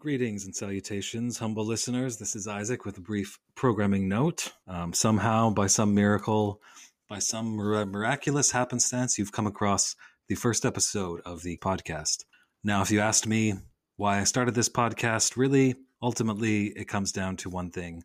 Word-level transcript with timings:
Greetings 0.00 0.44
and 0.44 0.54
salutations, 0.54 1.38
humble 1.38 1.64
listeners. 1.66 2.18
This 2.18 2.36
is 2.36 2.46
Isaac 2.46 2.84
with 2.84 2.96
a 2.98 3.00
brief 3.00 3.40
programming 3.56 4.08
note. 4.08 4.52
Um, 4.68 4.92
somehow, 4.92 5.50
by 5.50 5.66
some 5.66 5.92
miracle, 5.92 6.62
by 7.08 7.18
some 7.18 7.56
miraculous 7.56 8.52
happenstance, 8.52 9.18
you've 9.18 9.32
come 9.32 9.48
across 9.48 9.96
the 10.28 10.36
first 10.36 10.64
episode 10.64 11.20
of 11.22 11.42
the 11.42 11.56
podcast. 11.56 12.26
Now, 12.62 12.80
if 12.80 12.92
you 12.92 13.00
asked 13.00 13.26
me 13.26 13.54
why 13.96 14.20
I 14.20 14.24
started 14.24 14.54
this 14.54 14.68
podcast, 14.68 15.36
really, 15.36 15.74
ultimately, 16.00 16.66
it 16.66 16.86
comes 16.86 17.10
down 17.10 17.36
to 17.38 17.50
one 17.50 17.72
thing. 17.72 18.04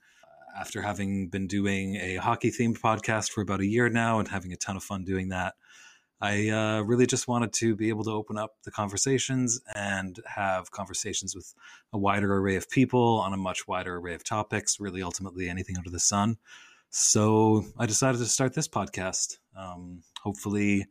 After 0.60 0.82
having 0.82 1.30
been 1.30 1.46
doing 1.46 1.98
a 1.98 2.16
hockey 2.16 2.50
themed 2.50 2.80
podcast 2.80 3.30
for 3.30 3.42
about 3.42 3.60
a 3.60 3.68
year 3.68 3.88
now 3.88 4.18
and 4.18 4.28
having 4.28 4.52
a 4.52 4.58
ton 4.58 4.78
of 4.78 4.84
fun 4.84 5.04
doing 5.04 5.30
that, 5.30 5.54
I 6.24 6.48
uh, 6.52 6.82
really 6.84 7.06
just 7.06 7.28
wanted 7.28 7.52
to 7.56 7.76
be 7.76 7.90
able 7.90 8.06
to 8.06 8.12
open 8.12 8.38
up 8.38 8.56
the 8.64 8.72
conversations 8.72 9.60
and 9.76 10.18
have 10.26 10.72
conversations 10.72 11.36
with 11.36 11.54
a 11.92 11.98
wider 11.98 12.34
array 12.38 12.56
of 12.56 12.70
people 12.70 13.20
on 13.20 13.34
a 13.34 13.38
much 13.38 13.68
wider 13.68 13.98
array 13.98 14.16
of 14.16 14.24
topics, 14.24 14.80
really, 14.80 15.04
ultimately, 15.04 15.50
anything 15.50 15.78
under 15.78 15.90
the 15.90 16.00
sun. 16.00 16.38
So 16.92 17.66
I 17.78 17.88
decided 17.88 18.20
to 18.20 18.26
start 18.26 18.54
this 18.54 18.70
podcast. 18.70 19.40
Um, 19.58 20.02
hopefully, 20.22 20.86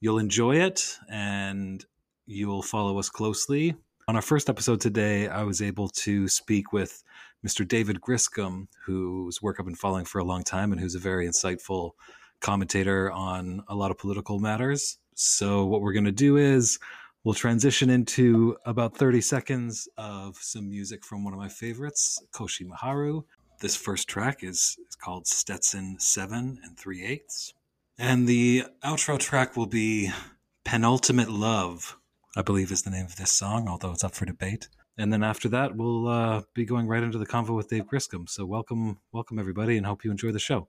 you'll 0.00 0.18
enjoy 0.18 0.56
it 0.56 0.98
and 1.10 1.82
you'll 2.26 2.60
follow 2.60 2.98
us 2.98 3.08
closely. 3.08 3.76
On 4.08 4.14
our 4.14 4.20
first 4.20 4.50
episode 4.50 4.82
today, 4.82 5.26
I 5.26 5.44
was 5.44 5.62
able 5.62 5.88
to 5.88 6.28
speak 6.28 6.74
with 6.74 7.02
Mr. 7.42 7.66
David 7.66 8.02
Griscom, 8.02 8.66
whose 8.84 9.40
work 9.40 9.56
I've 9.58 9.64
been 9.64 9.74
following 9.74 10.04
for 10.04 10.18
a 10.18 10.24
long 10.24 10.44
time 10.44 10.70
and 10.70 10.78
who's 10.78 10.94
a 10.94 10.98
very 10.98 11.26
insightful 11.26 11.92
commentator 12.40 13.10
on 13.10 13.62
a 13.68 13.74
lot 13.74 13.90
of 13.90 13.98
political 13.98 14.38
matters. 14.38 14.98
So, 15.14 15.64
what 15.64 15.80
we're 15.80 15.92
going 15.92 16.04
to 16.04 16.12
do 16.12 16.36
is 16.36 16.78
we'll 17.24 17.34
transition 17.34 17.90
into 17.90 18.56
about 18.64 18.96
30 18.96 19.20
seconds 19.20 19.88
of 19.96 20.36
some 20.36 20.68
music 20.68 21.04
from 21.04 21.24
one 21.24 21.32
of 21.32 21.38
my 21.38 21.48
favorites, 21.48 22.22
Koshi 22.32 22.66
Maharu. 22.66 23.24
This 23.60 23.76
first 23.76 24.08
track 24.08 24.44
is, 24.44 24.76
is 24.88 24.96
called 24.96 25.26
Stetson 25.26 25.96
7 25.98 26.60
and 26.62 26.78
3 26.78 27.04
eighths. 27.04 27.54
And 27.98 28.28
the 28.28 28.64
outro 28.84 29.18
track 29.18 29.56
will 29.56 29.66
be 29.66 30.10
Penultimate 30.64 31.30
Love, 31.30 31.96
I 32.36 32.42
believe 32.42 32.70
is 32.70 32.82
the 32.82 32.90
name 32.90 33.06
of 33.06 33.16
this 33.16 33.32
song, 33.32 33.68
although 33.68 33.92
it's 33.92 34.04
up 34.04 34.14
for 34.14 34.26
debate. 34.26 34.68
And 34.98 35.12
then 35.12 35.22
after 35.22 35.48
that, 35.50 35.76
we'll 35.76 36.08
uh, 36.08 36.42
be 36.54 36.64
going 36.64 36.86
right 36.86 37.02
into 37.02 37.18
the 37.18 37.26
convo 37.26 37.54
with 37.56 37.68
Dave 37.68 37.86
Griscom. 37.86 38.28
So 38.28 38.44
welcome, 38.44 38.98
welcome 39.12 39.38
everybody, 39.38 39.76
and 39.76 39.86
hope 39.86 40.04
you 40.04 40.10
enjoy 40.10 40.32
the 40.32 40.38
show. 40.38 40.68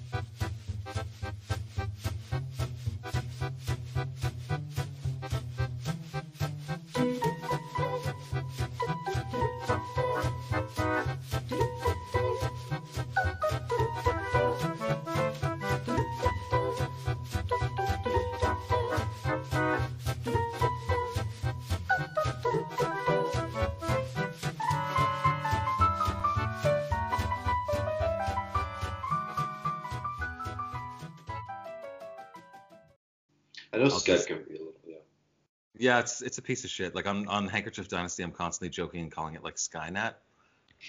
Yeah, 35.77 35.99
it's 35.99 36.21
it's 36.21 36.37
a 36.37 36.41
piece 36.41 36.63
of 36.63 36.69
shit. 36.69 36.93
Like 36.93 37.07
on 37.07 37.27
on 37.27 37.47
Handkerchief 37.47 37.87
Dynasty, 37.87 38.23
I'm 38.23 38.31
constantly 38.31 38.69
joking 38.69 39.01
and 39.01 39.11
calling 39.11 39.35
it 39.35 39.43
like 39.43 39.55
Skynet. 39.55 40.13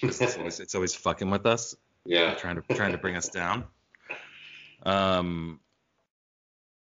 It's 0.02 0.36
always, 0.36 0.60
it's 0.60 0.74
always 0.74 0.94
fucking 0.94 1.30
with 1.30 1.46
us. 1.46 1.74
Yeah. 2.05 2.34
Trying 2.34 2.60
to 2.60 2.74
trying 2.74 2.90
to 2.90 2.98
bring 2.98 3.14
us 3.14 3.28
down. 3.28 3.64
Um. 4.83 5.61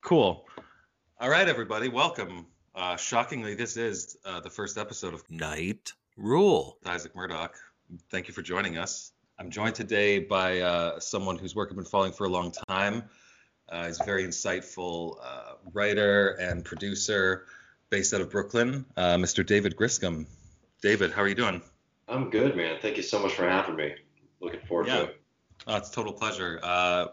Cool. 0.03 0.45
All 1.19 1.31
right, 1.31 1.49
everybody, 1.49 1.89
welcome. 1.89 2.45
Uh, 2.75 2.97
shockingly, 2.97 3.55
this 3.55 3.79
is 3.79 4.19
uh, 4.27 4.41
the 4.41 4.50
first 4.50 4.77
episode 4.77 5.15
of 5.15 5.29
Night 5.31 5.95
Rule. 6.19 6.77
Isaac 6.85 7.17
Murdoch. 7.17 7.56
Thank 8.11 8.29
you 8.29 8.35
for 8.35 8.43
joining 8.43 8.77
us. 8.77 9.12
I'm 9.39 9.50
joined 9.50 9.75
today 9.77 10.19
by 10.19 10.61
uh, 10.61 11.00
someone 11.00 11.39
whose 11.39 11.56
work 11.56 11.71
I've 11.71 11.77
been 11.77 11.87
following 11.87 12.12
for 12.12 12.25
a 12.25 12.29
long 12.29 12.53
time. 12.69 13.05
Uh, 13.71 13.87
he's 13.87 14.01
a 14.01 14.05
very 14.05 14.25
insightful 14.25 15.17
uh, 15.23 15.55
writer 15.73 16.31
and 16.41 16.65
producer 16.65 17.47
based 17.91 18.12
out 18.15 18.21
of 18.21 18.31
Brooklyn, 18.31 18.84
uh, 18.97 19.17
Mr. 19.17 19.45
David 19.45 19.77
Griscom. 19.77 20.27
David, 20.83 21.12
how 21.12 21.23
are 21.23 21.29
you 21.29 21.34
doing? 21.34 21.62
I'm 22.09 22.31
good, 22.31 22.56
man. 22.56 22.79
Thank 22.81 22.97
you 22.97 23.03
so 23.03 23.19
much 23.19 23.34
for 23.34 23.49
having 23.49 23.77
me. 23.77 23.95
Looking 24.41 24.61
forward 24.61 24.89
yeah. 24.89 24.97
to 24.97 25.03
it. 25.05 25.21
Oh, 25.67 25.77
it's 25.77 25.91
a 25.91 25.93
total 25.93 26.12
pleasure. 26.12 26.61
Uh, 26.62 27.06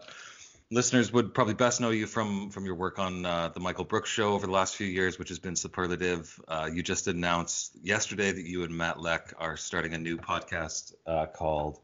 listeners 0.70 1.12
would 1.12 1.34
probably 1.34 1.54
best 1.54 1.80
know 1.80 1.90
you 1.90 2.06
from 2.06 2.50
from 2.50 2.64
your 2.64 2.74
work 2.74 2.98
on 2.98 3.24
uh, 3.24 3.48
the 3.48 3.60
Michael 3.60 3.84
Brooks 3.84 4.10
Show 4.10 4.32
over 4.32 4.46
the 4.46 4.52
last 4.52 4.76
few 4.76 4.86
years, 4.86 5.18
which 5.18 5.28
has 5.28 5.38
been 5.38 5.56
superlative. 5.56 6.40
Uh, 6.48 6.68
you 6.72 6.82
just 6.82 7.08
announced 7.08 7.76
yesterday 7.82 8.32
that 8.32 8.46
you 8.46 8.62
and 8.62 8.76
Matt 8.76 9.00
Lech 9.00 9.34
are 9.38 9.56
starting 9.56 9.94
a 9.94 9.98
new 9.98 10.16
podcast 10.16 10.94
uh, 11.06 11.26
called 11.26 11.80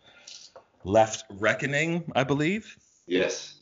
Left 0.84 1.24
Reckoning, 1.30 2.10
I 2.14 2.24
believe. 2.24 2.76
Yes. 3.06 3.61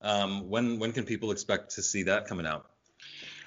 Um, 0.00 0.48
when 0.48 0.78
when 0.78 0.92
can 0.92 1.04
people 1.04 1.30
expect 1.30 1.74
to 1.74 1.82
see 1.82 2.04
that 2.04 2.26
coming 2.26 2.46
out? 2.46 2.66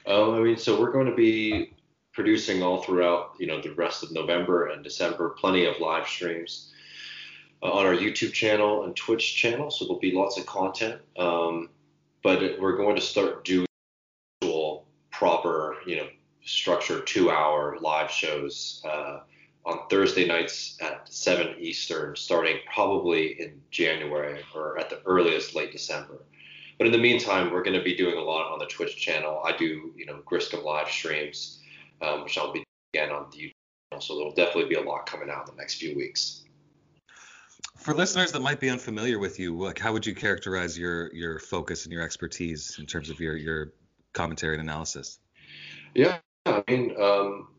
Um, 0.05 0.31
I 0.31 0.39
mean, 0.39 0.57
so 0.57 0.79
we're 0.79 0.91
going 0.91 1.05
to 1.07 1.15
be 1.15 1.73
producing 2.13 2.61
all 2.61 2.81
throughout, 2.81 3.35
you 3.39 3.47
know, 3.47 3.61
the 3.61 3.73
rest 3.73 4.03
of 4.03 4.11
November 4.11 4.67
and 4.67 4.83
December, 4.83 5.29
plenty 5.29 5.65
of 5.65 5.79
live 5.79 6.07
streams 6.07 6.71
uh, 7.63 7.71
on 7.71 7.85
our 7.85 7.95
YouTube 7.95 8.33
channel 8.33 8.83
and 8.83 8.95
Twitch 8.95 9.35
channel. 9.35 9.71
So 9.71 9.85
there'll 9.85 9.99
be 9.99 10.11
lots 10.11 10.37
of 10.37 10.45
content. 10.45 11.01
Um, 11.17 11.69
but 12.23 12.43
it, 12.43 12.61
we're 12.61 12.77
going 12.77 12.95
to 12.95 13.01
start 13.01 13.45
doing 13.45 13.67
actual 14.41 14.85
proper, 15.11 15.77
you 15.85 15.97
know, 15.97 16.07
structured 16.43 17.05
two-hour 17.07 17.77
live 17.81 18.11
shows 18.11 18.83
uh, 18.85 19.19
on 19.65 19.87
Thursday 19.89 20.25
nights 20.25 20.77
at 20.81 21.07
7 21.11 21.55
Eastern, 21.59 22.15
starting 22.15 22.57
probably 22.73 23.39
in 23.39 23.61
January 23.69 24.41
or 24.55 24.79
at 24.79 24.89
the 24.89 24.99
earliest 25.05 25.55
late 25.55 25.71
December. 25.71 26.23
But 26.81 26.87
in 26.87 26.93
the 26.93 26.97
meantime, 26.97 27.51
we're 27.51 27.61
going 27.61 27.77
to 27.77 27.83
be 27.83 27.95
doing 27.95 28.17
a 28.17 28.21
lot 28.21 28.51
on 28.51 28.57
the 28.57 28.65
Twitch 28.65 28.97
channel. 28.97 29.39
I 29.45 29.55
do, 29.55 29.93
you 29.95 30.07
know, 30.07 30.19
Griscom 30.25 30.63
live 30.63 30.89
streams, 30.89 31.59
um, 32.01 32.23
which 32.23 32.39
I'll 32.39 32.51
be 32.51 32.63
again 32.91 33.11
on 33.11 33.27
the 33.29 33.37
YouTube 33.37 33.51
channel. 33.91 34.01
So 34.01 34.15
there'll 34.15 34.33
definitely 34.33 34.67
be 34.67 34.73
a 34.73 34.81
lot 34.81 35.05
coming 35.05 35.29
out 35.29 35.47
in 35.47 35.55
the 35.55 35.61
next 35.61 35.75
few 35.75 35.95
weeks. 35.95 36.43
For 37.77 37.93
listeners 37.93 38.31
that 38.31 38.41
might 38.41 38.59
be 38.59 38.67
unfamiliar 38.67 39.19
with 39.19 39.39
you, 39.39 39.55
like 39.55 39.77
how 39.77 39.93
would 39.93 40.07
you 40.07 40.15
characterize 40.15 40.75
your 40.75 41.13
your 41.13 41.37
focus 41.37 41.83
and 41.83 41.93
your 41.93 42.01
expertise 42.01 42.77
in 42.79 42.87
terms 42.87 43.11
of 43.11 43.19
your 43.19 43.37
your 43.37 43.73
commentary 44.13 44.55
and 44.55 44.63
analysis? 44.63 45.19
Yeah, 45.93 46.17
I 46.47 46.63
mean, 46.67 46.99
um, 46.99 47.49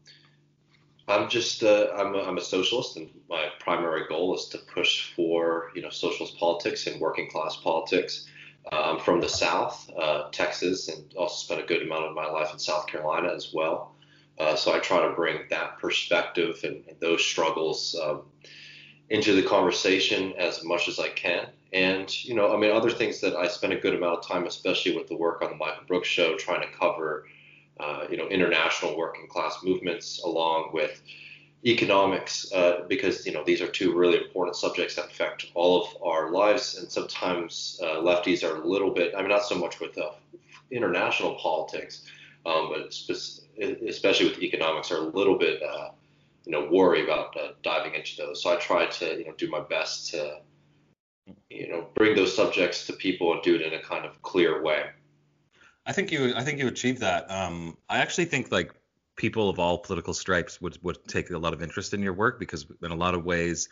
I'm 1.07 1.31
just 1.31 1.63
uh, 1.63 1.93
I'm, 1.97 2.17
a, 2.17 2.25
I'm 2.25 2.39
a 2.39 2.43
socialist, 2.43 2.97
and 2.97 3.09
my 3.31 3.51
primary 3.61 4.03
goal 4.09 4.35
is 4.35 4.47
to 4.47 4.59
push 4.59 5.15
for 5.15 5.71
you 5.77 5.83
know 5.83 5.91
socialist 5.91 6.37
politics 6.39 6.89
and 6.89 7.01
working 7.01 7.31
class 7.31 7.55
politics. 7.55 8.27
I'm 8.71 9.01
from 9.01 9.21
the 9.21 9.29
South, 9.29 9.91
uh, 9.99 10.29
Texas, 10.31 10.89
and 10.89 11.13
also 11.17 11.35
spent 11.35 11.61
a 11.61 11.67
good 11.67 11.83
amount 11.83 12.05
of 12.05 12.15
my 12.15 12.27
life 12.27 12.53
in 12.53 12.59
South 12.59 12.87
Carolina 12.87 13.33
as 13.35 13.53
well. 13.53 13.95
Uh, 14.39 14.57
so 14.57 14.73
I 14.73 14.79
try 14.79 15.07
to 15.07 15.15
bring 15.15 15.41
that 15.51 15.79
perspective 15.79 16.61
and, 16.63 16.85
and 16.89 16.99
those 17.01 17.25
struggles 17.25 17.99
um, 18.03 18.23
into 19.11 19.35
the 19.35 19.43
conversation 19.43 20.33
as 20.39 20.65
much 20.65 20.89
as 20.89 20.99
I 20.99 21.09
can. 21.09 21.49
And, 21.73 22.25
you 22.25 22.35
know, 22.35 22.55
I 22.55 22.59
mean, 22.59 22.71
other 22.71 22.91
things 22.91 23.21
that 23.21 23.35
I 23.35 23.49
spend 23.49 23.73
a 23.73 23.79
good 23.79 23.95
amount 23.95 24.19
of 24.19 24.27
time, 24.27 24.47
especially 24.47 24.97
with 24.97 25.09
the 25.09 25.17
work 25.17 25.43
on 25.43 25.51
the 25.51 25.57
Michael 25.57 25.85
Brooks 25.87 26.09
show, 26.09 26.37
trying 26.37 26.63
to 26.63 26.79
cover, 26.79 27.27
uh, 27.81 28.07
you 28.11 28.17
know, 28.17 28.29
international 28.29 28.97
working 28.97 29.27
class 29.27 29.59
movements 29.63 30.23
along 30.23 30.71
with 30.73 31.03
economics 31.65 32.53
uh, 32.53 32.85
because 32.89 33.25
you 33.25 33.33
know 33.33 33.45
these 33.45 33.61
are 33.61 33.69
two 33.69 33.95
really 33.95 34.19
important 34.19 34.57
subjects 34.57 34.97
that 34.97 35.07
affect 35.07 35.47
all 35.55 35.83
of 35.83 36.03
our 36.03 36.33
lives 36.33 36.77
and 36.79 36.91
sometimes 36.91 37.79
uh, 37.83 37.97
lefties 38.01 38.43
are 38.43 38.61
a 38.61 38.67
little 38.67 38.91
bit 38.91 39.15
i 39.17 39.21
mean 39.21 39.29
not 39.29 39.45
so 39.45 39.55
much 39.55 39.79
with 39.79 39.97
uh, 39.97 40.11
international 40.73 41.37
politics 41.37 42.03
um, 42.47 42.73
but 42.75 42.93
spe- 42.93 43.45
especially 43.87 44.29
with 44.29 44.43
economics 44.43 44.91
are 44.91 44.99
a 44.99 45.09
little 45.19 45.39
bit 45.39 45.63
uh, 45.63 45.91
you 46.45 46.51
know 46.51 46.69
worry 46.73 47.05
about 47.05 47.37
uh, 47.37 47.53
diving 47.63 47.95
into 47.95 48.17
those 48.17 48.43
so 48.43 48.53
i 48.53 48.57
try 48.57 48.87
to 48.87 49.19
you 49.19 49.25
know 49.25 49.33
do 49.39 49.49
my 49.49 49.61
best 49.61 50.11
to 50.11 50.41
you 51.49 51.69
know 51.69 51.87
bring 51.95 52.17
those 52.17 52.35
subjects 52.35 52.87
to 52.87 52.93
people 52.93 53.33
and 53.33 53.43
do 53.43 53.55
it 53.55 53.63
in 53.63 53.75
a 53.75 53.83
kind 53.83 54.05
of 54.05 54.21
clear 54.23 54.63
way 54.63 54.87
I 55.85 55.93
think 55.93 56.13
you 56.13 56.33
I 56.37 56.45
think 56.45 56.61
you 56.61 56.69
achieved 56.69 57.01
that. 57.01 57.29
Um, 57.29 57.77
I 57.89 57.99
actually 57.99 58.27
think 58.27 58.53
like 58.53 58.73
people 59.17 59.49
of 59.49 59.59
all 59.59 59.79
political 59.79 60.15
stripes 60.15 60.61
would 60.61 60.79
would 60.83 61.07
take 61.09 61.31
a 61.31 61.39
lot 61.39 61.53
of 61.53 61.63
interest 61.63 61.95
in 61.95 62.03
your 62.03 62.15
work 62.15 62.39
because 62.39 62.67
in 62.83 62.91
a 62.91 62.97
lot 62.97 63.15
of 63.15 63.25
ways, 63.25 63.69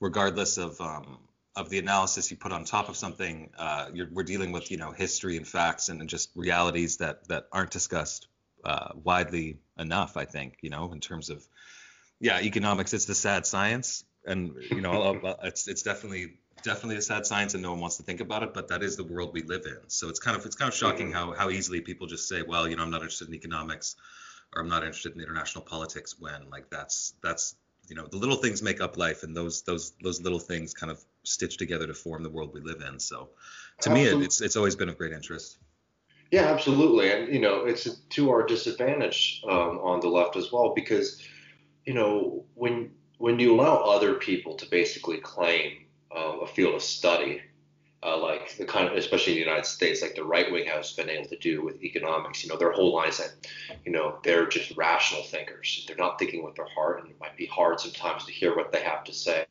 regardless 0.00 0.58
of 0.58 0.80
um, 0.80 1.18
of 1.56 1.70
the 1.70 1.78
analysis 1.78 2.30
you 2.30 2.36
put 2.36 2.52
on 2.52 2.64
top 2.64 2.88
of 2.88 2.96
something, 2.96 3.50
uh, 3.58 3.90
we're 4.12 4.24
dealing 4.24 4.52
with 4.52 4.70
you 4.70 4.76
know 4.76 4.92
history 4.92 5.36
and 5.36 5.46
facts 5.46 5.88
and 5.88 6.08
just 6.08 6.30
realities 6.34 6.98
that 6.98 7.26
that 7.28 7.46
aren't 7.52 7.70
discussed 7.70 8.28
uh, 8.64 8.88
widely 8.94 9.58
enough. 9.78 10.16
I 10.16 10.24
think 10.24 10.58
you 10.62 10.70
know 10.70 10.92
in 10.92 11.00
terms 11.00 11.30
of 11.30 11.46
yeah, 12.20 12.40
economics. 12.40 12.94
It's 12.94 13.04
the 13.04 13.14
sad 13.14 13.46
science, 13.46 14.04
and 14.24 14.54
you 14.70 14.80
know 14.80 15.36
it's 15.42 15.68
it's 15.68 15.82
definitely 15.82 16.38
definitely 16.62 16.96
a 16.96 17.02
sad 17.02 17.26
science, 17.26 17.54
and 17.54 17.62
no 17.62 17.72
one 17.72 17.80
wants 17.80 17.98
to 17.98 18.02
think 18.02 18.20
about 18.20 18.42
it. 18.42 18.54
But 18.54 18.68
that 18.68 18.82
is 18.82 18.96
the 18.96 19.04
world 19.04 19.32
we 19.34 19.42
live 19.42 19.66
in. 19.66 19.78
So 19.88 20.08
it's 20.08 20.20
kind 20.20 20.36
of 20.36 20.46
it's 20.46 20.56
kind 20.56 20.68
of 20.68 20.74
shocking 20.74 21.08
mm-hmm. 21.08 21.32
how 21.32 21.34
how 21.34 21.50
easily 21.50 21.80
people 21.80 22.06
just 22.06 22.28
say, 22.28 22.42
well, 22.42 22.68
you 22.68 22.76
know, 22.76 22.82
I'm 22.82 22.90
not 22.90 23.02
interested 23.02 23.28
in 23.28 23.34
economics, 23.34 23.96
or 24.54 24.62
I'm 24.62 24.68
not 24.68 24.82
interested 24.82 25.14
in 25.14 25.20
international 25.20 25.64
politics. 25.64 26.16
When 26.18 26.48
like 26.50 26.70
that's 26.70 27.14
that's 27.22 27.56
you 27.88 27.96
know 27.96 28.06
the 28.06 28.16
little 28.16 28.36
things 28.36 28.62
make 28.62 28.80
up 28.80 28.96
life, 28.96 29.22
and 29.22 29.36
those 29.36 29.62
those 29.62 29.92
those 30.02 30.20
little 30.20 30.38
things 30.38 30.74
kind 30.74 30.90
of 30.90 31.02
stitch 31.24 31.56
together 31.56 31.86
to 31.86 31.94
form 31.94 32.22
the 32.22 32.30
world 32.30 32.52
we 32.52 32.60
live 32.60 32.82
in. 32.86 32.98
So 32.98 33.30
to 33.80 33.90
Absolutely. 33.90 34.18
me, 34.18 34.24
it's 34.24 34.40
it's 34.40 34.56
always 34.56 34.76
been 34.76 34.88
of 34.88 34.98
great 34.98 35.12
interest. 35.12 35.58
Yeah, 36.30 36.52
absolutely, 36.52 37.12
and 37.12 37.32
you 37.32 37.40
know 37.40 37.64
it's 37.64 37.88
to 38.10 38.30
our 38.30 38.46
disadvantage 38.46 39.42
um, 39.48 39.78
on 39.78 40.00
the 40.00 40.08
left 40.08 40.36
as 40.36 40.50
well 40.50 40.72
because 40.74 41.22
you 41.84 41.94
know 41.94 42.44
when 42.54 42.90
when 43.18 43.38
you 43.38 43.54
allow 43.54 43.76
other 43.76 44.14
people 44.14 44.54
to 44.56 44.66
basically 44.66 45.18
claim 45.18 45.86
uh, 46.14 46.38
a 46.42 46.46
field 46.46 46.74
of 46.74 46.82
study, 46.82 47.42
uh, 48.04 48.18
like 48.18 48.56
the 48.56 48.64
kind 48.64 48.88
of, 48.88 48.94
especially 48.96 49.32
in 49.32 49.38
the 49.38 49.44
United 49.44 49.66
States, 49.66 50.02
like 50.02 50.14
the 50.14 50.24
right 50.24 50.52
wing 50.52 50.66
has 50.66 50.92
been 50.92 51.08
able 51.08 51.28
to 51.28 51.38
do 51.38 51.64
with 51.64 51.82
economics. 51.82 52.42
You 52.42 52.50
know, 52.50 52.56
their 52.56 52.72
whole 52.72 52.94
line 52.94 53.08
is 53.08 53.18
that, 53.18 53.32
you 53.84 53.92
know, 53.92 54.18
they're 54.22 54.46
just 54.46 54.76
rational 54.76 55.22
thinkers. 55.22 55.84
They're 55.86 55.96
not 55.96 56.18
thinking 56.18 56.44
with 56.44 56.54
their 56.54 56.68
heart, 56.68 57.00
and 57.00 57.10
it 57.10 57.18
might 57.18 57.36
be 57.36 57.46
hard 57.46 57.80
sometimes 57.80 58.26
to 58.26 58.32
hear 58.32 58.54
what 58.54 58.72
they 58.72 58.82
have 58.82 59.04
to 59.04 59.12
say. 59.12 59.46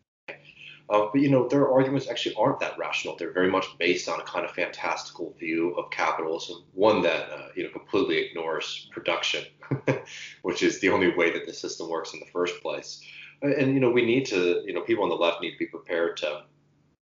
Uh, 0.90 1.08
but 1.12 1.22
you 1.22 1.30
know, 1.30 1.48
their 1.48 1.72
arguments 1.72 2.10
actually 2.10 2.36
aren't 2.36 2.60
that 2.60 2.78
rational. 2.78 3.16
They're 3.16 3.32
very 3.32 3.50
much 3.50 3.66
based 3.80 4.10
on 4.10 4.20
a 4.20 4.24
kind 4.24 4.46
of 4.46 4.52
fantastical 4.52 5.34
view 5.40 5.72
of 5.76 5.90
capitalism, 5.92 6.64
one 6.74 7.02
that 7.04 7.32
uh, 7.32 7.48
you 7.56 7.64
know 7.64 7.70
completely 7.70 8.18
ignores 8.18 8.90
production, 8.92 9.46
which 10.42 10.62
is 10.62 10.82
the 10.82 10.90
only 10.90 11.16
way 11.16 11.32
that 11.32 11.46
the 11.46 11.54
system 11.54 11.90
works 11.90 12.14
in 12.14 12.20
the 12.20 12.26
first 12.28 12.62
place. 12.62 13.02
And 13.42 13.74
you 13.74 13.80
know, 13.80 13.90
we 13.90 14.06
need 14.06 14.26
to, 14.28 14.62
you 14.66 14.74
know, 14.74 14.82
people 14.82 15.04
on 15.04 15.10
the 15.10 15.16
left 15.16 15.42
need 15.42 15.52
to 15.52 15.58
be 15.58 15.66
prepared 15.66 16.18
to, 16.18 16.44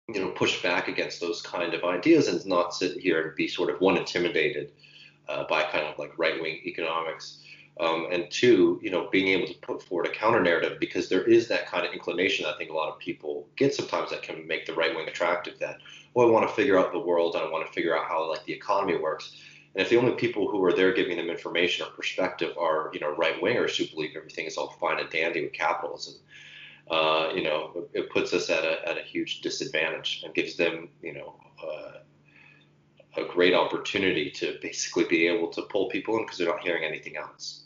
you 0.08 0.20
know, 0.20 0.31
push 0.31 0.62
back 0.62 0.88
against 0.88 1.20
those 1.20 1.43
kind 1.43 1.75
of 1.75 1.84
ideas 1.84 2.28
and 2.28 2.44
not 2.46 2.75
sit 2.75 2.99
here 2.99 3.20
and 3.22 3.37
be 3.37 3.49
sort 3.49 3.70
of 3.70 3.81
one 3.81 3.96
intimidated 3.96 4.72
uh, 5.28 5.44
by 5.49 5.62
kind 5.62 5.87
of 5.87 5.99
like 5.99 6.19
right 6.19 6.40
wing 6.40 6.60
economics 6.64 7.38
um, 7.81 8.08
and 8.10 8.31
two, 8.31 8.78
you 8.82 8.90
know, 8.90 9.08
being 9.10 9.28
able 9.28 9.46
to 9.46 9.58
put 9.60 9.82
forward 9.82 10.06
a 10.06 10.10
counter 10.10 10.43
narrative 10.43 10.78
because 10.78 11.08
there 11.08 11.25
is 11.25 11.49
that 11.49 11.66
kind 11.66 11.87
of 11.87 11.93
inclination 11.93 12.44
I 12.44 12.56
think 12.58 12.70
a 12.70 12.75
lot 12.75 12.90
of 12.90 12.99
people 12.99 13.49
get 13.56 13.75
sometimes 13.75 14.10
that 14.10 14.22
can 14.22 14.46
make 14.46 14.66
the 14.66 14.75
right 14.75 14.94
wing 14.94 15.08
attractive. 15.08 15.58
That 15.58 15.78
well, 16.14 16.28
I 16.28 16.31
want 16.31 16.48
to 16.48 16.55
figure 16.55 16.78
out 16.78 16.93
the 16.93 16.98
world 16.98 17.34
and 17.34 17.44
I 17.44 17.50
want 17.50 17.66
to 17.66 17.72
figure 17.72 17.96
out 17.96 18.06
how 18.06 18.28
like 18.28 18.44
the 18.44 18.52
economy 18.52 18.98
works. 18.98 19.37
And 19.75 19.82
if 19.82 19.88
the 19.88 19.96
only 19.96 20.12
people 20.12 20.50
who 20.50 20.62
are 20.64 20.75
there 20.75 20.93
giving 20.93 21.16
them 21.16 21.31
information 21.31 21.87
or 21.87 21.90
perspective 21.90 22.56
are 22.58 22.90
you 22.93 23.00
know 23.00 23.14
right 23.16 23.40
wingers 23.40 23.76
who 23.76 23.87
believe 23.94 24.16
everything 24.16 24.46
is 24.46 24.58
all 24.58 24.76
fine 24.78 25.00
and 25.00 25.08
dandy 25.08 25.43
with 25.43 25.55
capitalism, 25.55 26.14
uh, 26.92 27.32
you 27.34 27.42
know, 27.42 27.88
it, 27.94 28.10
puts 28.10 28.32
us 28.34 28.50
at 28.50 28.64
a 28.64 28.88
at 28.88 28.98
a 28.98 29.02
huge 29.02 29.40
disadvantage 29.40 30.22
and 30.24 30.34
gives 30.34 30.56
them 30.56 30.90
you 31.02 31.14
know. 31.14 31.34
Uh, 31.62 31.98
a 33.14 33.24
great 33.24 33.52
opportunity 33.52 34.30
to 34.30 34.58
basically 34.62 35.04
be 35.04 35.26
able 35.26 35.48
to 35.48 35.60
pull 35.62 35.90
people 35.90 36.16
in 36.16 36.24
because 36.24 36.38
they're 36.38 36.48
not 36.48 36.60
hearing 36.60 36.82
anything 36.82 37.16
else. 37.18 37.64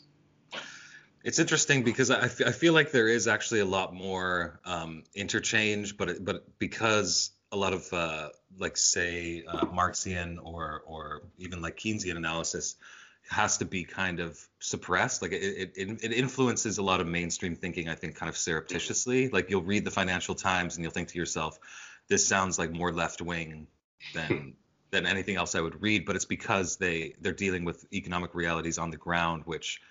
It's 1.23 1.39
interesting 1.39 1.83
because 1.83 2.11
I, 2.11 2.25
f- 2.25 2.41
I 2.45 2.51
feel 2.51 2.73
like 2.73 2.91
there 2.91 3.07
is 3.07 3.27
actually 3.27 3.61
a 3.61 3.65
lot 3.65 3.93
more 3.93 4.59
um, 4.65 5.03
interchange, 5.15 5.97
but 5.97 6.23
but 6.23 6.45
because 6.59 7.31
a 7.51 7.57
lot 7.57 7.73
of 7.73 7.91
uh, 7.93 8.29
like 8.57 8.77
say 8.77 9.43
uh, 9.47 9.65
Marxian 9.65 10.37
or 10.41 10.83
or 10.85 11.23
even 11.37 11.61
like 11.61 11.77
Keynesian 11.77 12.17
analysis 12.17 12.75
has 13.29 13.57
to 13.57 13.65
be 13.65 13.83
kind 13.83 14.19
of 14.19 14.39
suppressed. 14.59 15.21
Like 15.21 15.31
it, 15.31 15.71
it, 15.75 16.03
it 16.03 16.11
influences 16.13 16.77
a 16.77 16.83
lot 16.83 17.01
of 17.01 17.07
mainstream 17.07 17.55
thinking, 17.55 17.89
I 17.89 17.95
think, 17.95 18.15
kind 18.15 18.29
of 18.29 18.37
surreptitiously. 18.37 19.29
Like 19.29 19.49
you'll 19.49 19.63
read 19.63 19.85
the 19.85 19.91
Financial 19.91 20.35
Times 20.35 20.75
and 20.75 20.83
you'll 20.83 20.93
think 20.93 21.09
to 21.09 21.17
yourself, 21.17 21.59
this 22.07 22.25
sounds 22.25 22.57
like 22.57 22.71
more 22.71 22.91
left 22.91 23.21
wing 23.21 23.67
than 24.13 24.55
than 24.89 25.05
anything 25.05 25.35
else 25.35 25.55
I 25.55 25.61
would 25.61 25.81
read. 25.81 26.05
But 26.05 26.15
it's 26.15 26.25
because 26.25 26.77
they 26.77 27.13
they're 27.21 27.33
dealing 27.33 27.65
with 27.65 27.85
economic 27.93 28.33
realities 28.33 28.77
on 28.77 28.91
the 28.91 28.97
ground, 28.97 29.43
which 29.45 29.81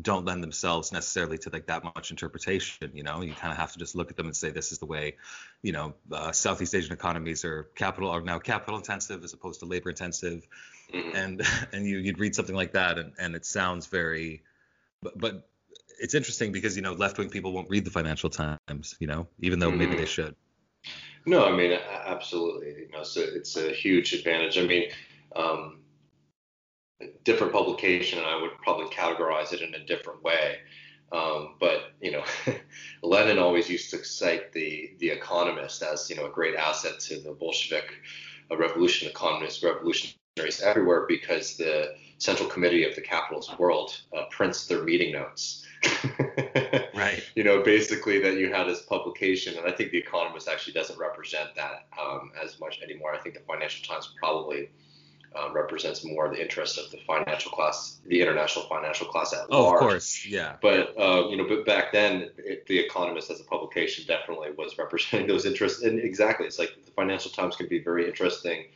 don't 0.00 0.24
lend 0.24 0.42
themselves 0.42 0.92
necessarily 0.92 1.36
to 1.36 1.50
like 1.50 1.66
that 1.66 1.82
much 1.82 2.10
interpretation. 2.10 2.90
You 2.94 3.02
know, 3.02 3.22
you 3.22 3.34
kind 3.34 3.52
of 3.52 3.58
have 3.58 3.72
to 3.72 3.78
just 3.78 3.96
look 3.96 4.10
at 4.10 4.16
them 4.16 4.26
and 4.26 4.36
say 4.36 4.50
this 4.50 4.72
is 4.72 4.78
the 4.78 4.86
way, 4.86 5.16
you 5.62 5.72
know, 5.72 5.94
uh, 6.12 6.32
Southeast 6.32 6.74
Asian 6.74 6.92
economies 6.92 7.44
are 7.44 7.64
capital 7.74 8.10
are 8.10 8.20
now 8.20 8.38
capital 8.38 8.76
intensive 8.78 9.24
as 9.24 9.32
opposed 9.32 9.60
to 9.60 9.66
labor 9.66 9.90
intensive, 9.90 10.46
mm-hmm. 10.92 11.16
and 11.16 11.42
and 11.72 11.86
you 11.86 11.98
you'd 11.98 12.18
read 12.18 12.34
something 12.34 12.54
like 12.54 12.72
that 12.72 12.98
and 12.98 13.12
and 13.18 13.34
it 13.34 13.44
sounds 13.44 13.86
very, 13.86 14.42
but 15.02 15.18
but 15.18 15.48
it's 16.00 16.14
interesting 16.14 16.52
because 16.52 16.76
you 16.76 16.82
know 16.82 16.92
left 16.92 17.18
wing 17.18 17.30
people 17.30 17.52
won't 17.52 17.68
read 17.68 17.84
the 17.84 17.90
Financial 17.90 18.30
Times, 18.30 18.96
you 19.00 19.06
know, 19.06 19.26
even 19.40 19.58
though 19.58 19.68
mm-hmm. 19.68 19.78
maybe 19.78 19.96
they 19.96 20.06
should. 20.06 20.34
No, 21.26 21.46
I 21.46 21.56
mean 21.56 21.78
absolutely. 22.06 22.68
You 22.68 22.88
know, 22.92 23.02
so 23.02 23.20
it's 23.20 23.56
a 23.56 23.70
huge 23.72 24.12
advantage. 24.12 24.58
I 24.58 24.66
mean. 24.66 24.90
Um, 25.36 25.76
different 27.24 27.52
publication, 27.52 28.18
and 28.18 28.26
I 28.26 28.40
would 28.40 28.50
probably 28.62 28.86
categorize 28.86 29.52
it 29.52 29.62
in 29.62 29.74
a 29.74 29.84
different 29.86 30.22
way. 30.22 30.58
Um, 31.12 31.56
but 31.58 31.92
you 32.00 32.12
know, 32.12 32.24
Lenin 33.02 33.38
always 33.38 33.68
used 33.68 33.90
to 33.90 34.04
cite 34.04 34.52
the 34.52 34.94
the 34.98 35.10
Economist 35.10 35.82
as 35.82 36.08
you 36.08 36.16
know 36.16 36.26
a 36.26 36.30
great 36.30 36.54
asset 36.54 37.00
to 37.00 37.20
the 37.20 37.32
Bolshevik 37.32 37.90
revolution, 38.50 39.08
economists, 39.08 39.62
everywhere, 40.62 41.06
because 41.08 41.56
the 41.56 41.94
Central 42.18 42.48
Committee 42.48 42.84
of 42.84 42.94
the 42.94 43.00
capitalist 43.00 43.58
world 43.58 43.98
uh, 44.16 44.24
prints 44.30 44.66
their 44.66 44.82
meeting 44.82 45.12
notes. 45.12 45.66
right. 46.94 47.22
You 47.34 47.44
know, 47.44 47.62
basically 47.62 48.20
that 48.20 48.36
you 48.36 48.52
had 48.52 48.64
this 48.64 48.82
publication, 48.82 49.56
and 49.56 49.66
I 49.66 49.72
think 49.72 49.90
the 49.90 49.98
Economist 49.98 50.46
actually 50.48 50.74
doesn't 50.74 50.98
represent 50.98 51.54
that 51.56 51.86
um, 51.98 52.32
as 52.42 52.60
much 52.60 52.80
anymore. 52.82 53.14
I 53.14 53.18
think 53.18 53.34
the 53.34 53.40
Financial 53.40 53.82
Times 53.92 54.12
probably 54.18 54.68
um, 55.34 55.54
represents 55.54 56.04
more 56.04 56.28
the 56.28 56.40
interest 56.40 56.76
of 56.76 56.90
the 56.90 56.98
financial 57.06 57.52
class, 57.52 58.00
the 58.06 58.20
international 58.20 58.66
financial 58.66 59.06
class 59.06 59.32
at 59.32 59.46
oh, 59.50 59.62
large. 59.62 59.74
of 59.74 59.80
course, 59.80 60.26
yeah. 60.26 60.56
But 60.60 60.94
uh, 60.98 61.28
you 61.28 61.36
know, 61.36 61.46
but 61.48 61.64
back 61.64 61.92
then, 61.92 62.30
it, 62.36 62.66
the 62.66 62.78
Economist 62.78 63.30
as 63.30 63.40
a 63.40 63.44
publication 63.44 64.04
definitely 64.06 64.50
was 64.58 64.76
representing 64.76 65.26
those 65.28 65.46
interests. 65.46 65.82
And 65.82 66.00
exactly, 66.00 66.46
it's 66.46 66.58
like 66.58 66.70
the 66.84 66.90
Financial 66.92 67.30
Times 67.30 67.56
can 67.56 67.68
be 67.68 67.78
very 67.78 68.06
interesting 68.06 68.66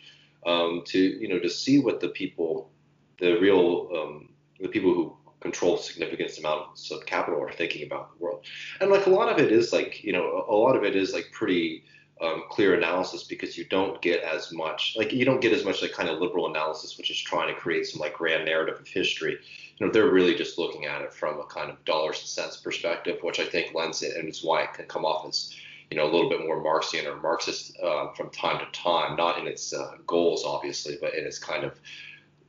um, 0.46 0.82
to 0.86 0.98
you 0.98 1.28
know 1.28 1.38
to 1.38 1.50
see 1.50 1.78
what 1.78 2.00
the 2.00 2.08
people, 2.08 2.70
the 3.18 3.38
real 3.38 3.88
um, 3.94 4.28
the 4.60 4.68
people 4.68 4.94
who 4.94 5.16
control 5.40 5.76
significant 5.76 6.36
amounts 6.38 6.90
of 6.90 7.04
capital 7.04 7.40
are 7.40 7.52
thinking 7.52 7.84
about 7.86 8.10
the 8.10 8.24
world. 8.24 8.44
And 8.80 8.90
like 8.90 9.06
a 9.06 9.10
lot 9.10 9.28
of 9.28 9.38
it 9.38 9.52
is 9.52 9.72
like 9.72 10.02
you 10.02 10.12
know 10.12 10.44
a 10.48 10.54
lot 10.54 10.76
of 10.76 10.84
it 10.84 10.96
is 10.96 11.12
like 11.12 11.30
pretty 11.32 11.84
um, 12.20 12.44
clear 12.48 12.74
analysis 12.74 13.24
because 13.24 13.58
you 13.58 13.64
don't 13.64 14.00
get 14.00 14.22
as 14.22 14.52
much 14.52 14.94
like 14.96 15.12
you 15.12 15.24
don't 15.24 15.40
get 15.40 15.52
as 15.52 15.64
much 15.64 15.82
like 15.82 15.92
kind 15.92 16.08
of 16.08 16.20
liberal 16.20 16.48
analysis 16.48 16.96
which 16.96 17.10
is 17.10 17.18
trying 17.18 17.52
to 17.52 17.60
create 17.60 17.86
some 17.86 18.00
like 18.00 18.14
grand 18.14 18.44
narrative 18.44 18.78
of 18.80 18.86
history 18.86 19.36
you 19.76 19.86
know 19.86 19.92
they're 19.92 20.10
really 20.10 20.34
just 20.34 20.56
looking 20.56 20.86
at 20.86 21.02
it 21.02 21.12
from 21.12 21.40
a 21.40 21.44
kind 21.44 21.70
of 21.70 21.84
dollars 21.84 22.20
and 22.20 22.28
cents 22.28 22.56
perspective 22.56 23.18
which 23.22 23.40
i 23.40 23.44
think 23.44 23.74
lends 23.74 24.00
it 24.02 24.16
and 24.16 24.28
it's 24.28 24.44
why 24.44 24.62
it 24.62 24.72
can 24.72 24.86
come 24.86 25.04
off 25.04 25.26
as 25.28 25.54
you 25.90 25.96
know 25.96 26.04
a 26.04 26.12
little 26.12 26.28
bit 26.28 26.40
more 26.40 26.62
marxian 26.62 27.06
or 27.06 27.16
marxist 27.20 27.78
uh, 27.82 28.12
from 28.12 28.30
time 28.30 28.58
to 28.58 28.78
time 28.78 29.16
not 29.16 29.38
in 29.38 29.46
its 29.46 29.72
uh, 29.72 29.92
goals 30.06 30.44
obviously 30.44 30.96
but 31.00 31.14
in 31.14 31.24
its 31.24 31.38
kind 31.38 31.64
of 31.64 31.78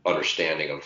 understanding 0.05 0.71
of 0.71 0.83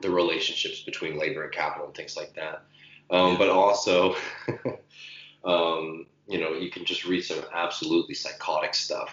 the 0.00 0.10
relationships 0.10 0.82
between 0.82 1.18
labor 1.18 1.42
and 1.42 1.52
capital 1.52 1.86
and 1.86 1.94
things 1.94 2.16
like 2.16 2.34
that 2.34 2.62
um, 3.10 3.38
but 3.38 3.48
also 3.48 4.14
um, 5.44 6.06
you 6.28 6.38
know, 6.38 6.52
you 6.52 6.70
can 6.70 6.84
just 6.84 7.04
read 7.04 7.22
some 7.22 7.42
absolutely 7.52 8.14
psychotic 8.14 8.74
stuff. 8.74 9.10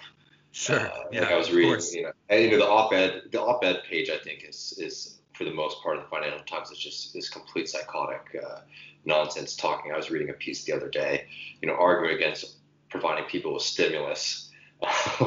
Sure. 0.51 0.79
Uh, 0.79 1.03
yeah, 1.11 1.21
like 1.21 1.31
I 1.31 1.37
was 1.37 1.51
reading, 1.51 1.85
you 1.91 2.03
know, 2.03 2.11
and 2.29 2.43
you 2.43 2.51
know, 2.51 2.57
the 2.57 2.67
op-ed, 2.67 3.23
the 3.31 3.41
op-ed 3.41 3.83
page, 3.89 4.09
I 4.09 4.17
think, 4.17 4.45
is 4.47 4.73
is 4.77 5.17
for 5.37 5.43
the 5.43 5.53
most 5.53 5.81
part 5.81 5.99
the 5.99 6.07
Financial 6.07 6.43
Times 6.45 6.71
is 6.71 6.77
just 6.77 7.13
this 7.13 7.29
complete 7.29 7.69
psychotic 7.69 8.21
uh, 8.41 8.61
nonsense 9.05 9.55
talking. 9.55 9.91
I 9.91 9.97
was 9.97 10.09
reading 10.09 10.29
a 10.29 10.33
piece 10.33 10.63
the 10.63 10.73
other 10.73 10.89
day, 10.89 11.27
you 11.61 11.67
know, 11.67 11.75
arguing 11.75 12.15
against 12.15 12.57
providing 12.89 13.25
people 13.25 13.53
with 13.53 13.63
stimulus 13.63 14.51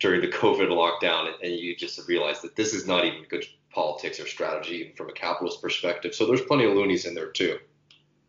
during 0.00 0.20
the 0.20 0.28
COVID 0.28 0.68
lockdown, 0.68 1.30
and 1.42 1.52
you 1.52 1.76
just 1.76 2.06
realize 2.08 2.40
that 2.42 2.56
this 2.56 2.74
is 2.74 2.86
not 2.86 3.04
even 3.04 3.24
good 3.28 3.44
politics 3.70 4.18
or 4.18 4.26
strategy 4.26 4.76
even 4.76 4.96
from 4.96 5.08
a 5.08 5.12
capitalist 5.12 5.60
perspective. 5.60 6.14
So 6.14 6.26
there's 6.26 6.40
plenty 6.42 6.64
of 6.64 6.74
loonies 6.74 7.04
in 7.04 7.14
there 7.14 7.30
too. 7.30 7.58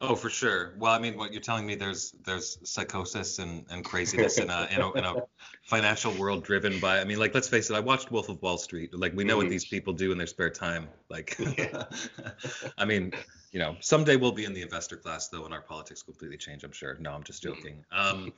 Oh, 0.01 0.15
for 0.15 0.29
sure. 0.29 0.73
Well, 0.77 0.93
I 0.93 0.99
mean, 0.99 1.17
what 1.17 1.33
you're 1.33 1.41
telling 1.41 1.65
me 1.65 1.75
there's 1.75 2.13
there's 2.23 2.57
psychosis 2.63 3.39
and, 3.39 3.65
and 3.69 3.83
craziness 3.83 4.37
in 4.37 4.49
a, 4.49 4.67
in 4.71 4.81
a 4.81 4.91
in 4.93 5.03
a 5.03 5.15
financial 5.63 6.13
world 6.13 6.45
driven 6.45 6.79
by. 6.79 7.01
I 7.01 7.03
mean, 7.03 7.19
like 7.19 7.33
let's 7.33 7.49
face 7.49 7.69
it. 7.69 7.75
I 7.75 7.81
watched 7.81 8.09
Wolf 8.09 8.29
of 8.29 8.41
Wall 8.41 8.57
Street. 8.57 8.97
Like 8.97 9.13
we 9.13 9.25
know 9.25 9.33
mm-hmm. 9.33 9.43
what 9.43 9.49
these 9.49 9.65
people 9.65 9.91
do 9.91 10.13
in 10.13 10.17
their 10.17 10.27
spare 10.27 10.51
time. 10.51 10.87
Like, 11.09 11.37
I 12.77 12.85
mean, 12.85 13.11
you 13.51 13.59
know, 13.59 13.75
someday 13.81 14.15
we'll 14.15 14.31
be 14.31 14.45
in 14.45 14.53
the 14.53 14.61
investor 14.61 14.95
class 14.95 15.27
though, 15.27 15.43
and 15.43 15.53
our 15.53 15.61
politics 15.61 16.01
completely 16.01 16.37
change. 16.37 16.63
I'm 16.63 16.71
sure. 16.71 16.95
No, 16.99 17.11
I'm 17.11 17.23
just 17.23 17.43
joking. 17.43 17.83
Um, 17.91 18.31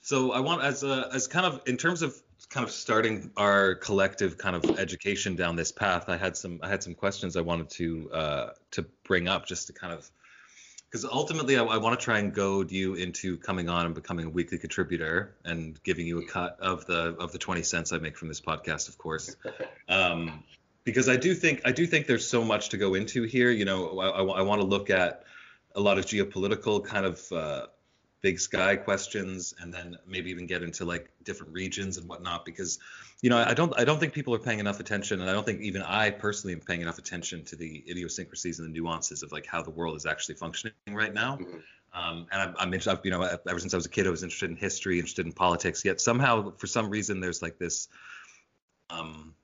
So 0.00 0.32
I 0.32 0.40
want 0.40 0.62
as 0.62 0.84
a 0.84 1.08
as 1.12 1.26
kind 1.26 1.44
of 1.44 1.60
in 1.66 1.76
terms 1.76 2.02
of 2.02 2.14
kind 2.50 2.64
of 2.64 2.70
starting 2.70 3.30
our 3.36 3.74
collective 3.74 4.38
kind 4.38 4.54
of 4.54 4.78
education 4.78 5.34
down 5.36 5.56
this 5.56 5.72
path, 5.72 6.08
I 6.08 6.16
had 6.16 6.36
some 6.36 6.60
I 6.62 6.68
had 6.68 6.82
some 6.82 6.94
questions 6.94 7.36
I 7.36 7.40
wanted 7.40 7.70
to 7.70 8.10
uh, 8.12 8.50
to 8.72 8.86
bring 9.04 9.26
up 9.26 9.46
just 9.46 9.66
to 9.66 9.72
kind 9.72 9.92
of 9.92 10.10
because 10.90 11.04
ultimately 11.04 11.58
I, 11.58 11.64
I 11.64 11.76
want 11.78 11.98
to 11.98 12.02
try 12.02 12.18
and 12.18 12.32
goad 12.32 12.70
you 12.70 12.94
into 12.94 13.36
coming 13.36 13.68
on 13.68 13.86
and 13.86 13.94
becoming 13.94 14.26
a 14.26 14.30
weekly 14.30 14.58
contributor 14.58 15.34
and 15.44 15.80
giving 15.82 16.06
you 16.06 16.18
a 16.18 16.26
cut 16.26 16.58
of 16.60 16.86
the 16.86 17.14
of 17.18 17.32
the 17.32 17.38
20 17.38 17.62
cents 17.62 17.92
I 17.92 17.98
make 17.98 18.16
from 18.16 18.28
this 18.28 18.40
podcast, 18.40 18.88
of 18.88 18.98
course. 18.98 19.36
Um, 19.88 20.44
because 20.84 21.08
I 21.08 21.16
do 21.16 21.34
think 21.34 21.62
I 21.64 21.72
do 21.72 21.86
think 21.86 22.06
there's 22.06 22.26
so 22.26 22.42
much 22.42 22.70
to 22.70 22.78
go 22.78 22.94
into 22.94 23.24
here. 23.24 23.50
You 23.50 23.64
know, 23.64 23.98
I, 23.98 24.08
I, 24.08 24.22
I 24.22 24.42
want 24.42 24.60
to 24.60 24.66
look 24.66 24.90
at 24.90 25.24
a 25.74 25.80
lot 25.80 25.98
of 25.98 26.06
geopolitical 26.06 26.84
kind 26.84 27.04
of 27.04 27.32
uh, 27.32 27.66
big 28.20 28.40
sky 28.40 28.76
questions 28.76 29.54
and 29.60 29.72
then 29.72 29.96
maybe 30.06 30.30
even 30.30 30.46
get 30.46 30.62
into 30.62 30.84
like 30.84 31.10
different 31.22 31.52
regions 31.52 31.98
and 31.98 32.08
whatnot 32.08 32.44
because 32.44 32.78
you 33.22 33.30
know 33.30 33.38
I 33.38 33.54
don't 33.54 33.72
I 33.78 33.84
don't 33.84 34.00
think 34.00 34.12
people 34.12 34.34
are 34.34 34.40
paying 34.40 34.58
enough 34.58 34.80
attention 34.80 35.20
and 35.20 35.30
I 35.30 35.32
don't 35.32 35.46
think 35.46 35.60
even 35.60 35.82
I 35.82 36.10
personally 36.10 36.54
am 36.54 36.60
paying 36.60 36.80
enough 36.80 36.98
attention 36.98 37.44
to 37.44 37.56
the 37.56 37.84
idiosyncrasies 37.88 38.58
and 38.58 38.68
the 38.68 38.72
nuances 38.72 39.22
of 39.22 39.30
like 39.30 39.46
how 39.46 39.62
the 39.62 39.70
world 39.70 39.96
is 39.96 40.06
actually 40.06 40.34
functioning 40.34 40.74
right 40.90 41.14
now. 41.14 41.36
Mm-hmm. 41.36 41.58
Um, 41.92 42.26
and 42.30 42.42
I'm, 42.42 42.54
I'm 42.58 42.74
interested, 42.74 43.00
you 43.04 43.10
know, 43.10 43.22
ever 43.22 43.58
since 43.58 43.72
I 43.72 43.76
was 43.76 43.86
a 43.86 43.88
kid, 43.88 44.06
I 44.06 44.10
was 44.10 44.22
interested 44.22 44.50
in 44.50 44.56
history, 44.56 44.98
interested 44.98 45.26
in 45.26 45.32
politics. 45.32 45.84
Yet 45.84 46.00
somehow, 46.00 46.52
for 46.56 46.66
some 46.66 46.90
reason, 46.90 47.20
there's 47.20 47.40
like 47.40 47.58
this, 47.58 47.88
um, 48.90 49.34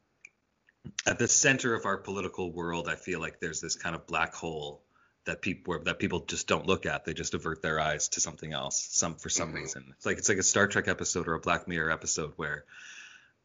at 1.07 1.19
the 1.19 1.26
center 1.26 1.75
of 1.75 1.87
our 1.87 1.97
political 1.97 2.52
world, 2.52 2.87
I 2.87 2.97
feel 2.97 3.19
like 3.19 3.40
there's 3.40 3.62
this 3.62 3.76
kind 3.76 3.95
of 3.95 4.07
black 4.07 4.35
hole 4.35 4.83
that 5.26 5.40
people 5.40 5.78
that 5.85 5.99
people 5.99 6.21
just 6.21 6.47
don't 6.47 6.66
look 6.66 6.87
at. 6.87 7.04
They 7.04 7.14
just 7.14 7.35
avert 7.35 7.62
their 7.62 7.81
eyes 7.81 8.09
to 8.11 8.21
something 8.21 8.52
else, 8.52 8.88
some 8.90 9.14
for 9.14 9.28
some 9.28 9.49
mm-hmm. 9.49 9.59
reason. 9.59 9.85
It's 9.97 10.07
like 10.07 10.19
it's 10.19 10.28
like 10.28 10.38
a 10.38 10.43
Star 10.43 10.66
Trek 10.66 10.88
episode 10.88 11.28
or 11.28 11.35
a 11.35 11.40
Black 11.40 11.66
Mirror 11.66 11.90
episode 11.90 12.33
where 12.37 12.64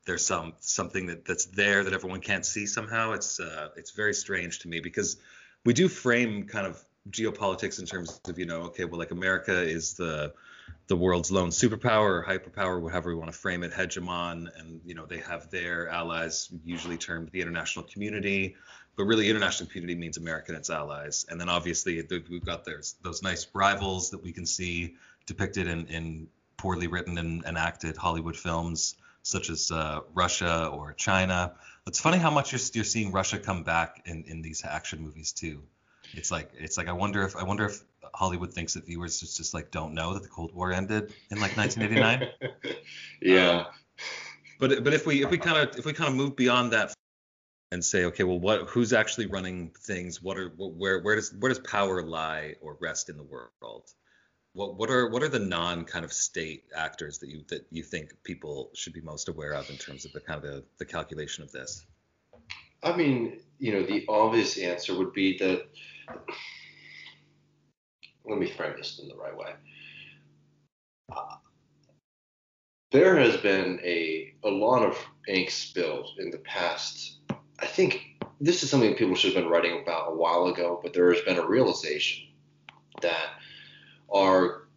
there's 0.05 0.25
some 0.25 0.53
something 0.59 1.07
that 1.07 1.25
that's 1.25 1.45
there 1.45 1.83
that 1.83 1.93
everyone 1.93 2.21
can't 2.21 2.45
see 2.45 2.65
somehow. 2.65 3.13
It's 3.13 3.39
uh, 3.39 3.69
it's 3.75 3.91
very 3.91 4.13
strange 4.13 4.59
to 4.59 4.67
me 4.67 4.79
because 4.79 5.17
we 5.65 5.73
do 5.73 5.87
frame 5.87 6.43
kind 6.43 6.67
of 6.67 6.83
geopolitics 7.09 7.79
in 7.79 7.85
terms 7.85 8.19
of 8.27 8.37
you 8.37 8.45
know 8.45 8.63
okay 8.63 8.85
well 8.85 8.99
like 8.99 9.11
America 9.11 9.61
is 9.61 9.93
the 9.93 10.33
the 10.87 10.95
world's 10.95 11.31
lone 11.31 11.49
superpower 11.49 12.21
or 12.21 12.25
hyperpower, 12.27 12.81
whatever 12.81 13.09
we 13.09 13.15
want 13.15 13.31
to 13.31 13.37
frame 13.37 13.63
it, 13.63 13.71
hegemon, 13.71 14.47
and 14.59 14.81
you 14.85 14.95
know 14.95 15.05
they 15.05 15.19
have 15.19 15.49
their 15.49 15.89
allies, 15.89 16.49
usually 16.63 16.97
termed 16.97 17.29
the 17.31 17.41
international 17.41 17.85
community 17.85 18.55
but 18.99 19.05
really 19.05 19.29
international 19.29 19.69
community 19.69 19.95
means 19.95 20.17
America 20.17 20.47
and 20.49 20.57
its 20.57 20.69
allies. 20.69 21.25
And 21.29 21.39
then 21.39 21.47
obviously 21.47 22.05
we've 22.29 22.45
got 22.45 22.65
those 22.65 22.95
those 23.01 23.23
nice 23.23 23.47
rivals 23.53 24.09
that 24.09 24.21
we 24.21 24.33
can 24.33 24.45
see 24.45 24.95
depicted 25.25 25.67
in, 25.67 25.87
in 25.87 26.27
poorly 26.57 26.87
written 26.87 27.17
and, 27.17 27.45
and 27.45 27.57
acted 27.57 27.95
Hollywood 27.95 28.35
films 28.35 28.95
such 29.23 29.49
as 29.49 29.71
uh, 29.71 30.01
Russia 30.13 30.67
or 30.67 30.91
China. 30.91 31.53
It's 31.87 32.01
funny 32.01 32.17
how 32.17 32.29
much 32.29 32.51
you're, 32.51 32.59
you're 32.73 32.83
seeing 32.83 33.13
Russia 33.13 33.39
come 33.39 33.63
back 33.63 34.01
in, 34.05 34.25
in 34.27 34.41
these 34.41 34.65
action 34.65 35.01
movies 35.01 35.31
too. 35.31 35.63
It's 36.11 36.29
like 36.29 36.51
it's 36.57 36.77
like 36.77 36.89
I 36.89 36.93
wonder 36.93 37.23
if 37.23 37.37
I 37.37 37.43
wonder 37.43 37.67
if 37.67 37.81
Hollywood 38.13 38.53
thinks 38.53 38.73
that 38.73 38.85
viewers 38.85 39.19
just, 39.19 39.37
just 39.37 39.53
like 39.53 39.71
don't 39.71 39.93
know 39.93 40.13
that 40.13 40.23
the 40.23 40.29
Cold 40.29 40.53
War 40.53 40.71
ended 40.71 41.13
in 41.31 41.39
like 41.39 41.55
1989. 41.57 42.29
yeah. 43.21 43.59
Um, 43.59 43.65
but 44.59 44.83
but 44.83 44.93
if 44.93 45.05
we 45.05 45.23
if 45.23 45.31
we 45.31 45.37
kind 45.37 45.57
of 45.57 45.77
if 45.77 45.85
we 45.85 45.93
kind 45.93 46.09
of 46.09 46.15
move 46.15 46.35
beyond 46.35 46.73
that 46.73 46.93
and 47.71 47.83
say, 47.83 48.05
okay, 48.05 48.23
well, 48.23 48.39
what 48.39 48.67
who's 48.67 48.93
actually 48.93 49.27
running 49.27 49.71
things? 49.79 50.21
What 50.21 50.37
are 50.37 50.49
where 50.57 50.99
where 51.01 51.15
does 51.15 51.33
where 51.33 51.49
does 51.49 51.59
power 51.59 52.03
lie 52.03 52.55
or 52.61 52.77
rest 52.81 53.09
in 53.09 53.17
the 53.17 53.23
world? 53.23 53.93
What 54.53 54.77
what 54.77 54.89
are 54.89 55.09
what 55.09 55.23
are 55.23 55.29
the 55.29 55.39
non 55.39 55.85
kind 55.85 56.03
of 56.03 56.11
state 56.11 56.65
actors 56.75 57.19
that 57.19 57.29
you 57.29 57.43
that 57.49 57.65
you 57.69 57.83
think 57.83 58.11
people 58.23 58.71
should 58.73 58.93
be 58.93 59.01
most 59.01 59.29
aware 59.29 59.53
of 59.53 59.69
in 59.69 59.77
terms 59.77 60.05
of 60.05 60.11
the 60.11 60.19
kind 60.19 60.43
of 60.43 60.51
the, 60.51 60.63
the 60.77 60.85
calculation 60.85 61.43
of 61.43 61.51
this? 61.51 61.85
I 62.81 62.95
mean, 62.95 63.39
you 63.59 63.73
know, 63.73 63.83
the 63.83 64.05
obvious 64.07 64.57
answer 64.57 64.97
would 64.97 65.13
be 65.13 65.37
that. 65.37 65.67
Let 68.25 68.39
me 68.39 68.49
frame 68.49 68.73
this 68.77 68.99
in 68.99 69.07
the 69.07 69.15
right 69.15 69.35
way. 69.35 69.53
Uh, 71.11 71.37
there 72.91 73.17
has 73.17 73.37
been 73.37 73.79
a 73.83 74.33
a 74.43 74.49
lot 74.49 74.83
of 74.83 74.97
ink 75.27 75.49
spilled 75.49 76.09
in 76.19 76.31
the 76.31 76.37
past 76.39 77.19
I 77.61 77.65
think 77.65 78.01
this 78.39 78.63
is 78.63 78.69
something 78.69 78.95
people 78.95 79.15
should 79.15 79.33
have 79.33 79.43
been 79.43 79.51
writing 79.51 79.81
about 79.81 80.11
a 80.11 80.15
while 80.15 80.47
ago, 80.47 80.79
but 80.81 80.93
there 80.93 81.13
has 81.13 81.21
been 81.23 81.37
a 81.37 81.45
realization 81.45 82.27
that 83.01 83.31
our 84.13 84.67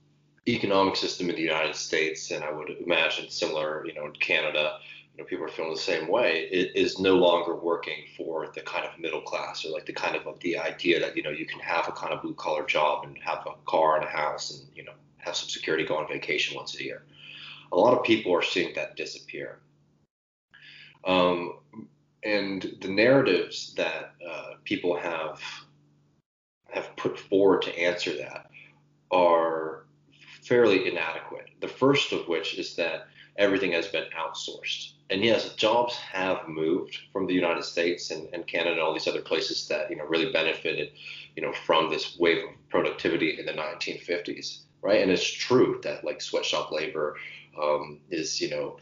economic 0.48 0.96
system 0.96 1.30
in 1.30 1.36
the 1.36 1.42
United 1.42 1.76
States, 1.76 2.30
and 2.32 2.42
I 2.42 2.50
would 2.50 2.70
imagine 2.84 3.30
similar, 3.30 3.86
you 3.86 3.94
know, 3.94 4.06
in 4.06 4.12
Canada, 4.12 4.78
you 5.14 5.22
know, 5.22 5.28
people 5.28 5.44
are 5.44 5.48
feeling 5.48 5.72
the 5.72 5.78
same 5.78 6.08
way. 6.08 6.48
It 6.50 6.74
is 6.74 6.98
no 6.98 7.16
longer 7.16 7.54
working 7.54 8.04
for 8.16 8.50
the 8.54 8.62
kind 8.62 8.86
of 8.86 8.98
middle 8.98 9.20
class 9.20 9.64
or 9.64 9.70
like 9.70 9.84
the 9.84 9.92
kind 9.92 10.16
of 10.16 10.40
the 10.40 10.58
idea 10.58 11.00
that 11.00 11.16
you 11.16 11.22
know 11.22 11.30
you 11.30 11.46
can 11.46 11.60
have 11.60 11.86
a 11.88 11.92
kind 11.92 12.12
of 12.12 12.22
blue 12.22 12.34
collar 12.34 12.64
job 12.64 13.04
and 13.04 13.18
have 13.18 13.46
a 13.46 13.54
car 13.66 13.96
and 13.96 14.04
a 14.04 14.08
house 14.08 14.50
and 14.50 14.66
you 14.74 14.84
know 14.84 14.92
have 15.18 15.36
some 15.36 15.48
security, 15.48 15.84
go 15.84 15.96
on 15.96 16.08
vacation 16.08 16.56
once 16.56 16.78
a 16.78 16.82
year. 16.82 17.02
A 17.72 17.76
lot 17.76 17.96
of 17.96 18.04
people 18.04 18.34
are 18.34 18.42
seeing 18.42 18.74
that 18.74 18.96
disappear. 18.96 19.60
Um, 21.04 21.58
and 22.24 22.76
the 22.80 22.88
narratives 22.88 23.74
that 23.74 24.14
uh, 24.26 24.54
people 24.64 24.96
have 24.96 25.40
have 26.70 26.96
put 26.96 27.18
forward 27.18 27.62
to 27.62 27.78
answer 27.78 28.16
that 28.16 28.50
are 29.10 29.84
fairly 30.42 30.88
inadequate. 30.88 31.50
The 31.60 31.68
first 31.68 32.12
of 32.12 32.26
which 32.28 32.58
is 32.58 32.74
that 32.76 33.06
everything 33.36 33.72
has 33.72 33.88
been 33.88 34.06
outsourced. 34.18 34.92
And 35.12 35.22
yes, 35.22 35.52
jobs 35.56 35.94
have 35.96 36.48
moved 36.48 36.98
from 37.12 37.26
the 37.26 37.34
United 37.34 37.64
States 37.64 38.10
and, 38.10 38.30
and 38.32 38.46
Canada 38.46 38.72
and 38.72 38.80
all 38.80 38.94
these 38.94 39.06
other 39.06 39.20
places 39.20 39.68
that 39.68 39.90
you 39.90 39.96
know 39.96 40.04
really 40.04 40.32
benefited, 40.32 40.92
you 41.36 41.42
know, 41.42 41.52
from 41.52 41.90
this 41.90 42.16
wave 42.18 42.38
of 42.38 42.68
productivity 42.70 43.38
in 43.38 43.44
the 43.44 43.52
1950s, 43.52 44.62
right? 44.80 45.02
And 45.02 45.10
it's 45.10 45.30
true 45.30 45.80
that 45.82 46.02
like 46.02 46.22
sweatshop 46.22 46.72
labor 46.72 47.16
um, 47.62 48.00
is 48.08 48.40
you 48.40 48.48
know 48.48 48.78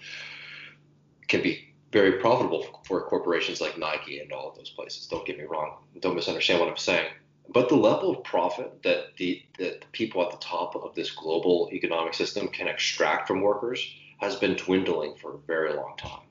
can 1.27 1.43
be 1.43 1.75
very 1.91 2.21
profitable 2.21 2.81
for 2.85 3.03
corporations 3.09 3.61
like 3.61 3.77
Nike 3.77 4.21
and 4.21 4.31
all 4.31 4.51
of 4.51 4.57
those 4.57 4.71
places. 4.71 5.09
Don't 5.09 5.27
get 5.27 5.37
me 5.37 5.45
wrong. 5.45 5.79
Don't 5.99 6.15
misunderstand 6.15 6.61
what 6.61 6.69
I'm 6.69 6.77
saying. 6.77 7.09
But 7.49 7.69
the 7.69 7.75
level 7.75 8.11
of 8.17 8.23
profit 8.23 8.85
that 8.85 9.17
the, 9.17 9.43
that 9.59 9.81
the 9.81 9.87
people 9.91 10.23
at 10.23 10.31
the 10.31 10.37
top 10.37 10.77
of 10.77 10.95
this 10.95 11.11
global 11.11 11.69
economic 11.73 12.15
system 12.15 12.47
can 12.47 12.69
extract 12.69 13.27
from 13.27 13.41
workers 13.41 13.85
has 14.21 14.37
been 14.37 14.55
dwindling 14.55 15.17
for 15.17 15.35
a 15.35 15.39
very 15.47 15.75
long 15.75 15.95
time. 15.97 16.27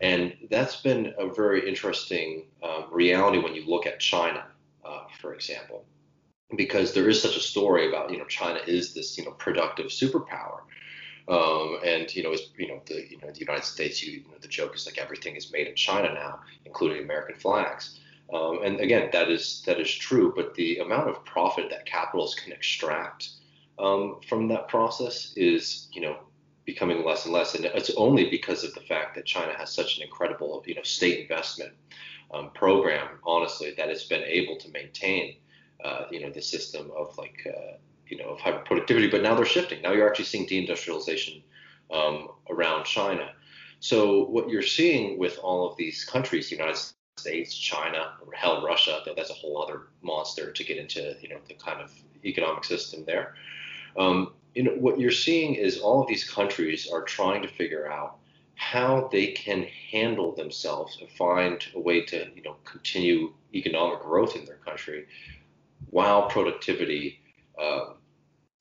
And 0.00 0.36
that's 0.50 0.76
been 0.82 1.14
a 1.18 1.32
very 1.32 1.66
interesting 1.68 2.46
um, 2.62 2.86
reality 2.90 3.38
when 3.38 3.54
you 3.54 3.64
look 3.66 3.86
at 3.86 4.00
China, 4.00 4.44
uh, 4.84 5.04
for 5.20 5.34
example, 5.34 5.84
because 6.56 6.92
there 6.92 7.08
is 7.08 7.22
such 7.22 7.36
a 7.36 7.40
story 7.40 7.88
about, 7.88 8.10
you 8.10 8.18
know, 8.18 8.26
China 8.26 8.60
is 8.66 8.92
this, 8.92 9.16
you 9.16 9.24
know, 9.24 9.30
productive 9.32 9.86
superpower 9.86 10.60
um, 11.28 11.78
and 11.84 12.14
you 12.14 12.22
know, 12.22 12.32
it's, 12.32 12.50
you 12.58 12.68
know, 12.68 12.80
the 12.86 13.06
you 13.08 13.18
know 13.18 13.30
the 13.30 13.38
United 13.38 13.64
States, 13.64 14.02
you, 14.02 14.12
you 14.12 14.20
know, 14.20 14.36
the 14.40 14.48
joke 14.48 14.74
is 14.74 14.86
like 14.86 14.98
everything 14.98 15.36
is 15.36 15.52
made 15.52 15.66
in 15.66 15.74
China 15.74 16.12
now, 16.12 16.40
including 16.66 17.02
American 17.02 17.36
flags. 17.36 17.98
Um, 18.32 18.60
and 18.62 18.80
again, 18.80 19.08
that 19.12 19.30
is 19.30 19.62
that 19.66 19.80
is 19.80 19.90
true. 19.90 20.32
But 20.36 20.54
the 20.54 20.78
amount 20.78 21.08
of 21.08 21.24
profit 21.24 21.70
that 21.70 21.86
capitalists 21.86 22.38
can 22.38 22.52
extract 22.52 23.30
um, 23.78 24.20
from 24.28 24.48
that 24.48 24.68
process 24.68 25.32
is, 25.34 25.88
you 25.92 26.02
know, 26.02 26.18
becoming 26.64 27.04
less 27.04 27.24
and 27.24 27.34
less. 27.34 27.54
And 27.54 27.64
it's 27.64 27.90
only 27.96 28.30
because 28.30 28.64
of 28.64 28.74
the 28.74 28.80
fact 28.80 29.14
that 29.14 29.26
China 29.26 29.52
has 29.56 29.72
such 29.72 29.96
an 29.96 30.02
incredible, 30.02 30.62
you 30.66 30.74
know, 30.74 30.82
state 30.82 31.20
investment 31.20 31.72
um, 32.32 32.50
program, 32.54 33.18
honestly, 33.24 33.74
that 33.76 33.88
it's 33.88 34.04
been 34.04 34.22
able 34.22 34.56
to 34.58 34.70
maintain, 34.70 35.36
uh, 35.84 36.04
you 36.10 36.20
know, 36.20 36.30
the 36.30 36.42
system 36.42 36.90
of 36.96 37.16
like 37.18 37.46
uh, 37.46 37.76
you 38.08 38.18
know 38.18 38.30
of 38.30 38.40
high 38.40 38.52
productivity, 38.52 39.08
but 39.08 39.22
now 39.22 39.34
they're 39.34 39.44
shifting. 39.44 39.82
Now 39.82 39.92
you're 39.92 40.08
actually 40.08 40.26
seeing 40.26 40.46
deindustrialization 40.46 41.42
um, 41.90 42.28
around 42.50 42.84
China. 42.84 43.32
So 43.80 44.24
what 44.24 44.48
you're 44.48 44.62
seeing 44.62 45.18
with 45.18 45.38
all 45.42 45.68
of 45.70 45.76
these 45.76 46.04
countries, 46.04 46.48
the 46.48 46.56
United 46.56 46.78
States, 47.16 47.54
China, 47.54 48.14
or 48.24 48.32
hell, 48.32 48.64
Russia, 48.64 49.00
though 49.04 49.14
that's 49.14 49.30
a 49.30 49.34
whole 49.34 49.62
other 49.62 49.88
monster 50.02 50.52
to 50.52 50.64
get 50.64 50.78
into, 50.78 51.16
you 51.20 51.28
know, 51.28 51.38
the 51.48 51.54
kind 51.54 51.80
of 51.80 51.92
economic 52.24 52.64
system 52.64 53.04
there. 53.04 53.34
Um, 53.96 54.32
you 54.54 54.62
know, 54.62 54.72
what 54.72 54.98
you're 54.98 55.10
seeing 55.10 55.54
is 55.54 55.78
all 55.78 56.02
of 56.02 56.08
these 56.08 56.28
countries 56.28 56.88
are 56.92 57.02
trying 57.02 57.42
to 57.42 57.48
figure 57.48 57.90
out 57.90 58.18
how 58.56 59.08
they 59.10 59.28
can 59.28 59.66
handle 59.90 60.34
themselves 60.34 60.98
and 61.00 61.10
find 61.10 61.66
a 61.74 61.80
way 61.80 62.04
to, 62.04 62.28
you 62.34 62.42
know, 62.42 62.56
continue 62.64 63.32
economic 63.52 64.00
growth 64.00 64.36
in 64.36 64.44
their 64.44 64.56
country 64.56 65.06
while 65.90 66.28
productivity 66.28 67.20
um, 67.60 67.94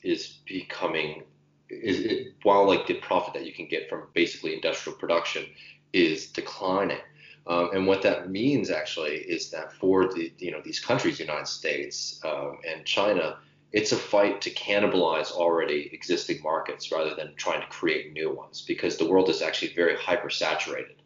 is 0.04 0.40
becoming 0.46 1.24
is 1.70 2.00
it, 2.00 2.34
while 2.44 2.68
like 2.68 2.86
the 2.86 2.96
profit 2.96 3.34
that 3.34 3.46
you 3.46 3.54
can 3.54 3.68
get 3.68 3.90
from 3.90 4.04
basically 4.14 4.54
industrial 4.54 4.98
production 4.98 5.46
is 5.92 6.28
declining. 6.28 7.00
Um, 7.48 7.72
and 7.74 7.88
what 7.88 8.04
that 8.04 8.30
means 8.30 8.70
actually 8.70 9.16
is 9.16 9.50
that 9.52 9.74
for 9.74 10.14
the 10.14 10.32
you 10.38 10.52
know 10.52 10.62
these 10.64 10.80
countries, 10.80 11.18
the 11.18 11.26
United 11.26 11.48
States 11.48 12.20
um, 12.24 12.60
and 12.68 12.86
China, 12.86 13.38
it's 13.74 13.92
a 13.92 13.98
fight 13.98 14.40
to 14.42 14.52
cannibalize 14.52 15.32
already 15.32 15.90
existing 15.92 16.42
markets 16.44 16.92
rather 16.92 17.16
than 17.16 17.34
trying 17.36 17.60
to 17.60 17.68
create 17.68 18.14
new 18.14 18.32
ones 18.32 18.62
because 18.62 18.98
the 18.98 19.10
world 19.10 19.30
is 19.30 19.42
actually 19.42 19.74
very 19.74 19.96
hypersaturated 19.96 20.98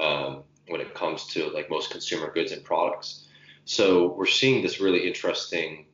um, 0.00 0.42
when 0.68 0.80
it 0.80 0.94
comes 0.94 1.26
to 1.26 1.50
like 1.50 1.68
most 1.68 1.90
consumer 1.90 2.32
goods 2.32 2.50
and 2.50 2.64
products. 2.64 3.28
So 3.66 4.14
we're 4.14 4.26
seeing 4.26 4.62
this 4.62 4.80
really 4.80 5.06
interesting, 5.06 5.84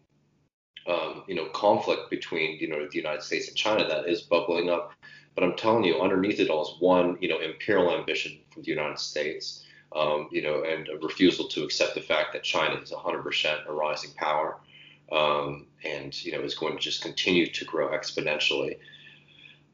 um, 0.86 1.24
you 1.26 1.34
know, 1.34 1.46
conflict 1.46 2.10
between 2.10 2.58
you 2.60 2.68
know 2.68 2.86
the 2.88 2.96
United 2.96 3.22
States 3.22 3.48
and 3.48 3.56
China 3.56 3.86
that 3.88 4.08
is 4.08 4.22
bubbling 4.22 4.70
up. 4.70 4.92
But 5.34 5.42
I'm 5.42 5.56
telling 5.56 5.84
you, 5.84 6.00
underneath 6.00 6.38
it 6.38 6.48
all 6.48 6.62
is 6.62 6.80
one, 6.80 7.18
you 7.20 7.28
know, 7.28 7.40
imperial 7.40 7.92
ambition 7.92 8.38
from 8.50 8.62
the 8.62 8.70
United 8.70 8.98
States, 8.98 9.64
um, 9.94 10.28
you 10.30 10.42
know, 10.42 10.62
and 10.62 10.88
a 10.88 10.96
refusal 10.98 11.48
to 11.48 11.64
accept 11.64 11.94
the 11.94 12.00
fact 12.00 12.32
that 12.32 12.44
China 12.44 12.80
is 12.80 12.90
100% 12.90 13.66
a 13.66 13.72
rising 13.72 14.10
power 14.16 14.58
um, 15.12 15.66
and 15.84 16.24
you 16.24 16.32
know 16.32 16.40
is 16.40 16.54
going 16.54 16.74
to 16.74 16.82
just 16.82 17.02
continue 17.02 17.46
to 17.46 17.64
grow 17.64 17.88
exponentially. 17.90 18.78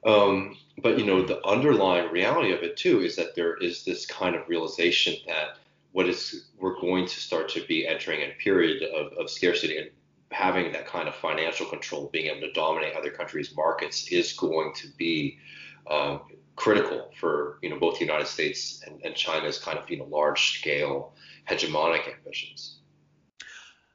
Um, 0.05 0.57
but 0.83 0.99
you 0.99 1.07
know 1.07 1.25
the 1.25 1.45
underlying 1.47 2.11
reality 2.11 2.53
of 2.53 2.63
it 2.63 2.77
too 2.77 3.01
is 3.01 3.17
that 3.17 3.35
there 3.35 3.57
is 3.57 3.85
this 3.85 4.07
kind 4.07 4.35
of 4.35 4.49
realization 4.49 5.15
that 5.27 5.59
what 5.93 6.09
is 6.09 6.47
we're 6.59 6.79
going 6.81 7.07
to 7.07 7.21
start 7.21 7.49
to 7.51 7.65
be 7.67 7.87
entering 7.87 8.21
a 8.21 8.35
period 8.43 8.83
of, 8.83 9.13
of 9.13 9.31
scarcity 9.31 9.79
and 9.79 9.91
having 10.31 10.73
that 10.73 10.87
kind 10.87 11.09
of 11.09 11.15
financial 11.15 11.65
control, 11.67 12.11
being 12.13 12.27
able 12.27 12.41
to 12.41 12.53
dominate 12.53 12.95
other 12.97 13.11
countries' 13.11 13.55
markets, 13.57 14.09
is 14.09 14.33
going 14.33 14.73
to 14.75 14.89
be 14.99 15.39
um, 15.89 16.21
critical 16.57 17.11
for 17.19 17.59
you 17.63 17.71
know 17.71 17.79
both 17.79 17.99
the 17.99 18.05
United 18.05 18.27
States 18.27 18.83
and, 18.87 19.01
and 19.05 19.15
China's 19.15 19.59
kind 19.59 19.79
of 19.79 19.89
you 19.89 19.99
know 19.99 20.05
large 20.05 20.59
scale 20.59 21.15
hegemonic 21.49 22.13
ambitions. 22.13 22.79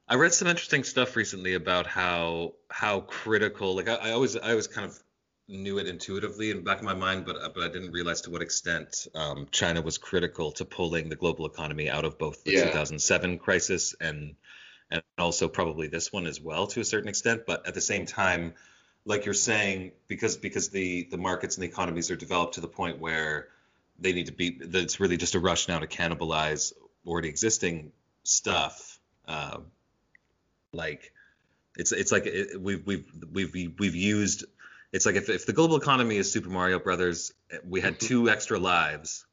I 0.10 0.16
read 0.16 0.34
some 0.34 0.48
interesting 0.48 0.84
stuff 0.84 1.16
recently 1.16 1.54
about 1.54 1.86
how 1.86 2.54
how 2.70 3.02
critical. 3.02 3.76
Like 3.76 3.88
I, 3.88 3.96
I 3.96 4.12
always 4.12 4.36
I 4.36 4.50
always 4.50 4.68
kind 4.68 4.88
of 4.88 5.00
knew 5.48 5.78
it 5.78 5.88
intuitively 5.88 6.50
in 6.50 6.58
the 6.58 6.64
back 6.64 6.80
of 6.80 6.84
my 6.84 6.96
mind, 6.96 7.26
but 7.26 7.54
but 7.54 7.64
I 7.64 7.68
didn't 7.68 7.92
realize 7.92 8.22
to 8.22 8.32
what 8.32 8.42
extent 8.42 9.08
um, 9.14 9.48
China 9.52 9.82
was 9.84 10.00
critical 10.00 10.52
to 10.54 10.66
pulling 10.66 11.10
the 11.10 11.16
global 11.16 11.46
economy 11.46 11.92
out 11.92 12.06
of 12.06 12.18
both 12.18 12.44
the 12.44 12.54
yeah. 12.54 12.66
2007 12.66 13.38
crisis 13.38 13.96
and 14.02 14.36
and 14.90 15.04
also 15.20 15.48
probably 15.48 15.88
this 15.88 16.12
one 16.12 16.26
as 16.26 16.42
well 16.42 16.66
to 16.68 16.80
a 16.80 16.86
certain 16.86 17.10
extent. 17.10 17.44
But 17.46 17.68
at 17.68 17.76
the 17.76 17.82
same 17.82 18.08
time, 18.08 18.56
like 19.06 19.26
you're 19.26 19.36
saying, 19.36 19.92
because 20.08 20.38
because 20.38 20.70
the 20.70 21.08
the 21.12 21.18
markets 21.18 21.56
and 21.56 21.64
the 21.64 21.68
economies 21.68 22.10
are 22.10 22.16
developed 22.16 22.56
to 22.56 22.62
the 22.62 22.68
point 22.68 22.98
where 22.98 23.50
they 24.00 24.14
need 24.14 24.26
to 24.26 24.34
be, 24.34 24.58
that 24.60 24.82
it's 24.82 25.00
really 25.00 25.18
just 25.18 25.36
a 25.36 25.40
rush 25.40 25.68
now 25.68 25.78
to 25.78 25.88
cannibalize 25.88 26.74
already 27.06 27.30
existing 27.30 27.92
stuff. 28.24 29.00
Uh, 29.28 29.60
like 30.74 31.14
it's 31.78 31.92
it's 31.92 32.12
like 32.12 32.26
it, 32.26 32.62
we've 32.62 32.86
we've 32.86 33.06
we've 33.32 33.54
we've 33.80 33.96
used 33.96 34.46
it's 34.92 35.06
like 35.06 35.16
if, 35.16 35.30
if 35.30 35.46
the 35.46 35.54
global 35.54 35.76
economy 35.76 36.18
is 36.18 36.32
Super 36.32 36.50
Mario 36.50 36.80
Brothers, 36.80 37.34
we 37.64 37.80
had 37.80 38.00
two 38.00 38.30
extra 38.30 38.58
lives, 38.58 39.26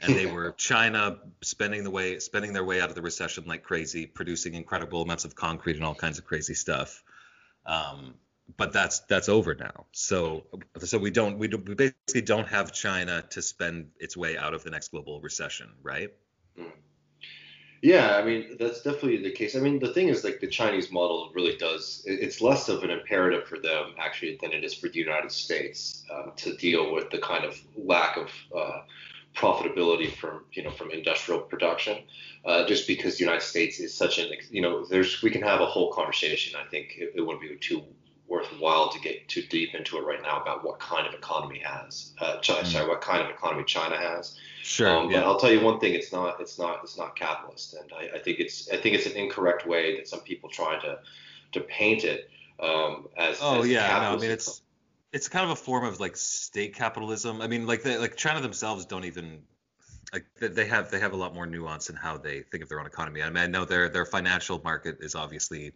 and 0.00 0.14
they 0.16 0.26
were 0.26 0.52
China 0.52 1.18
spending 1.42 1.84
the 1.84 1.90
way 1.90 2.18
spending 2.18 2.52
their 2.52 2.64
way 2.64 2.80
out 2.80 2.88
of 2.88 2.94
the 2.94 3.02
recession 3.02 3.44
like 3.46 3.62
crazy, 3.62 4.06
producing 4.06 4.54
incredible 4.54 5.02
amounts 5.02 5.24
of 5.24 5.34
concrete 5.34 5.76
and 5.76 5.84
all 5.84 5.94
kinds 5.94 6.18
of 6.18 6.24
crazy 6.24 6.54
stuff. 6.54 7.02
Um, 7.64 8.14
but 8.56 8.72
that's 8.72 9.00
that's 9.00 9.28
over 9.28 9.54
now. 9.54 9.86
So 9.92 10.44
so 10.78 10.98
we 10.98 11.10
don't 11.10 11.38
we, 11.38 11.48
don't, 11.48 11.66
we 11.66 11.74
basically 11.74 12.22
don't 12.22 12.48
have 12.48 12.72
China 12.72 13.22
to 13.30 13.40
spend 13.40 13.90
its 13.98 14.16
way 14.16 14.36
out 14.36 14.52
of 14.52 14.64
the 14.64 14.70
next 14.70 14.90
global 14.90 15.20
recession, 15.20 15.70
right? 15.82 16.10
Mm. 16.58 16.72
Yeah, 17.84 18.16
I 18.16 18.24
mean 18.24 18.56
that's 18.58 18.80
definitely 18.80 19.18
the 19.22 19.30
case. 19.30 19.54
I 19.54 19.60
mean 19.60 19.78
the 19.78 19.92
thing 19.92 20.08
is 20.08 20.24
like 20.24 20.40
the 20.40 20.46
Chinese 20.48 20.90
model 20.90 21.30
really 21.34 21.54
does. 21.58 22.02
It's 22.06 22.40
less 22.40 22.70
of 22.70 22.82
an 22.82 22.88
imperative 22.90 23.46
for 23.46 23.58
them 23.58 23.94
actually 23.98 24.38
than 24.40 24.52
it 24.52 24.64
is 24.64 24.72
for 24.72 24.88
the 24.88 24.98
United 24.98 25.30
States 25.30 26.02
um, 26.10 26.32
to 26.36 26.56
deal 26.56 26.94
with 26.94 27.10
the 27.10 27.18
kind 27.18 27.44
of 27.44 27.60
lack 27.76 28.16
of 28.16 28.30
uh, 28.56 28.80
profitability 29.36 30.10
from 30.10 30.46
you 30.52 30.62
know 30.62 30.70
from 30.70 30.90
industrial 30.92 31.42
production. 31.42 31.98
Uh, 32.46 32.66
just 32.66 32.86
because 32.86 33.18
the 33.18 33.24
United 33.24 33.42
States 33.44 33.78
is 33.80 33.94
such 33.94 34.18
an 34.18 34.30
you 34.50 34.62
know 34.62 34.86
there's 34.86 35.20
we 35.22 35.30
can 35.30 35.42
have 35.42 35.60
a 35.60 35.66
whole 35.66 35.92
conversation. 35.92 36.58
I 36.58 36.66
think 36.70 36.94
it, 36.96 37.12
it 37.16 37.20
wouldn't 37.20 37.42
be 37.42 37.54
too 37.60 37.82
worthwhile 38.34 38.90
to 38.90 39.00
get 39.00 39.28
too 39.28 39.42
deep 39.42 39.74
into 39.74 39.96
it 39.98 40.04
right 40.04 40.22
now 40.22 40.40
about 40.40 40.64
what 40.64 40.78
kind 40.78 41.06
of 41.06 41.14
economy 41.14 41.62
has 41.64 42.12
uh, 42.20 42.38
China, 42.38 42.62
mm. 42.62 42.66
sorry 42.66 42.88
what 42.88 43.00
kind 43.00 43.22
of 43.22 43.30
economy 43.30 43.64
China 43.64 43.96
has 43.96 44.36
Sure. 44.64 44.88
Um, 44.88 45.12
but 45.12 45.22
I'll 45.22 45.38
tell 45.38 45.52
you 45.52 45.60
one 45.60 45.78
thing: 45.78 45.92
it's 45.92 46.10
not, 46.10 46.40
it's 46.40 46.58
not, 46.58 46.80
it's 46.82 46.96
not 46.96 47.14
capitalist, 47.14 47.74
and 47.74 47.92
I, 47.92 48.16
I, 48.16 48.18
think 48.18 48.40
it's, 48.40 48.70
I 48.70 48.78
think 48.78 48.94
it's 48.94 49.04
an 49.04 49.12
incorrect 49.12 49.66
way 49.66 49.96
that 49.96 50.08
some 50.08 50.20
people 50.20 50.48
try 50.48 50.80
to, 50.80 51.00
to 51.52 51.60
paint 51.60 52.04
it 52.04 52.30
um, 52.58 53.08
as. 53.14 53.40
Oh 53.42 53.60
as 53.60 53.68
yeah, 53.68 53.88
no, 54.00 54.16
I 54.16 54.16
mean 54.16 54.30
it's, 54.30 54.62
it's 55.12 55.28
kind 55.28 55.44
of 55.44 55.50
a 55.50 55.56
form 55.56 55.84
of 55.84 56.00
like 56.00 56.16
state 56.16 56.74
capitalism. 56.74 57.42
I 57.42 57.46
mean, 57.46 57.66
like 57.66 57.82
they, 57.82 57.98
like 57.98 58.16
China 58.16 58.40
themselves 58.40 58.86
don't 58.86 59.04
even 59.04 59.42
like 60.14 60.24
they 60.38 60.64
have 60.64 60.90
they 60.90 60.98
have 60.98 61.12
a 61.12 61.16
lot 61.16 61.34
more 61.34 61.44
nuance 61.44 61.90
in 61.90 61.96
how 61.96 62.16
they 62.16 62.40
think 62.40 62.62
of 62.62 62.70
their 62.70 62.80
own 62.80 62.86
economy. 62.86 63.22
I 63.22 63.28
mean, 63.28 63.44
I 63.44 63.46
know 63.46 63.66
their 63.66 63.90
their 63.90 64.06
financial 64.06 64.62
market 64.64 64.96
is 65.00 65.14
obviously 65.14 65.72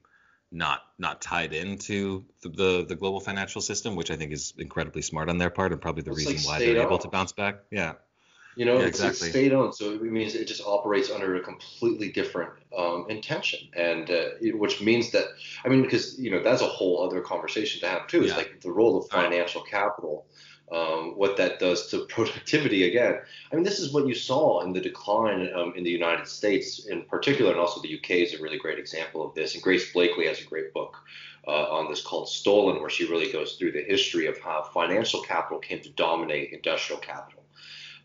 not 0.51 0.83
not 0.99 1.21
tied 1.21 1.53
into 1.53 2.25
the, 2.43 2.49
the, 2.49 2.87
the 2.89 2.97
global 2.97 3.21
financial 3.21 3.61
system, 3.61 3.97
which 3.97 4.11
I 4.11 4.17
think 4.17 4.33
is 4.33 4.55
incredibly 4.59 5.03
smart 5.03 5.29
on 5.29 5.39
their 5.39 5.51
part 5.51 5.73
and 5.73 5.81
probably 5.81 6.03
the 6.03 6.13
it's 6.13 6.27
reason 6.27 6.37
like 6.37 6.61
why 6.61 6.65
they're 6.65 6.83
able 6.83 6.99
to 6.99 7.09
bounce 7.09 7.33
back. 7.33 7.57
Yeah. 7.71 7.95
You 8.57 8.65
know, 8.65 8.81
yeah, 8.81 8.87
it's, 8.87 8.99
exactly. 8.99 9.29
it's 9.29 9.37
state 9.37 9.53
owned, 9.53 9.73
so 9.77 9.93
it 9.93 10.03
means 10.03 10.35
it 10.35 10.49
just 10.49 10.63
operates 10.67 11.13
under 11.13 11.37
a 11.37 11.41
completely 11.41 12.11
different 12.11 12.51
um, 12.77 13.07
intention, 13.09 13.61
and 13.73 14.11
uh, 14.11 14.25
which 14.55 14.83
means 14.83 15.13
that 15.13 15.27
I 15.65 15.69
mean, 15.69 15.83
because 15.83 16.19
you 16.19 16.33
know 16.33 16.43
that's 16.43 16.61
a 16.61 16.67
whole 16.67 17.07
other 17.07 17.21
conversation 17.21 17.81
to 17.83 17.87
have 17.87 18.09
too. 18.09 18.25
Is 18.25 18.31
yeah. 18.31 18.39
like 18.39 18.61
the 18.61 18.73
role 18.73 18.99
of 18.99 19.09
financial 19.11 19.61
right. 19.61 19.71
capital, 19.71 20.27
um, 20.73 21.13
what 21.17 21.37
that 21.37 21.59
does 21.59 21.89
to 21.89 22.05
productivity. 22.07 22.89
Again, 22.89 23.19
I 23.51 23.55
mean, 23.55 23.65
this 23.65 23.79
is 23.79 23.93
what 23.93 24.07
you 24.07 24.15
saw 24.15 24.63
in 24.63 24.73
the 24.73 24.81
decline 24.81 25.51
um, 25.55 25.73
in 25.77 25.85
the 25.85 25.91
United 25.91 26.27
States, 26.27 26.87
in 26.87 27.03
particular, 27.03 27.53
and 27.53 27.61
also 27.61 27.81
the 27.81 27.99
UK 27.99 28.11
is 28.11 28.35
a 28.35 28.43
really 28.43 28.59
great 28.59 28.79
example 28.79 29.27
of 29.27 29.35
this. 29.35 29.55
And 29.55 29.63
Grace 29.63 29.93
Blakeley 29.93 30.27
has 30.27 30.41
a 30.41 30.45
great 30.45 30.73
book 30.73 30.97
uh, 31.47 31.71
on 31.71 31.89
this 31.89 32.03
called 32.03 32.29
Stolen, 32.29 32.81
where 32.81 32.91
she 32.91 33.09
really 33.09 33.33
goes 33.33 33.55
through 33.55 33.73
the 33.73 33.83
history 33.83 34.27
of 34.27 34.39
how 34.39 34.69
financial 34.75 35.23
capital 35.23 35.59
came 35.59 35.81
to 35.81 35.91
dominate 35.91 36.53
industrial 36.53 37.01
capital. 37.01 37.38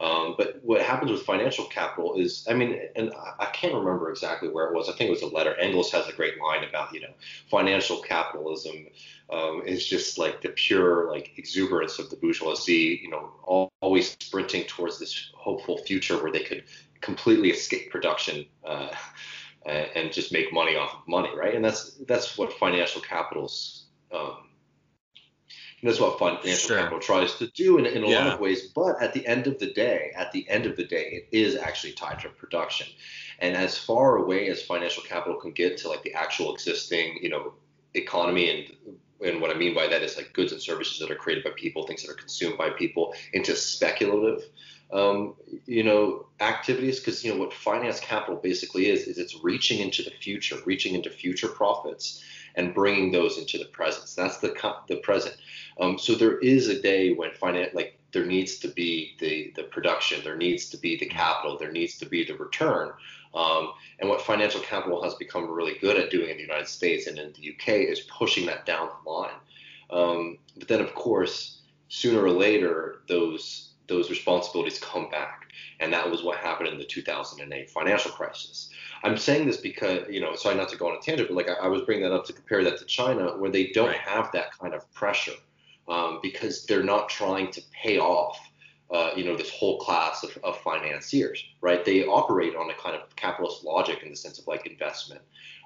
Um, 0.04 0.36
but 0.38 0.60
what 0.64 0.82
happens 0.82 1.12
with 1.12 1.22
financial 1.22 1.64
capital 1.64 2.16
is, 2.16 2.46
I 2.50 2.54
mean, 2.54 2.78
and 2.98 3.14
I 3.40 3.46
can't 3.54 3.74
remember 3.74 4.10
exactly 4.10 4.50
where 4.50 4.68
it 4.68 4.74
was. 4.74 4.90
I 4.90 4.92
think 4.92 5.08
it 5.08 5.12
was 5.12 5.22
a 5.22 5.34
letter. 5.34 5.56
Engels 5.56 5.94
has 5.94 6.10
a 6.10 6.12
great 6.12 6.42
line 6.42 6.66
about, 6.68 6.94
you 6.94 7.00
know, 7.00 7.14
financial 7.50 8.02
capitalism 8.02 8.88
um, 9.30 9.64
is 9.66 9.88
just 9.88 10.18
like 10.18 10.42
the 10.42 10.50
pure 10.50 11.10
like 11.10 11.32
exuberance 11.38 12.00
of 12.00 12.10
the 12.10 12.18
bourgeoisie, 12.18 13.00
you 13.02 13.10
know, 13.10 13.32
always 13.82 14.18
sprinting 14.20 14.66
towards 14.66 15.00
this 15.00 15.32
hopeful 15.36 15.78
future 15.78 16.22
where 16.22 16.34
they 16.34 16.44
could 16.44 16.66
completely 17.00 17.50
escape 17.52 17.90
production 17.90 18.46
uh, 18.66 18.90
and 19.66 20.12
just 20.12 20.34
make 20.34 20.52
money 20.52 20.76
off 20.76 20.96
of 20.96 21.08
money, 21.08 21.30
right? 21.34 21.56
And 21.56 21.64
that's 21.64 21.92
that's 22.10 22.38
what 22.38 22.52
financial 22.52 23.02
capitals 23.02 23.86
um, 24.14 24.50
and 25.84 25.92
that's 25.92 26.00
what 26.00 26.18
financial 26.18 26.54
sure. 26.54 26.78
capital 26.78 27.00
tries 27.00 27.36
to 27.36 27.48
do 27.48 27.78
in, 27.78 27.86
in 27.86 28.06
a 28.06 28.08
yeah. 28.08 28.24
lot 28.24 28.34
of 28.36 28.40
ways. 28.40 28.70
But 28.70 29.02
at 29.02 29.14
the 29.14 29.28
end 29.28 29.48
of 29.48 29.60
the 29.60 29.74
day, 29.74 30.14
at 30.16 30.32
the 30.32 30.50
end 30.50 30.66
of 30.66 30.78
the 30.78 30.86
day, 30.86 31.28
it 31.30 31.38
is 31.38 31.58
actually 31.58 31.92
tied 31.92 32.22
to 32.22 32.30
production. 32.30 32.88
And 33.40 33.58
as 33.58 33.78
far 33.78 34.16
away 34.16 34.48
as 34.48 34.62
financial 34.62 35.04
capital 35.04 35.38
can 35.38 35.52
get 35.52 35.76
to 35.80 35.90
like 35.90 36.02
the 36.04 36.14
actual 36.14 36.54
existing, 36.54 37.20
you 37.22 37.30
know, 37.30 37.56
economy 37.94 38.50
and 38.50 38.96
and 39.26 39.42
what 39.42 39.52
I 39.52 39.56
mean 39.56 39.74
by 39.74 39.88
that 39.88 40.02
is 40.02 40.16
like 40.16 40.32
goods 40.34 40.54
and 40.54 40.62
services 40.62 41.00
that 41.00 41.12
are 41.12 41.16
created 41.16 41.44
by 41.44 41.52
people, 41.56 41.86
things 41.86 42.04
that 42.04 42.12
are 42.12 42.16
consumed 42.16 42.58
by 42.58 42.70
people, 42.70 43.14
into 43.32 43.56
speculative, 43.56 44.44
um, 44.92 45.36
you 45.66 45.84
know, 45.84 46.28
activities. 46.40 47.00
Because 47.00 47.24
you 47.24 47.34
know 47.34 47.40
what 47.40 47.54
finance 47.54 48.00
capital 48.00 48.38
basically 48.38 48.90
is 48.90 49.06
is 49.08 49.18
it's 49.18 49.44
reaching 49.44 49.80
into 49.80 50.02
the 50.02 50.12
future, 50.12 50.58
reaching 50.66 50.96
into 50.96 51.10
future 51.10 51.50
profits, 51.50 52.24
and 52.56 52.74
bringing 52.74 53.12
those 53.12 53.38
into 53.38 53.58
the 53.58 53.66
present. 53.66 54.08
So 54.08 54.22
that's 54.22 54.38
the 54.38 54.54
the 54.88 54.98
present. 54.98 55.36
Um, 55.80 55.98
so 55.98 56.16
there 56.16 56.38
is 56.40 56.68
a 56.68 56.82
day 56.82 57.14
when 57.14 57.32
finance, 57.32 57.74
like 57.74 57.98
there 58.12 58.26
needs 58.26 58.58
to 58.60 58.68
be 58.68 59.16
the 59.20 59.52
the 59.56 59.64
production, 59.64 60.22
there 60.24 60.38
needs 60.38 60.70
to 60.70 60.78
be 60.78 60.98
the 60.98 61.08
capital, 61.08 61.58
there 61.58 61.72
needs 61.72 61.98
to 61.98 62.06
be 62.06 62.24
the 62.24 62.36
return. 62.36 62.92
Um, 63.34 63.74
and 64.00 64.10
what 64.10 64.22
financial 64.22 64.62
capital 64.62 65.04
has 65.04 65.16
become 65.16 65.50
really 65.50 65.78
good 65.80 65.98
at 65.98 66.12
doing 66.12 66.30
in 66.30 66.38
the 66.38 66.44
United 66.44 66.68
States 66.68 67.08
and 67.08 67.18
in 67.18 67.34
the 67.34 67.50
UK 67.52 67.90
is 67.90 68.02
pushing 68.02 68.46
that 68.46 68.66
down 68.66 68.90
the 69.04 69.10
line. 69.10 69.32
Um, 69.90 70.38
but 70.56 70.68
then, 70.68 70.82
of 70.82 70.94
course, 70.94 71.62
sooner 71.88 72.22
or 72.22 72.32
later, 72.32 73.02
those 73.08 73.70
those 73.88 74.10
responsibilities 74.10 74.80
come 74.80 75.10
back, 75.10 75.52
and 75.80 75.92
that 75.92 76.10
was 76.10 76.24
what 76.24 76.38
happened 76.38 76.70
in 76.70 76.78
the 76.78 76.86
2008 76.86 77.70
financial 77.70 78.12
crisis. 78.12 78.70
I'm 79.04 79.18
saying 79.18 79.46
this 79.48 79.58
because, 79.58 80.08
you 80.10 80.22
know, 80.22 80.36
sorry 80.36 80.56
not 80.56 80.70
to 80.70 80.78
go 80.78 80.90
on 80.90 80.98
a 80.98 81.02
tangent, 81.02 81.28
but 81.28 81.36
like 81.36 81.50
I, 81.50 81.66
I 81.66 81.68
was 81.68 81.82
bringing 81.82 82.04
that 82.04 82.14
up 82.14 82.26
to 82.28 82.34
compare 82.34 82.64
that 82.64 82.80
to 82.80 82.86
China, 82.86 83.38
where 83.38 83.52
they 83.52 83.68
don't 83.68 83.90
right. 83.90 83.98
have 83.98 84.32
that 84.32 84.58
kind 84.58 84.74
of 84.74 84.92
pressure 84.94 85.34
um, 85.88 86.20
because 86.22 86.66
they're 86.66 86.84
not 86.84 87.10
trying 87.10 87.52
to 87.52 87.62
pay 87.72 88.00
off 88.00 88.40
uh, 88.94 89.12
you 89.16 89.24
know, 89.24 89.36
this 89.36 89.50
whole 89.50 89.80
class 89.80 90.24
of, 90.24 90.38
of 90.44 90.56
financiers, 90.60 91.44
right? 91.62 91.84
They 91.84 92.06
operate 92.06 92.56
on 92.56 92.70
a 92.70 92.76
kind 92.76 92.96
of 92.96 93.16
capitalist 93.16 93.64
logic 93.64 94.04
in 94.04 94.12
the 94.12 94.16
sense 94.16 94.38
of 94.38 94.46
like 94.46 94.68
investment 94.68 95.22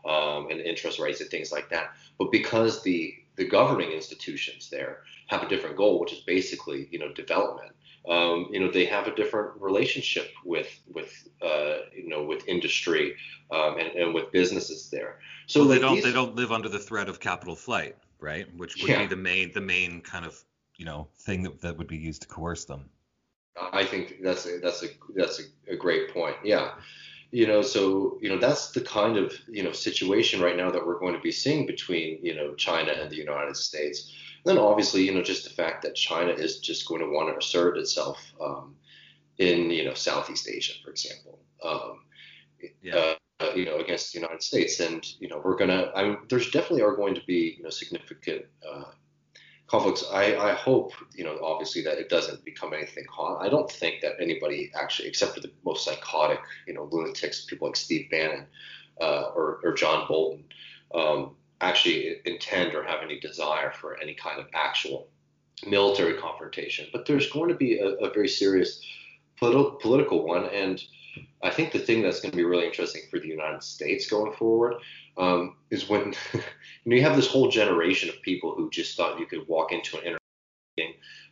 um, 0.06 0.50
and 0.50 0.62
interest 0.62 0.98
rates 0.98 1.20
and 1.20 1.30
things 1.30 1.52
like 1.52 1.70
that. 1.70 1.92
But 2.18 2.32
because 2.32 2.84
the 2.84 3.14
the 3.36 3.46
governing 3.46 3.92
institutions 3.92 4.70
there 4.70 5.02
have 5.28 5.44
a 5.44 5.48
different 5.48 5.76
goal, 5.76 6.00
which 6.00 6.14
is 6.14 6.20
basically, 6.22 6.88
you 6.90 7.00
know, 7.00 7.12
development. 7.14 7.74
Um, 8.10 8.48
you 8.52 8.62
know, 8.62 8.72
they 8.72 8.86
have 8.86 9.08
a 9.08 9.16
different 9.16 9.62
relationship 9.62 10.32
with 10.46 10.80
with 10.92 11.12
uh, 11.42 11.80
you 11.94 12.08
know 12.08 12.24
with 12.24 12.48
industry 12.48 13.16
um, 13.52 13.78
and, 13.78 13.90
and 13.90 14.14
with 14.14 14.32
businesses 14.32 14.90
there. 14.90 15.20
So 15.48 15.60
well, 15.60 15.70
they 15.70 15.80
don't 15.80 15.96
these, 15.96 16.06
they 16.06 16.14
don't 16.14 16.36
live 16.36 16.54
under 16.54 16.70
the 16.70 16.80
threat 16.80 17.10
of 17.10 17.20
capital 17.20 17.56
flight, 17.56 17.98
right? 18.20 18.48
Which 18.58 18.82
would 18.82 18.90
yeah. 18.90 19.00
be 19.04 19.08
the 19.08 19.16
main 19.16 19.52
the 19.54 19.62
main 19.62 20.02
kind 20.02 20.26
of 20.26 20.44
you 20.78 20.86
know 20.86 21.08
thing 21.20 21.44
that, 21.44 21.62
that 21.62 21.78
would 21.78 21.88
be 21.88 21.98
used 21.98 22.22
to 22.24 22.28
coerce 22.28 22.66
them. 22.66 22.90
I 23.74 23.84
think 23.84 24.18
that's 24.22 24.46
a, 24.46 24.60
that's 24.60 24.84
a 24.84 24.88
that's 25.16 25.40
a, 25.40 25.74
a 25.74 25.76
great 25.76 26.14
point. 26.14 26.36
Yeah, 26.44 26.72
you 27.32 27.48
know, 27.48 27.62
so 27.62 28.18
you 28.22 28.30
know 28.30 28.38
that's 28.38 28.72
the 28.72 28.82
kind 28.82 29.18
of 29.18 29.34
you 29.48 29.64
know 29.64 29.72
situation 29.72 30.42
right 30.42 30.56
now 30.56 30.72
that 30.72 30.86
we're 30.86 31.00
going 31.00 31.14
to 31.14 31.22
be 31.22 31.32
seeing 31.32 31.66
between 31.66 32.20
you 32.24 32.36
know 32.36 32.54
China 32.56 32.92
and 32.92 33.10
the 33.10 33.18
United 33.18 33.58
States. 33.58 34.14
And 34.46 34.56
then 34.56 34.64
obviously, 34.64 35.04
you 35.04 35.14
know, 35.14 35.24
just 35.24 35.44
the 35.44 35.50
fact 35.50 35.82
that 35.82 35.96
China 35.96 36.32
is 36.32 36.60
just 36.60 36.88
going 36.88 37.02
to 37.02 37.10
want 37.10 37.30
to 37.34 37.38
assert 37.38 37.78
itself 37.78 38.18
um, 38.40 38.76
in 39.38 39.70
you 39.72 39.86
know 39.86 39.94
Southeast 39.94 40.48
Asia, 40.48 40.74
for 40.84 40.92
example. 40.92 41.40
Um, 41.64 42.02
yeah. 42.82 42.96
Uh, 42.96 43.16
you 43.56 43.66
know, 43.66 43.78
against 43.78 44.14
the 44.14 44.20
United 44.20 44.42
States, 44.42 44.80
and 44.80 45.06
you 45.20 45.28
know, 45.28 45.42
we're 45.44 45.56
gonna. 45.56 45.92
I 45.96 46.04
mean, 46.04 46.18
there's 46.30 46.50
definitely 46.50 46.82
are 46.82 46.96
going 46.96 47.16
to 47.16 47.22
be 47.26 47.56
you 47.58 47.64
know 47.64 47.70
significant 47.70 48.46
uh, 48.68 48.86
conflicts. 49.68 50.06
I, 50.12 50.36
I 50.36 50.54
hope, 50.54 50.94
you 51.14 51.24
know, 51.24 51.38
obviously 51.44 51.84
that 51.84 51.98
it 51.98 52.10
doesn't 52.10 52.44
become 52.46 52.74
anything 52.74 53.06
hot. 53.10 53.46
I 53.46 53.50
don't 53.50 53.70
think 53.70 54.02
that 54.02 54.14
anybody 54.20 54.72
actually, 54.74 55.10
except 55.10 55.36
for 55.36 55.42
the 55.42 55.52
most 55.66 55.86
psychotic, 55.86 56.40
you 56.66 56.74
know, 56.74 56.88
lunatics, 56.92 57.46
people 57.46 57.68
like 57.68 57.76
Steve 57.76 58.10
Bannon 58.10 58.46
uh, 59.00 59.32
or, 59.36 59.60
or 59.64 59.74
John 59.74 60.08
Bolton, 60.08 60.46
um, 60.96 61.36
actually 61.60 62.18
intend 62.26 62.76
or 62.76 62.84
have 62.84 63.02
any 63.04 63.20
desire 63.20 63.72
for 63.72 64.00
any 64.02 64.14
kind 64.14 64.40
of 64.40 64.48
actual 64.54 65.10
military 65.66 66.14
confrontation. 66.14 66.88
But 66.94 67.06
there's 67.06 67.30
going 67.30 67.50
to 67.50 67.56
be 67.56 67.80
a, 67.80 67.88
a 67.88 68.14
very 68.14 68.30
serious 68.30 68.82
politi- 69.42 69.80
political 69.82 70.26
one. 70.26 70.46
And 70.46 70.82
I 71.44 71.50
think 71.50 71.72
the 71.72 71.80
thing 71.80 72.02
that's 72.02 72.20
going 72.20 72.32
to 72.32 72.38
be 72.38 72.44
really 72.44 72.66
interesting 72.66 73.04
for 73.10 73.20
the 73.20 73.28
United 73.28 73.64
States 73.64 74.10
going 74.10 74.34
forward 74.34 74.76
um, 75.18 75.56
is 75.70 75.90
when 75.90 76.14
you, 76.34 76.42
know, 76.86 76.96
you 76.96 77.02
have 77.02 77.16
this 77.16 77.28
whole 77.28 77.50
generation 77.50 78.10
of 78.10 78.22
people 78.22 78.54
who 78.56 78.70
just 78.70 78.98
thought 78.98 79.20
you 79.20 79.26
could 79.26 79.48
walk 79.48 79.72
into 79.72 79.98
an 79.98 80.04
interview 80.04 80.18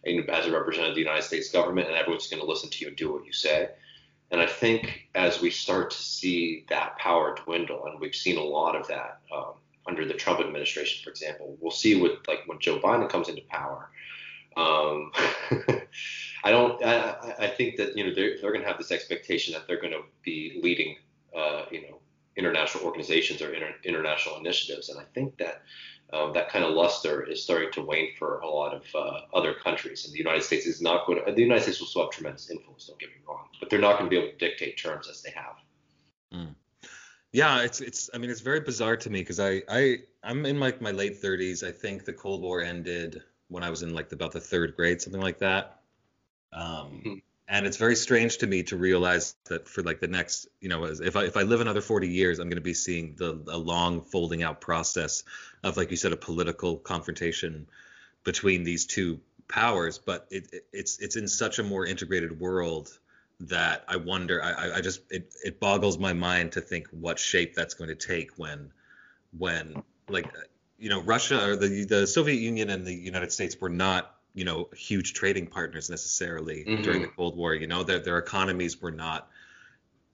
meeting 0.06 0.30
as 0.30 0.46
a 0.46 0.52
representative 0.52 0.92
of 0.92 0.96
the 0.96 1.02
United 1.02 1.24
States 1.24 1.52
government 1.52 1.88
and 1.88 1.96
everyone's 1.96 2.28
going 2.28 2.42
to 2.42 2.48
listen 2.48 2.70
to 2.70 2.80
you 2.82 2.88
and 2.88 2.98
do 2.98 3.12
what 3.12 3.26
you 3.26 3.34
say. 3.34 3.70
And 4.32 4.42
I 4.42 4.48
think 4.48 5.08
as 5.14 5.42
we 5.42 5.50
start 5.52 5.92
to 5.92 5.98
see 5.98 6.66
that 6.70 6.98
power 6.98 7.36
dwindle, 7.44 7.86
and 7.86 8.00
we've 8.00 8.16
seen 8.16 8.38
a 8.38 8.44
lot 8.44 8.76
of 8.76 8.88
that 8.88 9.20
um, 9.36 9.54
under 9.88 10.06
the 10.06 10.14
Trump 10.14 10.40
administration, 10.40 11.04
for 11.04 11.12
example, 11.12 11.56
we'll 11.60 11.72
see 11.72 12.00
with 12.00 12.28
like 12.28 12.40
when 12.48 12.60
Joe 12.60 12.80
Biden 12.80 13.10
comes 13.10 13.30
into 13.30 13.44
power. 13.50 13.90
Um, 14.58 15.12
I 16.46 16.52
don't. 16.52 16.82
I, 16.86 17.36
I 17.40 17.48
think 17.48 17.76
that 17.78 17.98
you 17.98 18.06
know 18.06 18.14
they're, 18.14 18.38
they're 18.40 18.52
going 18.52 18.62
to 18.62 18.68
have 18.68 18.78
this 18.78 18.92
expectation 18.92 19.54
that 19.54 19.68
they're 19.68 19.82
going 19.82 19.94
to 19.94 20.04
be 20.24 20.60
leading, 20.62 20.96
uh, 21.36 21.66
you 21.72 21.82
know, 21.82 21.98
international 22.38 22.86
organizations 22.86 23.42
or 23.42 23.52
inter- 23.52 23.74
international 23.84 24.38
initiatives. 24.38 24.90
And 24.90 25.00
I 25.00 25.06
think 25.16 25.38
that 25.40 25.64
um, 26.14 26.34
that 26.34 26.50
kind 26.50 26.64
of 26.64 26.76
luster 26.76 27.24
is 27.24 27.42
starting 27.42 27.72
to 27.72 27.82
wane 27.82 28.12
for 28.20 28.40
a 28.42 28.48
lot 28.48 28.76
of 28.76 28.84
uh, 28.94 29.22
other 29.34 29.56
countries. 29.56 30.06
And 30.06 30.14
the 30.14 30.20
United 30.20 30.44
States 30.44 30.68
is 30.68 30.84
not 30.84 31.08
going 31.08 31.26
to, 31.26 31.32
the 31.32 31.42
United 31.42 31.64
States 31.64 31.80
will 31.80 31.88
still 31.88 32.04
have 32.04 32.12
tremendous 32.12 32.52
influence, 32.52 32.86
don't 32.86 33.00
get 33.00 33.10
me 33.10 33.16
wrong, 33.28 33.48
but 33.60 33.72
they're 33.72 33.80
not 33.80 33.98
going 33.98 34.08
to 34.08 34.16
be 34.16 34.22
able 34.22 34.32
to 34.32 34.38
dictate 34.38 34.78
terms 34.78 35.10
as 35.10 35.24
they 35.24 35.32
have. 35.32 35.56
Mm. 36.32 36.56
Yeah, 37.32 37.64
it's 37.64 37.82
it's. 37.82 38.10
I 38.14 38.18
mean, 38.18 38.30
it's 38.30 38.40
very 38.40 38.62
bizarre 38.62 38.96
to 38.96 39.10
me 39.10 39.20
because 39.20 39.42
I 39.42 39.62
I 39.68 39.98
I'm 40.24 40.46
in 40.46 40.60
like 40.60 40.80
my, 40.80 40.92
my 40.92 40.98
late 40.98 41.22
30s. 41.22 41.68
I 41.68 41.72
think 41.72 42.06
the 42.06 42.14
Cold 42.14 42.42
War 42.42 42.62
ended 42.62 43.22
when 43.50 43.64
I 43.64 43.70
was 43.70 43.84
in 43.84 43.94
like 43.94 44.12
about 44.14 44.32
the 44.32 44.40
third 44.40 44.76
grade, 44.76 45.02
something 45.02 45.22
like 45.22 45.40
that. 45.40 45.82
Um, 46.54 47.02
mm-hmm 47.06 47.14
and 47.48 47.68
it's 47.68 47.78
very 47.78 47.96
strange 47.96 48.40
to 48.40 48.48
me 48.48 48.64
to 48.64 48.76
realize 48.76 49.36
that 49.50 49.70
for 49.70 49.84
like 49.84 50.00
the 50.00 50.08
next 50.08 50.48
you 50.62 50.68
know 50.68 50.86
if 50.86 51.16
i 51.16 51.26
if 51.26 51.38
i 51.38 51.44
live 51.44 51.62
another 51.62 51.80
40 51.80 52.08
years 52.08 52.40
i'm 52.40 52.50
going 52.50 52.58
to 52.58 52.62
be 52.62 52.74
seeing 52.74 53.14
the 53.18 53.40
a 53.50 53.58
long 53.58 54.02
folding 54.02 54.42
out 54.42 54.62
process 54.62 55.22
of 55.64 55.78
like 55.78 55.92
you 55.92 55.96
said 55.96 56.12
a 56.12 56.18
political 56.18 56.76
confrontation 56.78 57.68
between 58.26 58.64
these 58.64 58.86
two 58.86 59.22
powers. 59.48 59.98
But 59.98 60.28
it, 60.30 60.50
it 60.52 60.66
it's 60.74 61.00
it's 61.00 61.16
in 61.16 61.30
such 61.30 61.60
a 61.60 61.64
more 61.64 61.86
integrated 61.86 62.38
world 62.38 62.98
that 63.42 63.84
i 63.90 63.98
wonder 63.98 64.42
i 64.42 64.78
i 64.78 64.80
just 64.80 65.02
it, 65.10 65.36
it 65.44 65.60
boggles 65.60 66.00
my 66.00 66.14
mind 66.14 66.54
to 66.54 66.62
think 66.62 66.88
what 66.92 67.20
shape 67.20 67.54
that's 67.54 67.74
going 67.74 67.90
to 67.90 67.96
take 67.96 68.32
when 68.38 68.72
when 69.38 69.84
like 70.08 70.34
you 70.80 70.88
know 70.88 71.02
russia 71.02 71.50
or 71.50 71.58
the 71.58 71.84
the 71.84 72.08
soviet 72.08 72.40
union 72.40 72.70
and 72.70 72.86
the 72.86 72.94
united 72.94 73.34
states 73.34 73.60
were 73.60 73.68
not 73.68 74.15
you 74.36 74.44
know 74.44 74.70
huge 74.76 75.14
trading 75.14 75.48
partners 75.48 75.90
necessarily 75.90 76.66
mm-hmm. 76.66 76.84
during 76.84 77.02
the 77.02 77.08
Cold 77.08 77.36
War. 77.36 77.56
You 77.56 77.68
know, 77.68 77.84
their 77.84 78.00
their 78.00 78.20
economies 78.20 78.80
were 78.80 78.92
not 78.92 79.30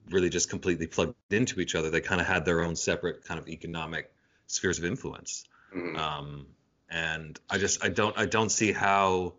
really 0.09 0.29
just 0.29 0.49
completely 0.49 0.87
plugged 0.87 1.15
into 1.31 1.59
each 1.59 1.75
other. 1.75 1.89
They 1.89 2.01
kind 2.01 2.21
of 2.21 2.27
had 2.27 2.45
their 2.45 2.61
own 2.61 2.75
separate 2.75 3.25
kind 3.25 3.39
of 3.39 3.49
economic 3.49 4.13
spheres 4.47 4.79
of 4.79 4.85
influence. 4.85 5.45
Mm-hmm. 5.75 5.97
Um, 5.97 6.45
and 6.89 7.39
I 7.49 7.57
just 7.57 7.83
I 7.83 7.89
don't 7.89 8.17
I 8.17 8.25
don't 8.25 8.49
see 8.49 8.71
how. 8.71 9.33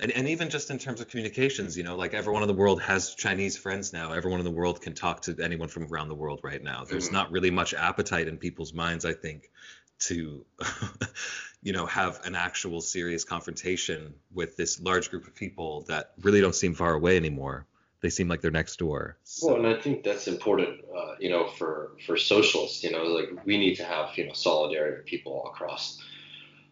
And, 0.00 0.10
and 0.10 0.28
even 0.28 0.50
just 0.50 0.70
in 0.70 0.78
terms 0.78 1.00
of 1.00 1.06
communications, 1.06 1.76
you 1.76 1.84
know, 1.84 1.94
like 1.94 2.14
everyone 2.14 2.42
in 2.42 2.48
the 2.48 2.54
world 2.54 2.82
has 2.82 3.14
Chinese 3.14 3.56
friends 3.56 3.92
now. 3.92 4.12
Everyone 4.12 4.40
in 4.40 4.44
the 4.44 4.50
world 4.50 4.82
can 4.82 4.92
talk 4.92 5.22
to 5.22 5.36
anyone 5.40 5.68
from 5.68 5.84
around 5.84 6.08
the 6.08 6.16
world 6.16 6.40
right 6.42 6.60
now. 6.60 6.84
There's 6.84 7.06
mm-hmm. 7.06 7.14
not 7.14 7.30
really 7.30 7.52
much 7.52 7.74
appetite 7.74 8.26
in 8.26 8.36
people's 8.36 8.74
minds, 8.74 9.04
I 9.04 9.12
think, 9.12 9.50
to 10.00 10.44
you 11.64 11.72
know 11.72 11.86
have 11.86 12.20
an 12.24 12.36
actual 12.36 12.80
serious 12.80 13.24
confrontation 13.24 14.14
with 14.32 14.56
this 14.56 14.80
large 14.80 15.10
group 15.10 15.26
of 15.26 15.34
people 15.34 15.80
that 15.88 16.12
really 16.22 16.40
don't 16.40 16.54
seem 16.54 16.74
far 16.74 16.94
away 16.94 17.16
anymore. 17.16 17.66
They 18.02 18.10
seem 18.10 18.28
like 18.28 18.42
they're 18.42 18.50
next 18.50 18.78
door. 18.78 19.16
So. 19.24 19.48
well 19.48 19.56
and 19.56 19.66
i 19.66 19.80
think 19.80 20.04
that's 20.04 20.28
important 20.28 20.84
uh, 20.96 21.14
you 21.18 21.30
know 21.30 21.48
for 21.48 21.92
for 22.06 22.16
socialists 22.18 22.84
you 22.84 22.92
know 22.92 23.04
like 23.04 23.44
we 23.46 23.56
need 23.56 23.76
to 23.76 23.84
have 23.84 24.10
you 24.16 24.26
know 24.26 24.34
solidarity 24.34 24.98
with 24.98 25.06
people 25.06 25.50
across 25.52 26.00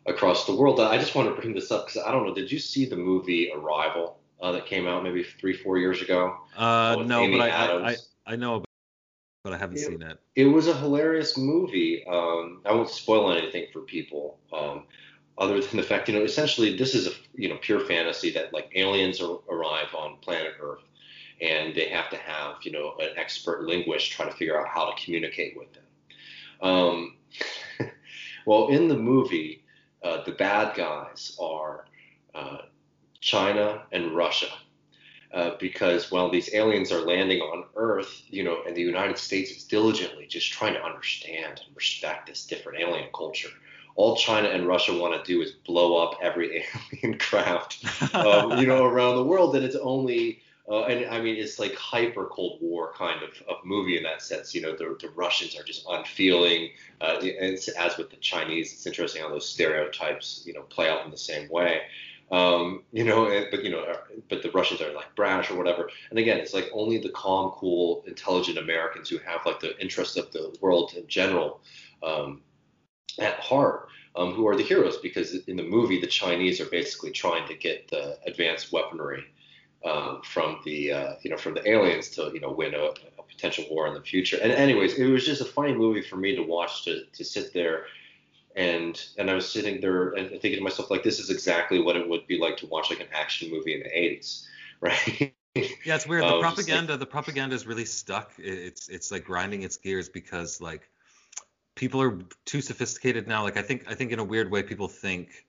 across 0.05 0.47
the 0.47 0.55
world. 0.55 0.81
I 0.81 0.99
just 0.99 1.15
want 1.15 1.35
to 1.35 1.41
bring 1.41 1.55
this 1.55 1.71
up 1.71 1.87
because 1.87 2.03
i 2.03 2.13
don't 2.13 2.27
know 2.27 2.35
did 2.35 2.53
you 2.53 2.59
see 2.59 2.85
the 2.85 2.97
movie 2.97 3.51
arrival 3.55 4.19
uh, 4.43 4.53
that 4.53 4.67
came 4.67 4.87
out 4.87 5.03
maybe 5.05 5.23
three 5.23 5.57
four 5.57 5.79
years 5.79 6.03
ago? 6.03 6.37
Uh, 6.57 7.03
no 7.07 7.21
Amy 7.23 7.39
but 7.39 7.51
I, 7.51 7.91
I, 7.93 7.97
I 8.27 8.37
know 8.37 8.63
but 9.43 9.53
I 9.53 9.59
haven't 9.59 9.79
it, 9.79 9.87
seen 9.87 10.03
it. 10.03 10.19
It 10.37 10.47
was 10.47 10.69
a 10.69 10.77
hilarious 10.77 11.37
movie. 11.37 12.05
Um, 12.07 12.63
I 12.65 12.73
won't 12.73 12.89
spoil 12.89 13.33
anything 13.33 13.67
for 13.73 13.81
people, 13.81 14.39
um, 14.53 14.85
other 15.39 15.61
than 15.61 15.77
the 15.77 15.83
fact, 15.83 16.09
you 16.09 16.15
know, 16.15 16.25
essentially 16.25 16.77
this 16.77 16.95
is 16.95 17.07
a 17.07 17.11
you 17.35 17.49
know 17.49 17.57
pure 17.61 17.81
fantasy 17.81 18.31
that 18.33 18.53
like 18.53 18.71
aliens 18.75 19.21
arrive 19.21 19.95
on 19.97 20.19
planet 20.19 20.55
Earth, 20.61 20.83
and 21.41 21.75
they 21.75 21.89
have 21.89 22.11
to 22.11 22.17
have 22.17 22.57
you 22.63 22.73
know 22.73 22.95
an 23.01 23.11
expert 23.17 23.65
linguist 23.65 24.11
try 24.11 24.27
to 24.27 24.33
figure 24.33 24.61
out 24.61 24.69
how 24.69 24.91
to 24.91 25.05
communicate 25.05 25.57
with 25.57 25.69
them. 25.73 25.85
Um, 26.61 27.17
well, 28.47 28.69
in 28.69 28.89
the 28.89 28.97
movie, 28.97 29.65
uh, 30.05 30.23
the 30.25 30.33
bad 30.33 30.77
guys 30.77 31.37
are 31.41 31.87
uh, 32.35 32.59
China 33.21 33.83
and 33.91 34.15
Russia 34.15 34.49
uh, 35.33 35.53
because 35.59 36.11
while 36.11 36.31
these 36.31 36.53
aliens 36.55 36.93
are 36.93 37.01
landing 37.01 37.41
on 37.41 37.65
Earth, 37.77 38.23
you 38.29 38.45
know, 38.45 38.59
and 38.67 38.77
the 38.77 38.83
United 38.83 39.17
States 39.17 39.51
is 39.51 39.65
diligently 39.65 40.27
just 40.27 40.53
trying 40.53 40.75
to 40.75 40.85
understand 40.85 41.63
and 41.67 41.75
respect 41.75 42.27
this 42.27 42.47
different 42.47 42.81
alien 42.81 43.09
culture. 43.15 43.49
All 43.95 44.17
China 44.17 44.49
and 44.49 44.67
Russia 44.67 44.95
want 44.95 45.23
to 45.23 45.33
do 45.33 45.41
is 45.41 45.53
blow 45.53 45.97
up 45.97 46.19
every 46.23 46.65
alien 46.93 47.19
craft, 47.19 47.85
um, 48.15 48.59
you 48.59 48.67
know, 48.67 48.85
around 48.85 49.17
the 49.17 49.25
world. 49.25 49.57
And 49.57 49.65
it's 49.65 49.77
only, 49.77 50.41
uh, 50.69 50.85
and 50.85 51.07
I 51.07 51.21
mean, 51.21 51.37
it's 51.37 51.59
like 51.59 51.75
hyper 51.75 52.27
Cold 52.27 52.59
War 52.61 52.93
kind 52.95 53.23
of, 53.23 53.31
of 53.49 53.65
movie 53.65 53.97
in 53.97 54.03
that 54.03 54.21
sense. 54.21 54.55
You 54.55 54.61
know, 54.61 54.73
the, 54.73 54.97
the 55.01 55.11
Russians 55.15 55.59
are 55.59 55.63
just 55.63 55.87
unfeeling, 55.89 56.71
uh, 57.01 57.21
and 57.21 57.59
as 57.79 57.97
with 57.97 58.11
the 58.11 58.17
Chinese, 58.17 58.73
it's 58.73 58.87
interesting 58.87 59.23
how 59.23 59.31
those 59.31 59.49
stereotypes, 59.49 60.43
you 60.45 60.53
know, 60.53 60.63
play 60.63 60.91
out 60.91 61.05
in 61.07 61.11
the 61.11 61.17
same 61.17 61.49
way. 61.49 61.83
Um, 62.33 62.85
you 62.93 63.05
know, 63.05 63.47
but 63.51 63.63
you 63.63 63.71
know, 63.71 63.83
uh, 63.83 63.99
but 64.31 64.43
the 64.43 64.51
Russians 64.53 64.81
are 64.81 64.93
like 64.95 65.15
brash 65.15 65.51
or 65.51 65.57
whatever. 65.57 65.91
And 66.09 66.19
again, 66.19 66.39
it's 66.39 66.55
like 66.55 66.71
only 66.73 66.97
the 66.97 67.11
calm, 67.11 67.51
cool, 67.51 68.03
intelligent 68.07 68.57
Americans 68.57 69.11
who 69.11 69.19
have 69.19 69.45
like 69.45 69.61
the 69.61 69.79
interests 69.79 70.17
of 70.17 70.33
the 70.33 70.57
world 70.63 70.95
in 70.97 71.07
general 71.07 71.61
um, 72.03 72.41
at 73.19 73.39
heart, 73.39 73.89
um, 74.17 74.33
who 74.33 74.49
are 74.49 74.57
the 74.57 74.63
heroes. 74.63 74.97
Because 74.97 75.35
in 75.47 75.57
the 75.57 75.63
movie, 75.63 76.01
the 76.01 76.07
Chinese 76.07 76.59
are 76.59 76.71
basically 76.71 77.11
trying 77.11 77.47
to 77.49 77.55
get 77.55 77.89
the 77.89 78.19
advanced 78.27 78.73
weaponry 78.73 79.25
um, 79.85 80.23
from 80.25 80.61
the 80.65 80.91
uh, 80.91 81.15
you 81.21 81.31
know 81.31 81.37
from 81.37 81.53
the 81.53 81.69
aliens 81.69 82.09
to 82.11 82.31
you 82.33 82.41
know 82.41 82.51
win 82.51 82.73
a, 82.75 82.95
a 83.19 83.23
potential 83.29 83.67
war 83.71 83.89
in 83.89 83.95
the 83.95 84.01
future. 84.01 84.39
And 84.43 84.53
anyways, 84.53 84.95
it 84.95 85.07
was 85.07 85.27
just 85.27 85.43
a 85.43 85.45
funny 85.47 85.75
movie 85.75 86.03
for 86.03 86.17
me 86.17 86.35
to 86.37 86.43
watch 86.43 86.85
to 86.85 87.05
to 87.13 87.25
sit 87.25 87.53
there 87.53 87.85
and 88.57 89.03
and 89.19 89.31
I 89.31 89.35
was 89.35 89.51
sitting 89.51 89.81
there 89.81 90.11
and 90.11 90.29
thinking 90.29 90.57
to 90.57 90.61
myself 90.61 90.91
like 90.91 91.03
this 91.03 91.19
is 91.19 91.31
exactly 91.31 91.81
what 91.81 91.97
it 91.97 92.09
would 92.09 92.27
be 92.27 92.39
like 92.39 92.57
to 92.59 92.67
watch 92.67 92.91
like 92.91 93.01
an 93.01 93.09
action 93.13 93.51
movie 93.51 93.75
in 93.75 93.81
the 93.81 93.89
80s 93.89 94.45
right? 94.81 95.35
yeah, 95.55 95.95
it's 95.95 96.07
weird. 96.07 96.25
The 96.25 96.35
um, 96.35 96.41
propaganda, 96.41 96.93
like, 96.93 97.01
the 97.01 97.07
propaganda 97.07 97.55
is 97.55 97.67
really 97.67 97.85
stuck. 97.85 98.33
It's 98.39 98.89
it's 98.89 99.13
like 99.13 99.25
grinding 99.25 99.63
its 99.63 99.77
gears 99.77 100.09
because 100.09 100.61
like 100.61 100.89
people 101.75 102.01
are 102.01 102.19
too 102.45 102.61
sophisticated 102.61 103.29
now. 103.29 103.43
Like 103.43 103.57
I 103.57 103.63
think 103.63 103.85
I 103.89 103.95
think 103.95 104.13
in 104.13 104.19
a 104.19 104.25
weird 104.25 104.51
way 104.51 104.63
people 104.63 104.89
think, 104.89 105.47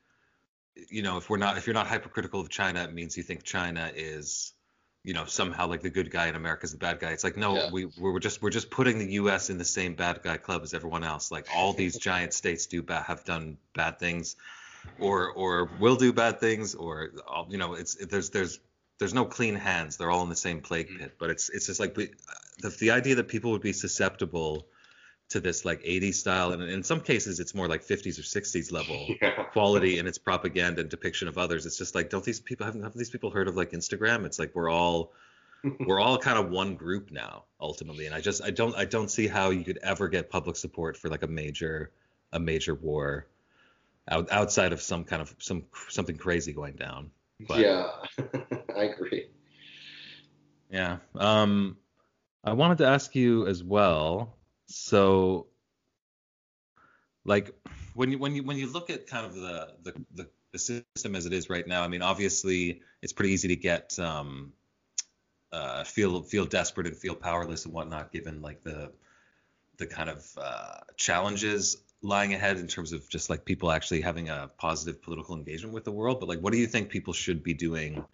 you 0.89 1.01
know, 1.01 1.17
if 1.17 1.29
we're 1.29 1.37
not 1.37 1.57
if 1.57 1.65
you're 1.65 1.73
not 1.73 1.87
hypercritical 1.87 2.39
of 2.39 2.49
China, 2.49 2.83
it 2.83 2.93
means 2.93 3.15
you 3.17 3.23
think 3.23 3.43
China 3.43 3.91
is 3.95 4.53
you 5.03 5.13
know 5.13 5.25
somehow 5.25 5.67
like 5.67 5.81
the 5.81 5.89
good 5.89 6.09
guy 6.09 6.27
in 6.27 6.35
America 6.35 6.65
is 6.65 6.71
the 6.71 6.77
bad 6.77 6.99
guy. 6.99 7.11
It's 7.11 7.23
like 7.23 7.37
no, 7.37 7.55
yeah. 7.55 7.69
we 7.71 7.85
we're 7.97 8.19
just 8.19 8.41
we're 8.41 8.49
just 8.49 8.69
putting 8.69 8.99
the 8.99 9.13
U.S. 9.13 9.49
in 9.49 9.57
the 9.57 9.65
same 9.65 9.95
bad 9.95 10.21
guy 10.23 10.37
club 10.37 10.61
as 10.63 10.73
everyone 10.73 11.03
else. 11.03 11.31
Like 11.31 11.47
all 11.55 11.73
these 11.73 11.97
giant 12.09 12.33
states 12.33 12.65
do 12.67 12.81
bad, 12.81 13.03
have 13.03 13.25
done 13.25 13.57
bad 13.75 13.99
things, 13.99 14.35
or 14.99 15.31
or 15.31 15.69
will 15.79 15.97
do 15.97 16.13
bad 16.13 16.39
things, 16.39 16.73
or 16.73 17.09
you 17.49 17.57
know 17.57 17.73
it's 17.73 17.95
there's 17.95 18.29
there's 18.29 18.59
there's 18.97 19.13
no 19.13 19.25
clean 19.25 19.55
hands. 19.55 19.97
They're 19.97 20.11
all 20.11 20.23
in 20.23 20.29
the 20.29 20.35
same 20.35 20.61
plague 20.61 20.87
mm-hmm. 20.87 20.99
pit. 20.99 21.15
But 21.19 21.29
it's 21.31 21.49
it's 21.49 21.65
just 21.65 21.79
like 21.81 21.95
the 21.95 22.09
the 22.79 22.91
idea 22.91 23.15
that 23.15 23.27
people 23.27 23.51
would 23.51 23.61
be 23.61 23.73
susceptible 23.73 24.67
to 25.33 25.39
this 25.39 25.65
like 25.65 25.81
80s 25.83 26.15
style 26.15 26.51
and 26.53 26.63
in 26.63 26.83
some 26.83 27.01
cases 27.01 27.39
it's 27.39 27.53
more 27.53 27.67
like 27.67 27.83
50s 27.83 28.19
or 28.19 28.21
60s 28.21 28.71
level 28.71 29.07
yeah. 29.21 29.43
quality 29.51 29.99
in 29.99 30.07
its 30.07 30.17
propaganda 30.17 30.81
and 30.81 30.89
depiction 30.89 31.27
of 31.27 31.37
others. 31.37 31.65
It's 31.65 31.77
just 31.77 31.95
like 31.95 32.09
don't 32.09 32.23
these 32.23 32.39
people 32.39 32.65
haven't 32.65 32.83
have 32.83 32.93
these 32.93 33.09
people 33.09 33.31
heard 33.31 33.47
of 33.47 33.55
like 33.55 33.71
instagram? 33.71 34.25
It's 34.25 34.39
like 34.39 34.53
we're 34.53 34.69
all 34.69 35.11
we're 35.87 35.99
all 35.99 36.17
kind 36.17 36.37
of 36.37 36.49
one 36.49 36.75
group 36.75 37.09
now 37.11 37.45
ultimately 37.59 38.05
and 38.05 38.13
i 38.13 38.19
just 38.19 38.43
i 38.43 38.51
don't 38.51 38.75
i 38.75 38.83
don't 38.83 39.09
see 39.09 39.27
how 39.27 39.49
you 39.49 39.63
could 39.63 39.79
ever 39.81 40.09
get 40.09 40.29
public 40.29 40.57
support 40.57 40.97
for 40.97 41.09
like 41.09 41.23
a 41.23 41.27
major 41.27 41.91
a 42.33 42.39
major 42.39 42.75
war 42.75 43.27
out, 44.09 44.29
outside 44.29 44.73
of 44.73 44.81
some 44.81 45.05
kind 45.05 45.21
of 45.21 45.33
some 45.39 45.63
something 45.89 46.17
crazy 46.17 46.51
going 46.51 46.75
down 46.75 47.09
but, 47.47 47.59
yeah. 47.59 47.87
I 48.77 48.83
agree. 48.83 49.27
Yeah 50.69 50.97
um 51.15 51.77
i 52.43 52.51
wanted 52.51 52.79
to 52.79 52.85
ask 52.85 53.15
you 53.15 53.47
as 53.47 53.63
well 53.63 54.35
so 54.73 55.47
like 57.25 57.53
when 57.93 58.11
you 58.11 58.17
when 58.17 58.35
you 58.35 58.43
when 58.43 58.57
you 58.57 58.71
look 58.71 58.89
at 58.89 59.07
kind 59.07 59.25
of 59.25 59.35
the 59.35 59.73
the, 59.83 59.93
the, 60.15 60.29
system 60.55 61.15
as 61.15 61.25
it 61.25 61.33
is 61.33 61.49
right 61.49 61.67
now, 61.67 61.81
I 61.81 61.87
mean, 61.87 62.03
obviously 62.03 62.81
it's 63.01 63.11
pretty 63.11 63.33
easy 63.33 63.47
to 63.47 63.55
get 63.55 63.97
um, 63.97 64.53
uh, 65.51 65.83
feel 65.83 66.21
feel 66.21 66.45
desperate 66.45 66.85
and 66.85 66.95
feel 66.95 67.15
powerless 67.15 67.65
and 67.65 67.73
whatnot, 67.73 68.11
given 68.11 68.41
like 68.41 68.61
the 68.61 68.91
the 69.77 69.87
kind 69.87 70.11
of 70.11 70.25
uh, 70.39 70.77
challenges 70.95 71.77
lying 72.03 72.35
ahead 72.35 72.57
in 72.57 72.67
terms 72.67 72.93
of 72.93 73.09
just 73.09 73.31
like 73.31 73.45
people 73.45 73.71
actually 73.71 74.01
having 74.01 74.29
a 74.29 74.51
positive 74.57 75.01
political 75.01 75.35
engagement 75.35 75.73
with 75.73 75.85
the 75.85 75.91
world. 75.91 76.19
But 76.19 76.29
like, 76.29 76.39
what 76.39 76.53
do 76.53 76.59
you 76.59 76.67
think 76.67 76.89
people 76.89 77.13
should 77.13 77.41
be 77.41 77.55
doing 77.55 78.05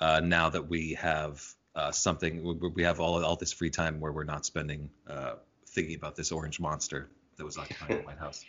uh, 0.00 0.20
now 0.24 0.50
that 0.50 0.68
we 0.68 0.94
have 0.94 1.40
uh, 1.76 1.92
something 1.92 2.58
we 2.74 2.82
have 2.82 2.98
all 2.98 3.24
all 3.24 3.36
this 3.36 3.52
free 3.52 3.70
time 3.70 4.00
where 4.00 4.10
we're 4.10 4.24
not 4.24 4.44
spending 4.44 4.90
uh, 5.08 5.34
thinking 5.70 5.94
about 5.94 6.16
this 6.16 6.32
orange 6.32 6.60
monster 6.60 7.08
that 7.36 7.44
was 7.44 7.58
occupying 7.58 7.98
the 7.98 8.04
White 8.04 8.18
House? 8.18 8.44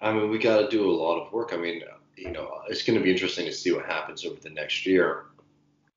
I 0.00 0.12
mean, 0.12 0.30
we 0.30 0.38
got 0.38 0.60
to 0.60 0.68
do 0.68 0.88
a 0.88 0.92
lot 0.92 1.20
of 1.20 1.32
work. 1.32 1.52
I 1.52 1.56
mean, 1.56 1.82
you 2.16 2.30
know, 2.30 2.62
it's 2.68 2.82
going 2.82 2.98
to 2.98 3.04
be 3.04 3.10
interesting 3.10 3.46
to 3.46 3.52
see 3.52 3.72
what 3.72 3.84
happens 3.86 4.24
over 4.24 4.40
the 4.40 4.50
next 4.50 4.86
year 4.86 5.26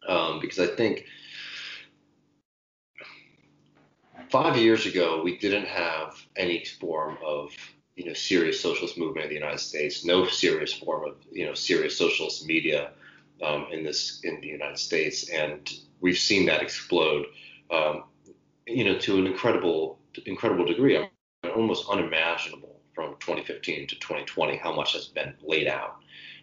um, 0.07 0.39
because 0.39 0.59
I 0.59 0.67
think 0.67 1.05
five 4.29 4.57
years 4.57 4.85
ago 4.85 5.21
we 5.23 5.37
didn't 5.37 5.67
have 5.67 6.15
any 6.35 6.65
form 6.65 7.17
of 7.25 7.51
you 7.95 8.05
know 8.05 8.13
serious 8.13 8.59
socialist 8.59 8.97
movement 8.97 9.25
in 9.25 9.29
the 9.29 9.35
United 9.35 9.59
States, 9.59 10.05
no 10.05 10.25
serious 10.25 10.73
form 10.73 11.07
of 11.07 11.15
you 11.31 11.45
know 11.45 11.53
serious 11.53 11.97
socialist 11.97 12.45
media 12.45 12.91
um, 13.41 13.67
in 13.71 13.83
this 13.83 14.21
in 14.23 14.41
the 14.41 14.47
United 14.47 14.79
States, 14.79 15.29
and 15.29 15.71
we've 16.01 16.17
seen 16.17 16.45
that 16.47 16.61
explode. 16.61 17.25
Um, 17.71 18.05
you 18.65 18.85
know, 18.85 18.97
to 18.99 19.19
an 19.19 19.27
incredible 19.27 19.99
incredible 20.25 20.65
degree. 20.65 20.99
Almost 21.55 21.89
unimaginable 21.89 22.81
from 22.93 23.15
2015 23.19 23.87
to 23.87 23.95
2020 23.95 24.57
how 24.57 24.73
much 24.73 24.93
has 24.93 25.07
been 25.07 25.33
laid 25.41 25.67
out. 25.67 25.97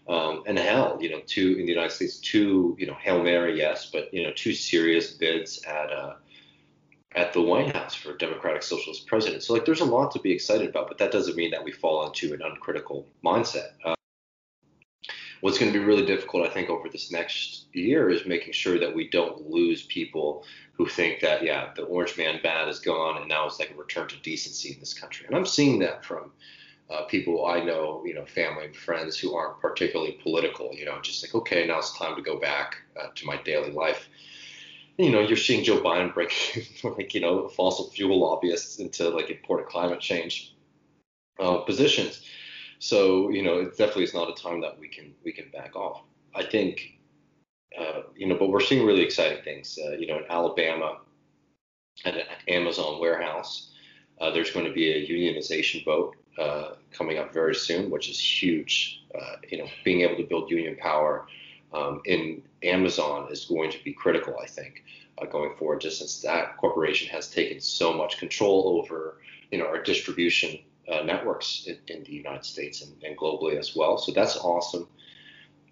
Um, 0.09 0.43
and 0.47 0.59
hell, 0.59 0.99
you 1.01 1.11
know, 1.11 1.21
two 1.27 1.57
in 1.59 1.67
the 1.67 1.73
United 1.73 1.93
States, 1.93 2.19
two, 2.19 2.77
you 2.79 2.87
know, 2.87 2.95
hail 2.95 3.23
mary, 3.23 3.57
yes, 3.57 3.91
but 3.93 4.13
you 4.13 4.25
know, 4.25 4.33
two 4.35 4.53
serious 4.53 5.13
bids 5.13 5.63
at 5.65 5.93
uh, 5.93 6.15
at 7.15 7.33
the 7.33 7.41
White 7.41 7.75
House 7.75 7.95
for 7.95 8.17
Democratic 8.17 8.63
Socialist 8.63 9.07
president. 9.07 9.43
So 9.43 9.53
like, 9.53 9.65
there's 9.65 9.81
a 9.81 9.85
lot 9.85 10.11
to 10.13 10.21
be 10.21 10.33
excited 10.33 10.69
about, 10.69 10.89
but 10.89 10.99
that 10.99 11.11
doesn't 11.13 11.37
mean 11.37 11.51
that 11.51 11.65
we 11.65 11.73
fall 11.73 12.07
into 12.07 12.33
an 12.35 12.41
uncritical 12.43 13.07
mindset. 13.25 13.71
Uh, 13.85 13.95
what's 15.41 15.59
going 15.59 15.73
to 15.73 15.79
be 15.79 15.85
really 15.85 16.05
difficult, 16.05 16.47
I 16.47 16.53
think, 16.53 16.69
over 16.69 16.89
this 16.89 17.11
next 17.11 17.67
year 17.73 18.11
is 18.11 18.27
making 18.27 18.53
sure 18.53 18.79
that 18.79 18.95
we 18.95 19.09
don't 19.09 19.49
lose 19.49 19.83
people 19.83 20.45
who 20.73 20.87
think 20.87 21.21
that, 21.21 21.43
yeah, 21.43 21.71
the 21.75 21.83
orange 21.83 22.17
man 22.17 22.41
bad 22.43 22.69
is 22.69 22.81
gone 22.81 23.19
and 23.19 23.29
now 23.29 23.47
it's 23.47 23.59
like 23.59 23.71
a 23.71 23.75
return 23.75 24.09
to 24.09 24.17
decency 24.23 24.73
in 24.73 24.81
this 24.81 24.95
country. 24.95 25.27
And 25.27 25.37
I'm 25.37 25.47
seeing 25.47 25.79
that 25.81 26.05
from 26.05 26.33
uh, 26.91 27.03
people 27.05 27.47
I 27.47 27.63
know, 27.63 28.03
you 28.05 28.15
know, 28.15 28.27
family 28.27 28.67
and 28.67 28.77
friends 28.77 29.19
who 29.19 29.35
aren't 29.35 29.61
particularly 29.61 30.19
political, 30.23 30.75
you 30.75 30.85
know, 30.85 31.01
just 31.01 31.23
like, 31.23 31.35
okay, 31.35 31.67
now 31.67 31.79
it's 31.79 31.97
time 31.97 32.17
to 32.17 32.23
go 32.23 32.39
back 32.39 32.77
uh, 33.01 33.09
to 33.15 33.27
my 33.27 33.41
daily 33.43 33.71
life. 33.71 34.09
You 34.99 35.11
know, 35.11 35.21
you're 35.21 35.37
seeing 35.37 35.65
Joe 35.65 35.81
Biden 35.81 36.13
break, 36.15 36.33
like, 36.83 37.15
you 37.15 37.21
know, 37.21 37.49
fossil 37.49 37.91
fuel 37.91 38.19
lobbyists 38.19 38.79
into 38.79 39.09
like 39.09 39.31
important 39.31 39.69
climate 39.69 40.01
change 40.01 40.55
uh, 41.39 41.59
positions. 41.59 42.23
So 42.81 43.31
you 43.31 43.43
know, 43.43 43.61
it 43.61 43.77
definitely 43.77 44.05
is 44.05 44.15
not 44.15 44.31
a 44.31 44.43
time 44.43 44.61
that 44.63 44.79
we 44.79 44.89
can 44.89 45.15
we 45.23 45.33
can 45.33 45.49
back 45.51 45.77
off. 45.77 46.03
I 46.35 46.45
think, 46.45 46.99
uh, 47.79 48.03
you 48.17 48.27
know, 48.27 48.37
but 48.37 48.49
we're 48.49 48.61
seeing 48.61 48.87
really 48.87 49.03
exciting 49.03 49.45
things. 49.45 49.79
Uh, 49.85 49.93
you 49.93 50.07
know, 50.07 50.19
in 50.19 50.25
Alabama, 50.29 50.99
at 52.05 52.17
an 52.17 52.23
Amazon 52.49 52.99
warehouse, 53.01 53.71
uh, 54.21 54.31
there's 54.31 54.51
going 54.51 54.67
to 54.67 54.73
be 54.73 54.91
a 54.91 55.07
unionization 55.07 55.85
vote 55.85 56.17
uh, 56.39 56.75
coming 56.91 57.19
up 57.19 57.35
very 57.35 57.55
soon, 57.55 57.91
which 57.91 58.09
is 58.09 58.19
huge. 58.19 59.03
Uh, 59.15 59.37
you 59.49 59.59
know, 59.59 59.67
being 59.85 60.01
able 60.01 60.17
to 60.17 60.23
build 60.23 60.51
union 60.51 60.77
power 60.81 61.27
um, 61.75 62.01
in 62.07 62.43
Amazon 62.63 63.29
is 63.31 63.45
going 63.45 63.71
to 63.71 63.83
be 63.85 63.93
critical, 63.93 64.37
I 64.43 64.47
think, 64.47 64.85
uh, 65.19 65.27
going 65.27 65.55
forward. 65.57 65.83
Just 65.83 65.99
since 65.99 66.21
that 66.21 66.57
corporation 66.57 67.09
has 67.09 67.29
taken 67.29 67.61
so 67.61 67.93
much 67.93 68.19
control 68.19 68.81
over, 68.81 69.19
you 69.51 69.59
know, 69.59 69.67
our 69.67 69.83
distribution 69.83 70.59
uh, 70.89 71.03
networks 71.03 71.67
in, 71.67 71.79
in, 71.89 72.05
the 72.05 72.13
United 72.13 72.45
States 72.45 72.83
and, 72.83 72.93
and, 73.03 73.17
globally 73.17 73.59
as 73.59 73.77
well. 73.77 73.99
So 73.99 74.13
that's 74.13 74.37
awesome. 74.37 74.89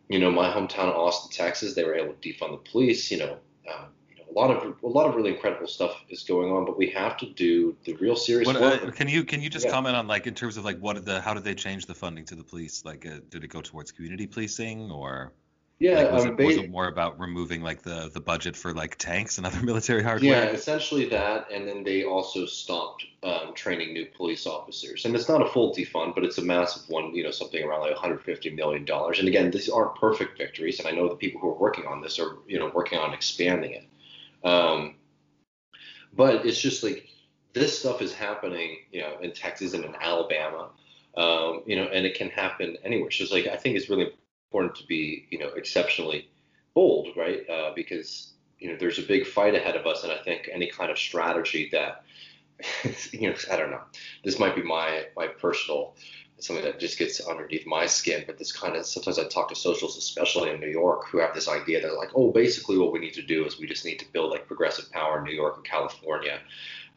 You 0.08 0.18
know, 0.18 0.30
my 0.30 0.50
hometown, 0.50 0.94
Austin, 0.94 1.30
Texas, 1.30 1.74
they 1.74 1.84
were 1.84 1.94
able 1.94 2.14
to 2.14 2.28
defund 2.28 2.52
the 2.52 2.70
police. 2.70 3.10
You 3.10 3.18
know, 3.18 3.36
uh, 3.68 3.84
you 4.08 4.16
know, 4.16 4.22
a 4.30 4.34
lot 4.34 4.50
of 4.50 4.82
a 4.82 4.86
lot 4.86 5.08
of 5.08 5.14
really 5.14 5.30
incredible 5.34 5.66
stuff 5.66 5.96
is 6.08 6.22
going 6.22 6.50
on, 6.50 6.64
but 6.64 6.78
we 6.78 6.88
have 6.90 7.16
to 7.18 7.26
do 7.26 7.76
the 7.84 7.94
real 7.94 8.16
serious 8.16 8.46
what, 8.46 8.60
work. 8.60 8.82
Uh, 8.82 8.90
can 8.90 9.08
you 9.08 9.24
can 9.24 9.42
you 9.42 9.50
just 9.50 9.66
yeah. 9.66 9.72
comment 9.72 9.96
on 9.96 10.06
like 10.06 10.26
in 10.26 10.34
terms 10.34 10.56
of 10.56 10.64
like 10.64 10.78
what 10.78 11.04
the 11.04 11.20
how 11.20 11.34
did 11.34 11.44
they 11.44 11.54
change 11.54 11.86
the 11.86 11.94
funding 11.94 12.24
to 12.26 12.34
the 12.34 12.44
police? 12.44 12.84
Like, 12.84 13.06
uh, 13.06 13.20
did 13.28 13.44
it 13.44 13.48
go 13.48 13.60
towards 13.60 13.92
community 13.92 14.26
policing 14.26 14.90
or? 14.90 15.32
Yeah, 15.80 16.02
like, 16.02 16.12
was, 16.12 16.24
um, 16.24 16.40
it, 16.40 16.44
was, 16.44 16.56
it, 16.56 16.70
more 16.70 16.88
about 16.88 17.20
removing 17.20 17.62
like 17.62 17.82
the 17.82 18.10
the 18.12 18.20
budget 18.20 18.56
for 18.56 18.74
like 18.74 18.96
tanks 18.96 19.38
and 19.38 19.46
other 19.46 19.62
military 19.62 20.02
hardware? 20.02 20.46
Yeah, 20.46 20.50
essentially 20.50 21.08
that, 21.10 21.52
and 21.52 21.68
then 21.68 21.84
they 21.84 22.02
also 22.02 22.46
stopped 22.46 23.06
um, 23.22 23.54
training 23.54 23.92
new 23.92 24.06
police 24.06 24.44
officers. 24.44 25.04
And 25.04 25.14
it's 25.14 25.28
not 25.28 25.40
a 25.40 25.46
full 25.46 25.72
defund, 25.72 26.16
but 26.16 26.24
it's 26.24 26.38
a 26.38 26.42
massive 26.42 26.88
one. 26.88 27.14
You 27.14 27.22
know, 27.22 27.30
something 27.30 27.62
around 27.62 27.82
like 27.82 27.92
150 27.92 28.50
million 28.50 28.84
dollars. 28.84 29.20
And 29.20 29.28
again, 29.28 29.52
these 29.52 29.68
aren't 29.68 29.94
perfect 29.94 30.36
victories, 30.36 30.80
and 30.80 30.88
I 30.88 30.90
know 30.90 31.08
the 31.08 31.14
people 31.14 31.40
who 31.40 31.48
are 31.48 31.58
working 31.58 31.86
on 31.86 32.00
this 32.00 32.18
are 32.18 32.38
you 32.48 32.58
know 32.58 32.72
working 32.74 32.98
on 32.98 33.14
expanding 33.14 33.72
it. 33.72 34.46
Um, 34.46 34.96
but 36.12 36.44
it's 36.44 36.60
just 36.60 36.82
like 36.82 37.06
this 37.52 37.78
stuff 37.78 38.02
is 38.02 38.12
happening, 38.12 38.78
you 38.90 39.00
know, 39.00 39.18
in 39.22 39.32
Texas 39.32 39.74
and 39.74 39.84
in 39.84 39.94
Alabama. 40.00 40.70
Um, 41.16 41.62
you 41.66 41.76
know, 41.76 41.84
and 41.84 42.04
it 42.04 42.16
can 42.16 42.30
happen 42.30 42.76
anywhere. 42.84 43.12
So 43.12 43.22
it's 43.22 43.32
like 43.32 43.46
I 43.46 43.56
think 43.56 43.76
it's 43.76 43.88
really 43.88 44.10
important 44.48 44.76
to 44.76 44.86
be, 44.86 45.26
you 45.30 45.38
know, 45.38 45.48
exceptionally 45.48 46.28
bold, 46.74 47.08
right? 47.16 47.48
Uh, 47.48 47.72
because 47.74 48.32
you 48.58 48.70
know 48.70 48.76
there's 48.78 48.98
a 48.98 49.02
big 49.02 49.26
fight 49.26 49.54
ahead 49.54 49.76
of 49.76 49.86
us, 49.86 50.02
and 50.04 50.12
I 50.12 50.18
think 50.18 50.48
any 50.52 50.68
kind 50.68 50.90
of 50.90 50.98
strategy 50.98 51.68
that, 51.72 52.04
you 53.12 53.30
know, 53.30 53.36
I 53.50 53.56
don't 53.56 53.70
know, 53.70 53.82
this 54.24 54.38
might 54.38 54.56
be 54.56 54.62
my 54.62 55.04
my 55.16 55.28
personal 55.28 55.94
something 56.40 56.64
that 56.64 56.78
just 56.78 56.98
gets 56.98 57.20
underneath 57.20 57.66
my 57.66 57.86
skin, 57.86 58.22
but 58.26 58.38
this 58.38 58.52
kind 58.52 58.76
of 58.76 58.86
sometimes 58.86 59.18
I 59.18 59.24
talk 59.24 59.48
to 59.48 59.56
socialists, 59.56 59.98
especially 59.98 60.50
in 60.50 60.60
New 60.60 60.68
York, 60.68 61.08
who 61.08 61.18
have 61.18 61.34
this 61.34 61.48
idea 61.48 61.82
that 61.82 61.96
like, 61.96 62.10
oh, 62.14 62.30
basically 62.30 62.78
what 62.78 62.92
we 62.92 63.00
need 63.00 63.14
to 63.14 63.22
do 63.22 63.44
is 63.44 63.58
we 63.58 63.66
just 63.66 63.84
need 63.84 63.98
to 63.98 64.12
build 64.12 64.30
like 64.30 64.46
progressive 64.46 64.90
power 64.92 65.18
in 65.18 65.24
New 65.24 65.34
York 65.34 65.56
and 65.56 65.64
California. 65.64 66.38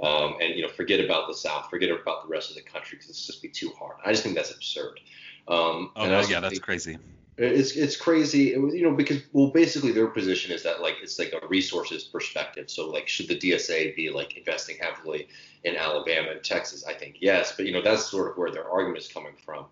Um, 0.02 0.36
and 0.42 0.56
you 0.56 0.62
know, 0.62 0.68
forget 0.68 1.00
about 1.00 1.28
the 1.28 1.34
South, 1.34 1.70
forget 1.70 1.90
about 1.90 2.24
the 2.24 2.30
rest 2.30 2.50
of 2.50 2.56
the 2.56 2.62
country 2.62 2.98
because 2.98 3.10
it's 3.10 3.26
just 3.26 3.42
be 3.42 3.50
too 3.50 3.72
hard. 3.80 3.98
I 4.06 4.12
just 4.12 4.24
think 4.24 4.36
that's 4.36 4.52
absurd. 4.52 5.00
Um, 5.48 5.92
oh 5.96 6.06
no, 6.06 6.22
yeah, 6.22 6.40
that's 6.40 6.54
think, 6.54 6.64
crazy. 6.64 6.98
It's 7.38 7.76
it's 7.76 7.96
crazy, 7.96 8.50
you 8.50 8.82
know, 8.84 8.94
because 8.94 9.22
well, 9.32 9.48
basically 9.48 9.92
their 9.92 10.08
position 10.08 10.52
is 10.52 10.64
that 10.64 10.82
like 10.82 10.96
it's 11.02 11.18
like 11.18 11.34
a 11.34 11.48
resources 11.48 12.04
perspective. 12.04 12.70
So 12.70 12.90
like, 12.90 13.08
should 13.08 13.30
the 13.30 13.38
DSA 13.40 13.96
be 13.96 14.10
like 14.10 14.38
investing 14.38 14.78
heavily 14.80 15.28
in 15.64 15.76
Alabama 15.76 16.32
and 16.32 16.44
Texas? 16.44 16.84
I 16.86 16.94
think 16.94 17.18
yes, 17.22 17.56
but 17.56 17.66
you 17.66 17.72
know 17.72 17.82
that's 17.82 18.06
sort 18.06 18.30
of 18.30 18.38
where 18.38 18.52
their 18.52 18.70
argument 18.70 19.00
is 19.00 19.08
coming 19.08 19.34
from. 19.46 19.66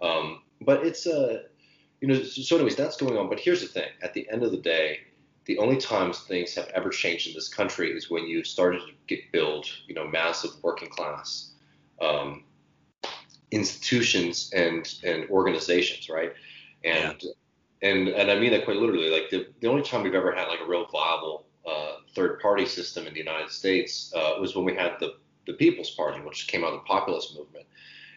Um, 0.00 0.42
but 0.60 0.86
it's 0.86 1.06
a, 1.06 1.20
uh, 1.20 1.38
you 2.00 2.08
know, 2.08 2.22
so 2.22 2.56
anyways, 2.56 2.76
that's 2.76 2.96
going 2.96 3.18
on. 3.18 3.28
But 3.28 3.40
here's 3.40 3.60
the 3.60 3.68
thing: 3.68 3.88
at 4.02 4.14
the 4.14 4.28
end 4.30 4.44
of 4.44 4.52
the 4.52 4.58
day, 4.58 5.00
the 5.46 5.58
only 5.58 5.78
times 5.78 6.20
things 6.20 6.54
have 6.54 6.68
ever 6.74 6.90
changed 6.90 7.26
in 7.26 7.34
this 7.34 7.48
country 7.48 7.90
is 7.90 8.08
when 8.08 8.26
you 8.26 8.44
started 8.44 8.80
to 8.82 8.92
get 9.08 9.32
build, 9.32 9.66
you 9.88 9.94
know, 9.94 10.06
massive 10.06 10.52
working 10.62 10.88
class 10.88 11.50
um, 12.00 12.44
institutions 13.50 14.50
and 14.54 14.94
and 15.02 15.28
organizations, 15.28 16.08
right? 16.08 16.32
And 16.84 17.22
yeah. 17.22 17.90
and 17.90 18.08
and 18.08 18.30
I 18.30 18.38
mean 18.38 18.52
that 18.52 18.64
quite 18.64 18.76
literally. 18.76 19.10
Like 19.10 19.30
the 19.30 19.48
the 19.60 19.68
only 19.68 19.82
time 19.82 20.02
we've 20.02 20.14
ever 20.14 20.32
had 20.32 20.48
like 20.48 20.60
a 20.60 20.68
real 20.68 20.86
viable 20.86 21.46
uh, 21.66 21.96
third 22.14 22.40
party 22.40 22.66
system 22.66 23.06
in 23.06 23.12
the 23.12 23.18
United 23.20 23.50
States 23.50 24.12
uh, 24.14 24.34
was 24.40 24.54
when 24.54 24.64
we 24.64 24.74
had 24.74 24.94
the 25.00 25.14
the 25.46 25.52
People's 25.54 25.90
Party, 25.90 26.20
which 26.20 26.48
came 26.48 26.64
out 26.64 26.72
of 26.72 26.80
the 26.80 26.86
populist 26.86 27.36
movement. 27.36 27.66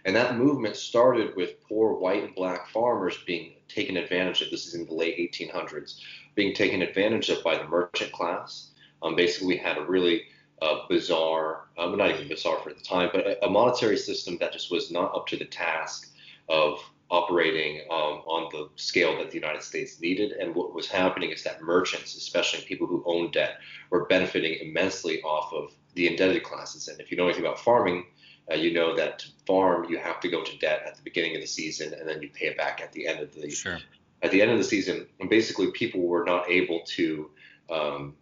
And 0.06 0.16
that 0.16 0.38
movement 0.38 0.76
started 0.76 1.36
with 1.36 1.62
poor 1.68 1.94
white 1.94 2.24
and 2.24 2.36
black 2.36 2.68
farmers 2.68 3.18
being 3.26 3.54
taken 3.70 3.96
advantage 3.96 4.42
of. 4.42 4.52
This 4.52 4.68
is 4.68 4.76
in 4.76 4.86
the 4.86 4.94
late 4.94 5.18
1800s, 5.18 6.00
being 6.36 6.54
taken 6.54 6.82
advantage 6.82 7.30
of 7.30 7.44
by 7.44 7.58
the 7.58 7.68
merchant 7.68 8.12
class. 8.12 8.72
Um, 9.02 9.16
basically, 9.16 9.48
we 9.48 9.58
had 9.58 9.78
a 9.78 9.86
really 9.86 10.24
uh, 10.62 10.88
bizarre, 10.90 11.68
um, 11.78 11.98
not 11.98 12.12
even 12.12 12.28
bizarre 12.28 12.60
for 12.60 12.74
the 12.74 12.82
time, 12.82 13.10
but 13.14 13.26
a, 13.26 13.46
a, 13.46 13.50
monetary 13.50 13.98
system 13.98 14.38
that 14.40 14.54
just 14.54 14.72
was 14.72 14.92
not 14.92 15.14
up 15.16 15.28
to 15.28 15.38
the 15.38 15.46
task 15.46 16.14
of 16.48 16.80
operating 17.14 17.82
um, 17.92 18.24
on 18.26 18.50
the 18.52 18.68
scale 18.76 19.16
that 19.20 19.30
the 19.30 19.38
United 19.38 19.62
States 19.62 20.02
needed. 20.02 20.32
And 20.32 20.56
what 20.56 20.74
was 20.74 20.88
happening 20.88 21.30
is 21.30 21.44
that 21.44 21.62
merchants, 21.62 22.16
especially 22.16 22.66
people 22.66 22.88
who 22.88 23.04
own 23.06 23.30
debt, 23.30 23.60
were 23.92 24.06
benefiting 24.06 24.58
immensely 24.68 25.22
off 25.22 25.54
of 25.54 25.72
the 25.94 26.08
indebted 26.08 26.42
classes. 26.42 26.88
And 26.88 27.00
if 27.00 27.12
you 27.12 27.18
know 27.18 27.26
anything 27.26 27.46
about 27.46 27.60
farming, 27.60 28.08
uh, 28.52 28.56
you 28.56 28.74
know 28.74 28.96
that 28.96 29.20
to 29.20 29.28
farm 29.46 29.86
you 29.90 30.00
have 30.00 30.20
to 30.22 30.28
go 30.28 30.44
to 30.44 30.58
debt 30.58 30.82
at 30.88 30.96
the 30.96 31.04
beginning 31.04 31.36
of 31.36 31.42
the 31.42 31.48
season 31.48 31.94
and 31.94 32.10
then 32.10 32.22
you 32.22 32.30
pay 32.30 32.48
it 32.48 32.58
back 32.58 32.82
at 32.82 32.92
the 32.92 33.08
end 33.08 33.22
of 33.22 33.34
the 33.34 33.50
sure. 33.50 33.78
at 34.22 34.32
the 34.32 34.42
end 34.42 34.52
of 34.52 34.58
the 34.58 34.64
season. 34.64 35.08
And 35.20 35.30
basically, 35.30 35.70
people 35.72 36.02
were 36.02 36.26
not 36.26 36.50
able 36.50 36.82
to 36.98 37.30
um, 37.70 38.16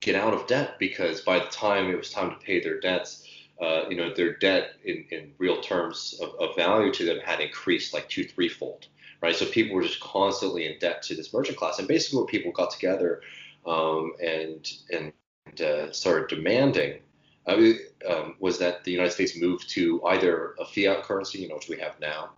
get 0.00 0.14
out 0.14 0.34
of 0.34 0.46
debt 0.46 0.78
because 0.78 1.22
by 1.22 1.38
the 1.38 1.46
time 1.46 1.90
it 1.90 1.96
was 1.96 2.10
time 2.10 2.30
to 2.30 2.36
pay 2.36 2.60
their 2.60 2.80
debts, 2.80 3.24
uh, 3.60 3.84
you 3.88 3.96
know, 3.96 4.12
their 4.14 4.36
debt 4.36 4.72
in, 4.84 5.04
in 5.10 5.32
real 5.38 5.60
terms 5.60 6.18
of, 6.20 6.30
of 6.40 6.56
value 6.56 6.92
to 6.92 7.04
them 7.04 7.18
had 7.24 7.40
increased 7.40 7.92
like 7.92 8.08
two, 8.08 8.24
threefold, 8.24 8.86
right? 9.20 9.36
So 9.36 9.44
people 9.46 9.76
were 9.76 9.82
just 9.82 10.00
constantly 10.00 10.66
in 10.66 10.78
debt 10.78 11.02
to 11.04 11.14
this 11.14 11.32
merchant 11.32 11.58
class. 11.58 11.78
And 11.78 11.86
basically, 11.86 12.20
what 12.20 12.28
people 12.28 12.52
got 12.52 12.70
together 12.70 13.20
um, 13.66 14.12
and 14.22 14.66
and 14.90 15.12
uh, 15.60 15.92
started 15.92 16.34
demanding 16.34 17.00
uh, 17.46 17.72
um, 18.08 18.36
was 18.38 18.58
that 18.58 18.84
the 18.84 18.92
United 18.92 19.10
States 19.12 19.36
moved 19.36 19.68
to 19.70 20.02
either 20.06 20.54
a 20.58 20.64
fiat 20.64 21.02
currency, 21.02 21.40
you 21.40 21.48
know, 21.48 21.56
which 21.56 21.68
we 21.68 21.78
have 21.78 21.98
now, 22.00 22.30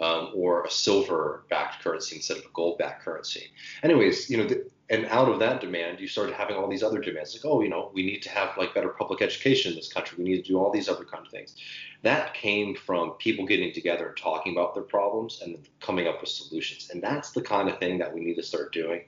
um, 0.00 0.32
or 0.34 0.64
a 0.64 0.70
silver-backed 0.70 1.82
currency 1.82 2.16
instead 2.16 2.38
of 2.38 2.44
a 2.44 2.52
gold-backed 2.54 3.04
currency. 3.04 3.50
Anyways, 3.82 4.30
you 4.30 4.38
know, 4.38 4.46
the, 4.46 4.68
and 4.88 5.06
out 5.06 5.28
of 5.28 5.38
that 5.38 5.60
demand, 5.60 6.00
you 6.00 6.08
started 6.08 6.34
having 6.34 6.56
all 6.56 6.68
these 6.68 6.82
other 6.82 6.98
demands, 6.98 7.32
like, 7.32 7.44
oh, 7.44 7.60
you 7.62 7.68
know, 7.68 7.92
we 7.94 8.02
need 8.02 8.22
to 8.22 8.30
have 8.30 8.56
like 8.56 8.74
better 8.74 8.88
public 8.88 9.22
education 9.22 9.70
in 9.70 9.76
this 9.76 9.92
country. 9.92 10.18
We 10.18 10.28
need 10.28 10.44
to 10.44 10.50
do 10.50 10.58
all 10.58 10.72
these 10.72 10.88
other 10.88 11.04
kind 11.04 11.24
of 11.24 11.30
things. 11.30 11.54
That 12.02 12.34
came 12.34 12.74
from 12.74 13.12
people 13.12 13.46
getting 13.46 13.72
together 13.72 14.08
and 14.08 14.16
talking 14.16 14.52
about 14.52 14.74
their 14.74 14.82
problems 14.82 15.42
and 15.42 15.58
coming 15.80 16.08
up 16.08 16.20
with 16.20 16.30
solutions. 16.30 16.90
And 16.90 17.00
that's 17.00 17.30
the 17.30 17.42
kind 17.42 17.68
of 17.68 17.78
thing 17.78 17.98
that 17.98 18.12
we 18.12 18.20
need 18.20 18.34
to 18.34 18.42
start 18.42 18.72
doing 18.72 19.02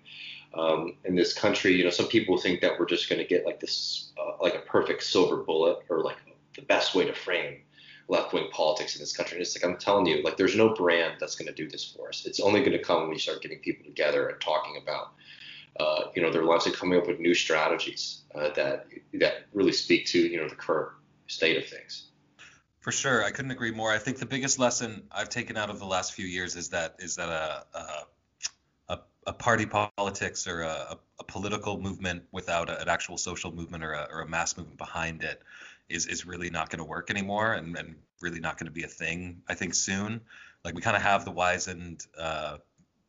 um, 0.55 0.95
in 1.05 1.17
this 1.17 1.33
country. 1.33 1.75
You 1.75 1.85
know, 1.85 1.91
some 1.91 2.07
people 2.07 2.39
think 2.39 2.61
that 2.61 2.79
we're 2.79 2.87
just 2.87 3.09
going 3.09 3.21
to 3.21 3.27
get 3.27 3.45
like 3.45 3.59
this, 3.59 4.13
uh, 4.21 4.41
like 4.41 4.55
a 4.55 4.61
perfect 4.61 5.03
silver 5.03 5.39
bullet 5.39 5.79
or 5.89 6.05
like 6.05 6.19
the 6.55 6.63
best 6.63 6.95
way 6.95 7.07
to 7.07 7.15
frame 7.15 7.63
left 8.09 8.33
wing 8.33 8.49
politics 8.53 8.97
in 8.97 9.01
this 9.01 9.17
country. 9.17 9.37
And 9.37 9.43
it's 9.43 9.57
like 9.57 9.69
I'm 9.69 9.79
telling 9.79 10.07
you, 10.07 10.23
like 10.23 10.37
there's 10.37 10.57
no 10.57 10.75
brand 10.75 11.17
that's 11.21 11.37
going 11.37 11.49
to 11.49 11.55
do 11.55 11.69
this 11.69 11.85
for 11.85 12.09
us. 12.09 12.27
It's 12.27 12.41
only 12.41 12.61
going 12.61 12.73
to 12.73 12.79
come 12.79 13.03
when 13.03 13.11
we 13.11 13.19
start 13.19 13.43
getting 13.43 13.59
people 13.59 13.85
together 13.85 14.29
and 14.29 14.41
talking 14.41 14.81
about, 14.83 15.13
uh, 15.81 16.11
you 16.15 16.23
know, 16.23 16.31
their 16.31 16.45
lives 16.45 16.67
and 16.67 16.75
coming 16.75 16.99
up 16.99 17.07
with 17.07 17.21
new 17.21 17.35
strategies 17.35 18.23
uh, 18.35 18.51
that 18.51 18.87
that 19.15 19.47
really 19.53 19.73
speak 19.73 20.07
to 20.07 20.19
you 20.19 20.39
know 20.39 20.49
the 20.49 20.55
current 20.55 20.93
state 21.27 21.57
of 21.57 21.69
things. 21.69 22.09
For 22.81 22.91
sure, 22.91 23.23
I 23.23 23.31
couldn't 23.31 23.53
agree 23.53 23.71
more. 23.71 23.93
I 23.93 23.99
think 23.99 24.19
the 24.19 24.27
biggest 24.27 24.59
lesson 24.59 25.05
I've 25.13 25.29
taken 25.29 25.57
out 25.57 25.71
of 25.71 25.79
the 25.79 25.87
last 25.87 26.15
few 26.15 26.27
years 26.27 26.57
is 26.57 26.71
that 26.71 26.97
is 26.99 27.17
that 27.17 27.29
a, 27.29 27.65
a 27.79 28.07
a 29.27 29.33
party 29.33 29.67
politics 29.67 30.47
or 30.47 30.63
a, 30.63 30.99
a 31.21 31.25
political 31.25 31.81
movement 31.81 32.25
without 32.33 32.69
a, 32.69 32.81
an 32.81 32.89
actual 32.89 33.17
social 33.17 33.53
movement 33.53 33.85
or 33.85 33.93
a, 33.93 34.09
or 34.11 34.23
a 34.23 34.29
mass 34.29 34.57
movement 34.57 34.79
behind 34.79 35.23
it 35.23 35.43
is 35.89 36.07
is 36.07 36.27
really 36.27 36.51
not 36.51 36.71
going 36.71 36.79
to 36.79 36.85
work 36.85 37.11
anymore 37.11 37.53
and, 37.53 37.77
and 37.77 37.97
really 38.21 38.41
not 38.41 38.59
going 38.59 38.67
to 38.67 38.73
be 38.73 38.85
a 38.85 38.89
thing 38.89 39.43
I 39.49 39.55
think 39.55 39.75
soon. 39.75 40.21
Like 40.65 40.75
we 40.75 40.83
kind 40.83 40.97
of 40.97 41.03
have 41.03 41.25
the 41.25 41.31
wizened 41.31 42.07
uh, 42.19 42.59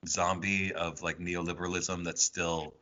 zombie 0.08 0.74
of 0.74 1.02
like 1.02 1.20
neoliberalism 1.20 2.04
that's 2.04 2.24
still 2.24 2.74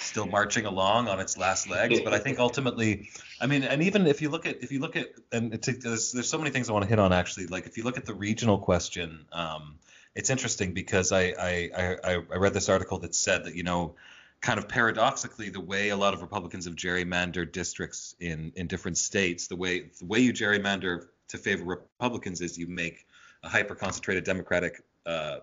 still 0.00 0.26
marching 0.26 0.66
along 0.66 1.08
on 1.08 1.18
its 1.18 1.38
last 1.38 1.70
legs. 1.70 2.00
But 2.00 2.12
I 2.12 2.18
think 2.18 2.38
ultimately, 2.38 3.08
I 3.40 3.46
mean, 3.46 3.62
and 3.62 3.82
even 3.82 4.06
if 4.06 4.20
you 4.20 4.28
look 4.28 4.46
at 4.46 4.62
if 4.62 4.72
you 4.72 4.80
look 4.80 4.96
at 4.96 5.08
and 5.32 5.52
there's 5.52 6.12
there's 6.12 6.28
so 6.28 6.38
many 6.38 6.50
things 6.50 6.68
I 6.68 6.72
want 6.72 6.82
to 6.84 6.88
hit 6.88 6.98
on 6.98 7.12
actually. 7.12 7.46
Like 7.46 7.66
if 7.66 7.76
you 7.76 7.84
look 7.84 7.96
at 7.96 8.04
the 8.04 8.14
regional 8.14 8.58
question. 8.58 9.26
Um, 9.32 9.78
it's 10.14 10.30
interesting 10.30 10.72
because 10.72 11.12
I, 11.12 11.32
I, 11.38 11.70
I, 11.76 12.14
I 12.14 12.36
read 12.38 12.52
this 12.52 12.68
article 12.68 12.98
that 13.00 13.14
said 13.14 13.44
that, 13.44 13.54
you 13.54 13.62
know, 13.62 13.94
kind 14.40 14.58
of 14.58 14.68
paradoxically, 14.68 15.50
the 15.50 15.60
way 15.60 15.88
a 15.88 15.96
lot 15.96 16.14
of 16.14 16.22
Republicans 16.22 16.64
have 16.66 16.76
gerrymandered 16.76 17.52
districts 17.52 18.14
in, 18.20 18.52
in 18.54 18.66
different 18.66 18.98
states, 18.98 19.48
the 19.48 19.56
way 19.56 19.90
the 19.98 20.06
way 20.06 20.20
you 20.20 20.32
gerrymander 20.32 21.06
to 21.28 21.38
favor 21.38 21.64
Republicans 21.64 22.40
is 22.40 22.56
you 22.56 22.66
make 22.66 23.06
a 23.42 23.48
hyper 23.48 23.74
concentrated 23.74 24.24
Democratic 24.24 24.82
uh, 25.06 25.38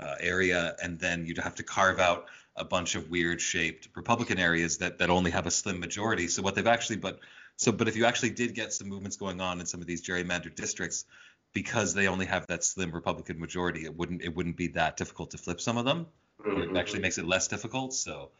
uh, 0.00 0.14
area, 0.20 0.76
and 0.82 0.98
then 0.98 1.26
you'd 1.26 1.38
have 1.38 1.56
to 1.56 1.62
carve 1.62 1.98
out 1.98 2.26
a 2.56 2.64
bunch 2.64 2.94
of 2.94 3.08
weird 3.10 3.40
shaped 3.40 3.88
Republican 3.94 4.38
areas 4.38 4.78
that 4.78 4.98
that 4.98 5.10
only 5.10 5.30
have 5.30 5.46
a 5.46 5.50
slim 5.50 5.80
majority. 5.80 6.28
So 6.28 6.42
what 6.42 6.54
they've 6.54 6.66
actually, 6.66 6.96
but 6.96 7.20
so 7.56 7.72
but 7.72 7.88
if 7.88 7.96
you 7.96 8.04
actually 8.04 8.30
did 8.30 8.54
get 8.54 8.72
some 8.72 8.88
movements 8.88 9.16
going 9.16 9.40
on 9.40 9.60
in 9.60 9.66
some 9.66 9.80
of 9.80 9.86
these 9.86 10.02
gerrymandered 10.06 10.54
districts, 10.54 11.04
because 11.52 11.94
they 11.94 12.06
only 12.06 12.26
have 12.26 12.46
that 12.46 12.64
slim 12.64 12.92
Republican 12.92 13.40
majority, 13.40 13.84
it 13.84 13.96
wouldn't 13.96 14.22
it 14.22 14.34
wouldn't 14.34 14.56
be 14.56 14.68
that 14.68 14.96
difficult 14.96 15.32
to 15.32 15.38
flip 15.38 15.60
some 15.60 15.76
of 15.76 15.84
them. 15.84 16.06
Mm-hmm. 16.44 16.76
It 16.76 16.78
actually 16.78 17.00
makes 17.00 17.18
it 17.18 17.26
less 17.26 17.48
difficult. 17.48 17.94
So, 17.94 18.30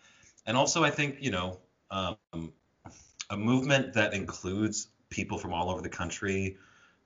and 0.46 0.56
also 0.56 0.84
I 0.84 0.90
think 0.90 1.16
you 1.20 1.30
know 1.30 1.58
um, 1.90 2.52
a 3.30 3.36
movement 3.36 3.92
that 3.94 4.14
includes 4.14 4.88
people 5.10 5.38
from 5.38 5.52
all 5.52 5.70
over 5.70 5.80
the 5.80 5.88
country 5.88 6.56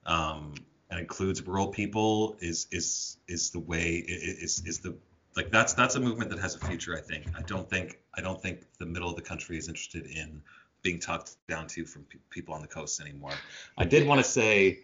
um, 0.05 0.53
and 0.89 0.99
includes 0.99 1.41
rural 1.45 1.67
people 1.67 2.35
is 2.39 2.67
is 2.71 3.17
is 3.27 3.49
the 3.49 3.59
way 3.59 3.95
is 3.95 4.63
is 4.65 4.79
the 4.79 4.95
like 5.35 5.51
that's 5.51 5.73
that's 5.73 5.95
a 5.95 5.99
movement 5.99 6.29
that 6.29 6.39
has 6.39 6.55
a 6.55 6.59
future. 6.59 6.95
I 6.95 7.01
think. 7.01 7.25
I 7.37 7.41
don't 7.41 7.69
think 7.69 7.99
I 8.15 8.21
don't 8.21 8.41
think 8.41 8.65
the 8.77 8.85
middle 8.85 9.09
of 9.09 9.15
the 9.15 9.21
country 9.21 9.57
is 9.57 9.67
interested 9.67 10.05
in 10.05 10.41
being 10.83 10.99
talked 10.99 11.37
down 11.47 11.65
to 11.65 11.85
from 11.85 12.03
pe- 12.03 12.19
people 12.29 12.53
on 12.53 12.61
the 12.61 12.67
coast 12.67 13.01
anymore. 13.01 13.33
I 13.77 13.85
did 13.85 14.05
want 14.05 14.23
to 14.23 14.29
say 14.29 14.79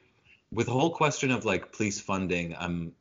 with 0.52 0.65
the 0.65 0.72
whole 0.72 0.89
question 0.89 1.30
of 1.30 1.45
like 1.45 1.72
police 1.72 2.00
funding, 2.00 2.56
I'm 2.58 2.93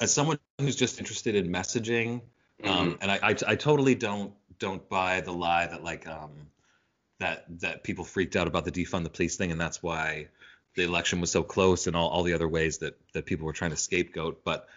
as 0.00 0.12
someone 0.12 0.38
who's 0.58 0.76
just 0.76 0.98
interested 0.98 1.34
in 1.34 1.48
messaging, 1.48 2.22
um, 2.64 2.70
mm-hmm. 2.70 2.78
um, 2.78 2.98
and 3.00 3.10
I, 3.10 3.18
I, 3.22 3.34
I 3.46 3.54
totally 3.56 3.94
don't 3.94 4.32
don't 4.58 4.88
buy 4.88 5.20
the 5.20 5.32
lie 5.32 5.66
that 5.66 5.84
like 5.84 6.06
um 6.08 6.30
that 7.20 7.44
that 7.60 7.84
people 7.84 8.04
freaked 8.04 8.36
out 8.36 8.46
about 8.46 8.64
the 8.64 8.72
defund 8.72 9.04
the 9.04 9.10
police 9.10 9.36
thing, 9.36 9.50
and 9.50 9.60
that's 9.60 9.82
why 9.82 10.28
the 10.76 10.84
election 10.84 11.20
was 11.20 11.30
so 11.30 11.42
close, 11.42 11.86
and 11.86 11.96
all, 11.96 12.08
all 12.08 12.22
the 12.22 12.34
other 12.34 12.48
ways 12.48 12.78
that 12.78 12.98
that 13.12 13.26
people 13.26 13.46
were 13.46 13.52
trying 13.52 13.70
to 13.70 13.76
scapegoat. 13.76 14.42
But 14.44 14.68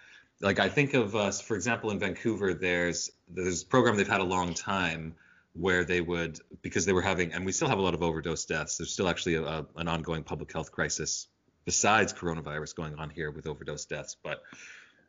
like 0.41 0.59
I 0.59 0.69
think 0.69 0.93
of, 0.93 1.15
uh, 1.15 1.31
for 1.31 1.55
example, 1.55 1.91
in 1.91 1.99
Vancouver, 1.99 2.53
there's 2.53 3.11
there's 3.29 3.63
a 3.63 3.65
program 3.65 3.97
they've 3.97 4.07
had 4.07 4.21
a 4.21 4.25
long 4.25 4.53
time 4.53 5.15
where 5.53 5.83
they 5.83 6.01
would 6.01 6.39
because 6.61 6.85
they 6.85 6.93
were 6.93 7.01
having 7.01 7.33
and 7.33 7.45
we 7.45 7.51
still 7.51 7.67
have 7.67 7.77
a 7.77 7.81
lot 7.81 7.93
of 7.93 8.01
overdose 8.01 8.45
deaths. 8.45 8.77
There's 8.77 8.91
still 8.91 9.09
actually 9.09 9.35
a, 9.35 9.43
a, 9.43 9.65
an 9.75 9.87
ongoing 9.87 10.23
public 10.23 10.51
health 10.51 10.71
crisis 10.71 11.27
besides 11.65 12.13
coronavirus 12.13 12.75
going 12.75 12.95
on 12.95 13.09
here 13.09 13.29
with 13.31 13.47
overdose 13.47 13.85
deaths. 13.85 14.15
But 14.23 14.41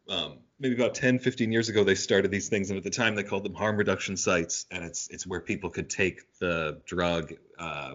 um, 0.08 0.38
maybe 0.58 0.74
about 0.74 0.94
10, 0.94 1.18
15 1.18 1.52
years 1.52 1.68
ago, 1.68 1.84
they 1.84 1.94
started 1.94 2.30
these 2.30 2.48
things, 2.48 2.70
and 2.70 2.76
at 2.76 2.84
the 2.84 2.90
time 2.90 3.14
they 3.14 3.22
called 3.22 3.44
them 3.44 3.54
harm 3.54 3.76
reduction 3.76 4.16
sites, 4.16 4.66
and 4.70 4.84
it's 4.84 5.08
it's 5.08 5.26
where 5.26 5.40
people 5.40 5.70
could 5.70 5.90
take 5.90 6.20
the 6.38 6.80
drug 6.86 7.34
uh, 7.58 7.94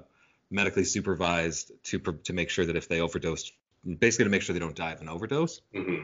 medically 0.49 0.83
supervised 0.83 1.71
to 1.83 1.99
to 1.99 2.33
make 2.33 2.49
sure 2.49 2.65
that 2.65 2.75
if 2.75 2.87
they 2.87 3.01
overdosed, 3.01 3.53
basically 3.99 4.25
to 4.25 4.31
make 4.31 4.41
sure 4.41 4.53
they 4.53 4.59
don't 4.59 4.75
die 4.75 4.91
of 4.91 5.01
an 5.01 5.09
overdose. 5.09 5.61
Mm-hmm. 5.73 6.03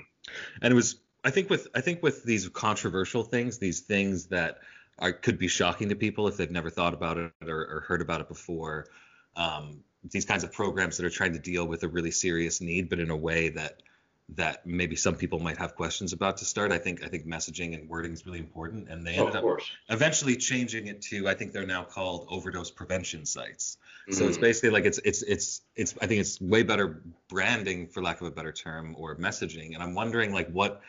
And 0.62 0.72
it 0.72 0.76
was, 0.76 0.98
I 1.24 1.30
think, 1.30 1.50
with 1.50 1.68
I 1.76 1.82
think 1.82 2.04
with 2.04 2.24
these 2.24 2.48
controversial 2.50 3.24
things, 3.24 3.58
these 3.58 3.82
things 3.82 4.28
that 4.28 4.60
are 5.00 5.14
could 5.14 5.38
be 5.38 5.48
shocking 5.48 5.90
to 5.90 5.96
people 5.96 6.28
if 6.28 6.38
they've 6.38 6.52
never 6.52 6.70
thought 6.70 6.94
about 6.94 7.18
it 7.18 7.32
or, 7.46 7.60
or 7.60 7.86
heard 7.88 8.02
about 8.02 8.22
it 8.22 8.28
before. 8.28 8.88
Um, 9.36 9.84
these 10.12 10.26
kinds 10.26 10.44
of 10.44 10.52
programs 10.52 10.98
that 10.98 11.06
are 11.06 11.10
trying 11.10 11.34
to 11.34 11.40
deal 11.40 11.66
with 11.66 11.84
a 11.84 11.88
really 11.88 12.12
serious 12.12 12.60
need, 12.60 12.90
but 12.90 13.00
in 13.00 13.10
a 13.10 13.16
way 13.16 13.50
that 13.50 13.82
that 14.30 14.66
maybe 14.66 14.96
some 14.96 15.16
people 15.16 15.40
might 15.40 15.58
have 15.58 15.76
questions 15.76 16.14
about 16.14 16.38
to 16.38 16.46
start. 16.46 16.72
I 16.72 16.78
think 16.78 17.04
I 17.04 17.08
think 17.08 17.26
messaging 17.26 17.74
and 17.74 17.90
wording 17.90 18.14
is 18.14 18.26
really 18.26 18.40
important, 18.40 18.90
and 18.90 19.06
they 19.06 19.16
ended 19.16 19.36
up 19.36 19.60
eventually 19.90 20.36
changing 20.36 20.88
it 20.88 21.02
to 21.04 21.28
I 21.28 21.34
think 21.34 21.52
they're 21.52 21.66
now 21.66 21.84
called 21.84 22.28
overdose 22.30 22.72
prevention 22.72 23.26
sites. 23.26 23.78
Mm-hmm. 24.04 24.14
So 24.14 24.28
it's 24.28 24.38
mm. 24.38 24.42
basically 24.42 24.70
like 24.70 24.86
it's 24.86 25.00
it's 25.00 25.22
it's 25.24 25.62
it's 25.76 25.96
I 26.02 26.08
think 26.08 26.22
it's 26.22 26.40
way 26.40 26.64
better 26.64 27.04
branding 27.30 27.88
for 27.88 28.02
lack 28.02 28.22
of 28.22 28.28
a 28.28 28.32
better 28.32 28.52
term 28.52 28.96
or 28.98 29.16
messaging. 29.18 29.74
And 29.74 29.84
I'm 29.84 29.94
wondering 29.94 30.34
like 30.34 30.50
what 30.50 30.82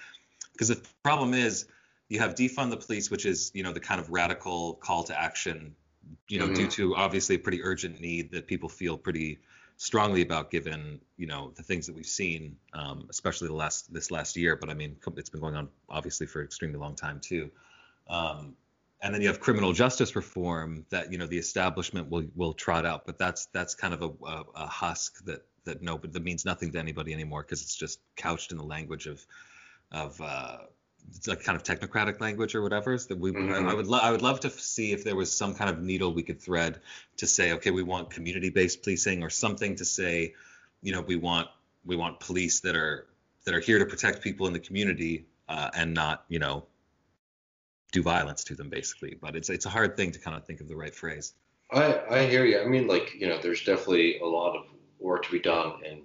because 0.52 0.68
the 0.68 0.80
problem 1.02 1.34
is 1.34 1.66
you 2.08 2.20
have 2.20 2.34
defund 2.34 2.70
the 2.70 2.76
police, 2.76 3.10
which 3.10 3.26
is 3.26 3.50
you 3.54 3.62
know 3.62 3.72
the 3.72 3.80
kind 3.80 4.00
of 4.00 4.10
radical 4.10 4.74
call 4.74 5.04
to 5.04 5.20
action, 5.20 5.74
you 6.28 6.38
know, 6.38 6.46
mm-hmm. 6.46 6.54
due 6.54 6.68
to 6.68 6.96
obviously 6.96 7.34
a 7.34 7.38
pretty 7.38 7.62
urgent 7.62 8.00
need 8.00 8.30
that 8.32 8.46
people 8.46 8.68
feel 8.68 8.96
pretty 8.96 9.40
strongly 9.76 10.22
about 10.22 10.50
given 10.50 11.00
you 11.16 11.26
know 11.26 11.52
the 11.56 11.62
things 11.62 11.86
that 11.86 11.94
we've 11.94 12.06
seen, 12.06 12.56
um, 12.72 13.06
especially 13.10 13.48
the 13.48 13.54
last 13.54 13.92
this 13.92 14.10
last 14.10 14.36
year. 14.36 14.56
But 14.56 14.70
I 14.70 14.74
mean, 14.74 14.96
it's 15.16 15.30
been 15.30 15.40
going 15.40 15.56
on 15.56 15.68
obviously 15.88 16.26
for 16.26 16.40
an 16.40 16.46
extremely 16.46 16.78
long 16.78 16.94
time 16.94 17.20
too. 17.20 17.50
Um, 18.08 18.56
and 19.02 19.14
then 19.14 19.20
you 19.20 19.28
have 19.28 19.40
criminal 19.40 19.72
justice 19.72 20.16
reform 20.16 20.86
that 20.90 21.12
you 21.12 21.18
know 21.18 21.26
the 21.26 21.38
establishment 21.38 22.10
will 22.10 22.26
will 22.34 22.54
trot 22.54 22.86
out, 22.86 23.04
but 23.06 23.18
that's 23.18 23.46
that's 23.46 23.74
kind 23.74 23.92
of 23.94 24.02
a, 24.02 24.10
a, 24.26 24.44
a 24.54 24.66
husk 24.66 25.24
that 25.24 25.44
that 25.64 25.82
no, 25.82 25.98
that 25.98 26.22
means 26.22 26.44
nothing 26.44 26.72
to 26.72 26.78
anybody 26.78 27.12
anymore 27.12 27.42
because 27.42 27.62
it's 27.62 27.76
just 27.76 28.00
couched 28.16 28.52
in 28.52 28.58
the 28.58 28.64
language 28.64 29.06
of 29.06 29.24
of 29.92 30.20
uh, 30.20 30.58
like 31.26 31.42
kind 31.42 31.56
of 31.56 31.62
technocratic 31.62 32.20
language 32.20 32.54
or 32.54 32.62
whatever. 32.62 32.96
So 32.98 33.08
that 33.08 33.18
we, 33.18 33.32
mm-hmm. 33.32 33.68
I 33.68 33.74
would, 33.74 33.86
lo- 33.86 34.00
I 34.00 34.10
would 34.10 34.22
love 34.22 34.40
to 34.40 34.50
see 34.50 34.92
if 34.92 35.04
there 35.04 35.16
was 35.16 35.34
some 35.34 35.54
kind 35.54 35.70
of 35.70 35.82
needle 35.82 36.12
we 36.12 36.22
could 36.22 36.40
thread 36.40 36.80
to 37.18 37.26
say, 37.26 37.52
okay, 37.52 37.70
we 37.70 37.82
want 37.82 38.10
community-based 38.10 38.82
policing 38.82 39.22
or 39.22 39.30
something 39.30 39.76
to 39.76 39.84
say, 39.84 40.34
you 40.82 40.92
know, 40.92 41.00
we 41.00 41.16
want, 41.16 41.48
we 41.84 41.96
want 41.96 42.20
police 42.20 42.60
that 42.60 42.76
are, 42.76 43.06
that 43.44 43.54
are 43.54 43.60
here 43.60 43.78
to 43.78 43.86
protect 43.86 44.22
people 44.22 44.46
in 44.46 44.52
the 44.52 44.58
community 44.58 45.26
uh, 45.48 45.70
and 45.74 45.94
not, 45.94 46.24
you 46.28 46.38
know, 46.38 46.64
do 47.92 48.02
violence 48.02 48.44
to 48.44 48.54
them 48.54 48.68
basically. 48.68 49.16
But 49.20 49.36
it's, 49.36 49.50
it's 49.50 49.66
a 49.66 49.70
hard 49.70 49.96
thing 49.96 50.12
to 50.12 50.18
kind 50.18 50.36
of 50.36 50.44
think 50.44 50.60
of 50.60 50.68
the 50.68 50.76
right 50.76 50.94
phrase. 50.94 51.32
I, 51.70 52.00
I 52.10 52.26
hear 52.26 52.44
you. 52.44 52.60
I 52.60 52.66
mean, 52.66 52.86
like, 52.86 53.14
you 53.14 53.28
know, 53.28 53.38
there's 53.40 53.64
definitely 53.64 54.18
a 54.18 54.26
lot 54.26 54.56
of 54.56 54.64
work 54.98 55.24
to 55.24 55.30
be 55.30 55.38
done 55.38 55.74
and 55.86 56.02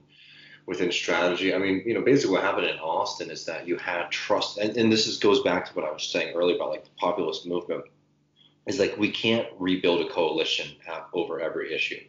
within 0.70 0.91
strategy. 0.91 1.51
I 1.51 1.57
mean, 1.57 1.82
you 1.84 1.95
know, 1.95 2.01
basically 2.01 2.36
what 2.36 2.43
happened 2.43 2.67
in 2.67 2.78
Austin 2.78 3.32
is 3.32 3.43
that 3.45 3.67
you 3.67 3.76
had 3.76 4.11
trust, 4.11 4.59
and, 4.59 4.78
and 4.78 4.93
this 4.93 5.07
is 5.07 5.17
goes 5.17 5.41
back 5.41 5.65
to 5.65 5.74
what 5.74 5.84
I 5.84 5.91
was 5.91 6.03
saying 6.03 6.36
earlier 6.36 6.55
about 6.55 6.70
like 6.70 6.84
the 6.84 6.91
populist 6.97 7.47
movement. 7.47 7.86
Is 8.67 8.78
like 8.78 8.95
we 8.95 9.09
can't 9.09 9.47
rebuild 9.57 10.05
a 10.05 10.09
coalition 10.09 10.67
over 11.11 11.41
every 11.41 11.74
issue. 11.74 12.01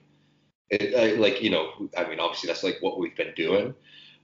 It, 0.69 0.95
I, 0.95 1.19
like 1.19 1.41
you 1.41 1.49
know, 1.49 1.71
I 1.97 2.07
mean, 2.07 2.21
obviously 2.21 2.49
that's 2.49 2.63
like 2.63 2.77
what 2.83 2.99
we've 2.99 3.17
been 3.17 3.33
doing, 3.35 3.75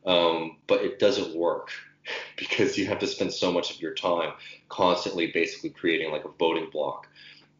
um, 0.04 0.58
but 0.66 0.82
it 0.82 0.98
doesn't 0.98 1.34
work 1.34 1.70
because 2.36 2.76
you 2.76 2.84
have 2.88 2.98
to 2.98 3.06
spend 3.06 3.32
so 3.32 3.50
much 3.50 3.74
of 3.74 3.80
your 3.80 3.94
time 3.94 4.34
constantly 4.68 5.28
basically 5.28 5.70
creating 5.70 6.12
like 6.12 6.26
a 6.26 6.30
voting 6.38 6.68
bloc 6.70 7.08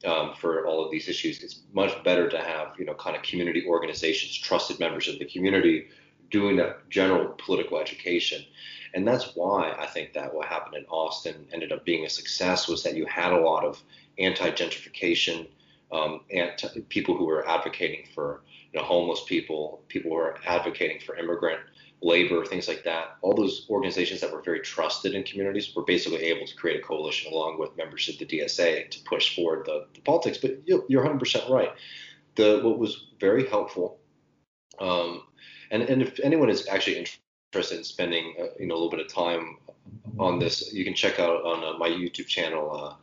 um, 0.04 0.34
for 0.38 0.66
all 0.66 0.84
of 0.84 0.90
these 0.90 1.08
issues. 1.08 1.42
It's 1.42 1.62
much 1.72 2.04
better 2.04 2.28
to 2.28 2.38
have 2.38 2.74
you 2.78 2.84
know 2.84 2.92
kind 2.92 3.16
of 3.16 3.22
community 3.22 3.64
organizations, 3.66 4.36
trusted 4.36 4.78
members 4.78 5.08
of 5.08 5.18
the 5.18 5.24
community 5.24 5.86
doing 6.30 6.56
that 6.56 6.88
general 6.90 7.34
political 7.38 7.78
education. 7.78 8.44
And 8.94 9.06
that's 9.06 9.34
why 9.34 9.74
I 9.78 9.86
think 9.86 10.14
that 10.14 10.34
what 10.34 10.46
happened 10.46 10.76
in 10.76 10.84
Austin 10.86 11.46
ended 11.52 11.72
up 11.72 11.84
being 11.84 12.04
a 12.06 12.10
success 12.10 12.68
was 12.68 12.82
that 12.82 12.96
you 12.96 13.06
had 13.06 13.32
a 13.32 13.40
lot 13.40 13.64
of 13.64 13.82
anti-gentrification, 14.18 15.48
um, 15.92 16.20
and 16.30 16.50
people 16.88 17.16
who 17.16 17.26
were 17.26 17.46
advocating 17.48 18.06
for 18.14 18.42
you 18.72 18.80
know, 18.80 18.86
homeless 18.86 19.22
people, 19.26 19.82
people 19.88 20.10
who 20.10 20.16
were 20.16 20.36
advocating 20.46 21.00
for 21.00 21.16
immigrant 21.16 21.60
labor, 22.02 22.44
things 22.44 22.68
like 22.68 22.84
that. 22.84 23.16
All 23.22 23.34
those 23.34 23.66
organizations 23.70 24.20
that 24.20 24.32
were 24.32 24.42
very 24.42 24.60
trusted 24.60 25.14
in 25.14 25.22
communities 25.22 25.74
were 25.74 25.84
basically 25.84 26.24
able 26.24 26.46
to 26.46 26.54
create 26.56 26.80
a 26.80 26.82
coalition 26.82 27.32
along 27.32 27.58
with 27.58 27.76
members 27.76 28.08
of 28.08 28.18
the 28.18 28.26
DSA 28.26 28.90
to 28.90 29.00
push 29.04 29.34
forward 29.34 29.66
the, 29.66 29.86
the 29.94 30.00
politics. 30.00 30.38
But 30.38 30.60
you're 30.66 31.04
100% 31.04 31.48
right. 31.48 31.72
The 32.34 32.60
what 32.62 32.78
was 32.78 33.06
very 33.18 33.48
helpful 33.48 33.98
um, 34.78 35.22
and 35.70 35.82
and 35.82 36.02
if 36.02 36.20
anyone 36.20 36.50
is 36.50 36.66
actually 36.68 36.98
interested 36.98 37.78
in 37.78 37.84
spending 37.84 38.34
uh, 38.40 38.46
you 38.58 38.66
know 38.66 38.74
a 38.74 38.76
little 38.76 38.90
bit 38.90 39.00
of 39.00 39.08
time 39.08 39.58
on 40.18 40.38
this, 40.38 40.72
you 40.72 40.84
can 40.84 40.94
check 40.94 41.18
out 41.18 41.44
on 41.44 41.64
uh, 41.64 41.78
my 41.78 41.88
YouTube 41.88 42.26
channel. 42.26 42.70
Uh, 42.74 42.94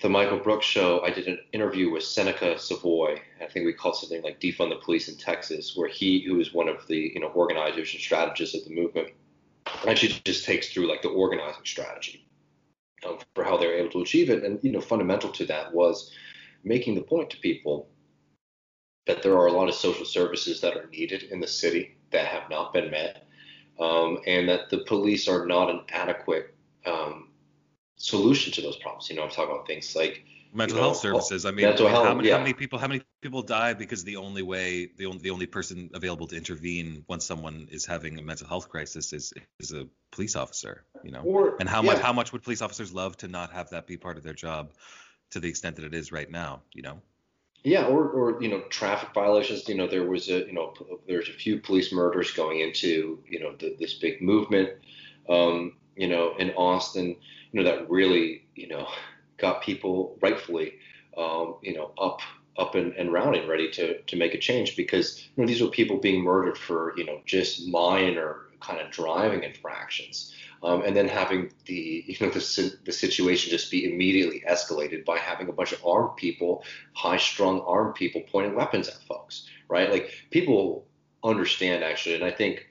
the 0.00 0.08
Michael 0.08 0.38
Brooks 0.38 0.66
Show, 0.66 1.00
I 1.02 1.10
did 1.10 1.28
an 1.28 1.38
interview 1.52 1.88
with 1.88 2.02
Seneca 2.02 2.58
Savoy. 2.58 3.20
I 3.40 3.46
think 3.46 3.66
we 3.66 3.72
called 3.72 3.96
something 3.96 4.22
like 4.22 4.40
"Defund 4.40 4.70
the 4.70 4.84
Police 4.84 5.08
in 5.08 5.16
Texas," 5.16 5.76
where 5.76 5.88
he, 5.88 6.20
who 6.20 6.40
is 6.40 6.52
one 6.52 6.68
of 6.68 6.86
the 6.88 7.12
you 7.14 7.20
know 7.20 7.28
organizers 7.28 7.92
and 7.92 8.00
strategists 8.00 8.56
of 8.56 8.64
the 8.64 8.74
movement, 8.74 9.08
actually 9.86 10.20
just 10.24 10.44
takes 10.44 10.72
through 10.72 10.88
like 10.88 11.02
the 11.02 11.08
organizing 11.08 11.64
strategy 11.64 12.26
um, 13.06 13.18
for 13.34 13.44
how 13.44 13.56
they 13.56 13.66
were 13.66 13.74
able 13.74 13.90
to 13.90 14.02
achieve 14.02 14.28
it. 14.30 14.42
And 14.42 14.58
you 14.62 14.72
know, 14.72 14.80
fundamental 14.80 15.30
to 15.30 15.46
that 15.46 15.72
was 15.72 16.12
making 16.64 16.94
the 16.94 17.02
point 17.02 17.30
to 17.30 17.36
people 17.38 17.88
that 19.06 19.22
there 19.22 19.36
are 19.36 19.46
a 19.46 19.52
lot 19.52 19.68
of 19.68 19.74
social 19.74 20.04
services 20.04 20.60
that 20.60 20.76
are 20.76 20.88
needed 20.88 21.24
in 21.24 21.40
the 21.40 21.46
city 21.46 21.96
that 22.10 22.26
have 22.26 22.48
not 22.50 22.72
been 22.72 22.90
met, 22.90 23.26
um, 23.80 24.18
and 24.26 24.48
that 24.48 24.70
the 24.70 24.78
police 24.86 25.28
are 25.28 25.46
not 25.46 25.70
an 25.70 25.80
adequate 25.90 26.54
um, 26.86 27.28
solution 27.96 28.52
to 28.52 28.60
those 28.60 28.76
problems. 28.76 29.08
You 29.10 29.16
know, 29.16 29.22
I'm 29.22 29.30
talking 29.30 29.54
about 29.54 29.66
things 29.66 29.96
like 29.96 30.24
mental 30.52 30.76
you 30.76 30.82
know, 30.82 30.88
health 30.88 30.98
services. 30.98 31.46
I 31.46 31.50
mean, 31.50 31.66
mental 31.66 31.88
health, 31.88 32.06
how, 32.06 32.14
many, 32.14 32.28
yeah. 32.28 32.36
how 32.36 32.42
many 32.42 32.52
people 32.52 32.78
how 32.78 32.88
many 32.88 33.02
people 33.20 33.42
die 33.42 33.72
because 33.72 34.04
the 34.04 34.16
only 34.16 34.42
way 34.42 34.90
the 34.96 35.06
only 35.06 35.18
the 35.18 35.30
only 35.30 35.46
person 35.46 35.90
available 35.94 36.26
to 36.28 36.36
intervene 36.36 37.04
once 37.08 37.24
someone 37.24 37.68
is 37.70 37.86
having 37.86 38.18
a 38.18 38.22
mental 38.22 38.46
health 38.46 38.68
crisis 38.68 39.12
is 39.12 39.32
is 39.60 39.72
a 39.72 39.86
police 40.10 40.36
officer. 40.36 40.84
You 41.02 41.12
know, 41.12 41.22
or, 41.22 41.56
and 41.58 41.68
how 41.68 41.82
yeah. 41.82 41.92
much 41.92 42.02
how 42.02 42.12
much 42.12 42.32
would 42.32 42.42
police 42.42 42.62
officers 42.62 42.92
love 42.92 43.16
to 43.18 43.28
not 43.28 43.52
have 43.52 43.70
that 43.70 43.86
be 43.86 43.96
part 43.96 44.16
of 44.16 44.22
their 44.22 44.34
job 44.34 44.72
to 45.30 45.40
the 45.40 45.48
extent 45.48 45.76
that 45.76 45.84
it 45.84 45.94
is 45.94 46.12
right 46.12 46.30
now? 46.30 46.62
You 46.72 46.82
know. 46.82 47.02
Yeah, 47.64 47.86
or, 47.86 48.08
or 48.08 48.42
you 48.42 48.48
know 48.48 48.60
traffic 48.70 49.10
violations. 49.14 49.68
You 49.68 49.76
know 49.76 49.86
there 49.86 50.08
was 50.08 50.28
a 50.28 50.46
you 50.46 50.52
know 50.52 50.74
there's 51.06 51.28
a 51.28 51.32
few 51.32 51.60
police 51.60 51.92
murders 51.92 52.32
going 52.32 52.60
into 52.60 53.22
you 53.28 53.38
know 53.38 53.54
the, 53.56 53.76
this 53.78 53.94
big 53.94 54.20
movement. 54.20 54.70
Um, 55.28 55.76
you 55.96 56.08
know 56.08 56.34
in 56.38 56.50
Austin, 56.50 57.16
you 57.52 57.62
know 57.62 57.64
that 57.64 57.88
really 57.88 58.46
you 58.56 58.68
know 58.68 58.88
got 59.38 59.62
people 59.62 60.18
rightfully 60.20 60.74
um, 61.16 61.56
you 61.62 61.74
know 61.74 61.92
up 61.98 62.20
up 62.58 62.74
and, 62.74 62.92
and 62.94 63.12
rounding, 63.12 63.46
ready 63.48 63.70
to 63.70 64.02
to 64.02 64.16
make 64.16 64.34
a 64.34 64.38
change 64.38 64.76
because 64.76 65.28
you 65.36 65.42
know 65.42 65.46
these 65.46 65.62
were 65.62 65.68
people 65.68 65.98
being 65.98 66.20
murdered 66.20 66.58
for 66.58 66.94
you 66.96 67.04
know 67.04 67.20
just 67.26 67.68
minor 67.68 68.38
kind 68.60 68.80
of 68.80 68.90
driving 68.90 69.42
infractions 69.44 70.34
um, 70.62 70.82
and 70.82 70.96
then 70.96 71.08
having 71.08 71.52
the 71.66 72.04
you 72.06 72.16
know 72.20 72.32
the, 72.32 72.78
the 72.84 72.92
situation 72.92 73.50
just 73.50 73.70
be 73.70 73.92
immediately 73.92 74.42
escalated 74.48 75.04
by 75.04 75.18
having 75.18 75.48
a 75.48 75.52
bunch 75.52 75.72
of 75.72 75.84
armed 75.84 76.16
people, 76.16 76.64
high-strung 76.94 77.60
armed 77.60 77.94
people 77.94 78.22
pointing 78.30 78.54
weapons 78.54 78.88
at 78.88 79.02
folks, 79.08 79.48
right? 79.68 79.90
Like 79.90 80.12
people 80.30 80.86
understand 81.24 81.82
actually, 81.82 82.14
and 82.14 82.24
I 82.24 82.30
think 82.30 82.66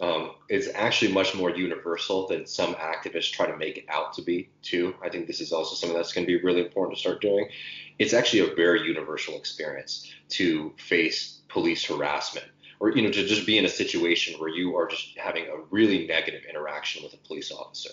um, 0.00 0.32
it's 0.48 0.68
actually 0.74 1.12
much 1.12 1.34
more 1.34 1.50
universal 1.50 2.28
than 2.28 2.46
some 2.46 2.74
activists 2.74 3.32
try 3.32 3.46
to 3.46 3.56
make 3.56 3.78
it 3.78 3.84
out 3.88 4.12
to 4.14 4.22
be 4.22 4.50
too. 4.62 4.94
I 5.02 5.08
think 5.08 5.26
this 5.26 5.40
is 5.40 5.52
also 5.52 5.74
something 5.74 5.96
that's 5.96 6.12
going 6.12 6.26
to 6.26 6.38
be 6.38 6.42
really 6.42 6.62
important 6.62 6.96
to 6.96 7.00
start 7.00 7.20
doing. 7.20 7.48
It's 7.98 8.12
actually 8.12 8.50
a 8.50 8.54
very 8.54 8.82
universal 8.82 9.36
experience 9.36 10.12
to 10.30 10.72
face 10.78 11.40
police 11.48 11.84
harassment 11.84 12.46
or 12.80 12.90
you 12.90 13.02
know 13.02 13.10
to 13.10 13.26
just 13.26 13.46
be 13.46 13.58
in 13.58 13.64
a 13.64 13.68
situation 13.68 14.38
where 14.40 14.48
you 14.48 14.76
are 14.76 14.86
just 14.86 15.16
having 15.16 15.46
a 15.46 15.62
really 15.70 16.06
negative 16.06 16.42
interaction 16.48 17.02
with 17.02 17.12
a 17.14 17.18
police 17.18 17.50
officer. 17.52 17.90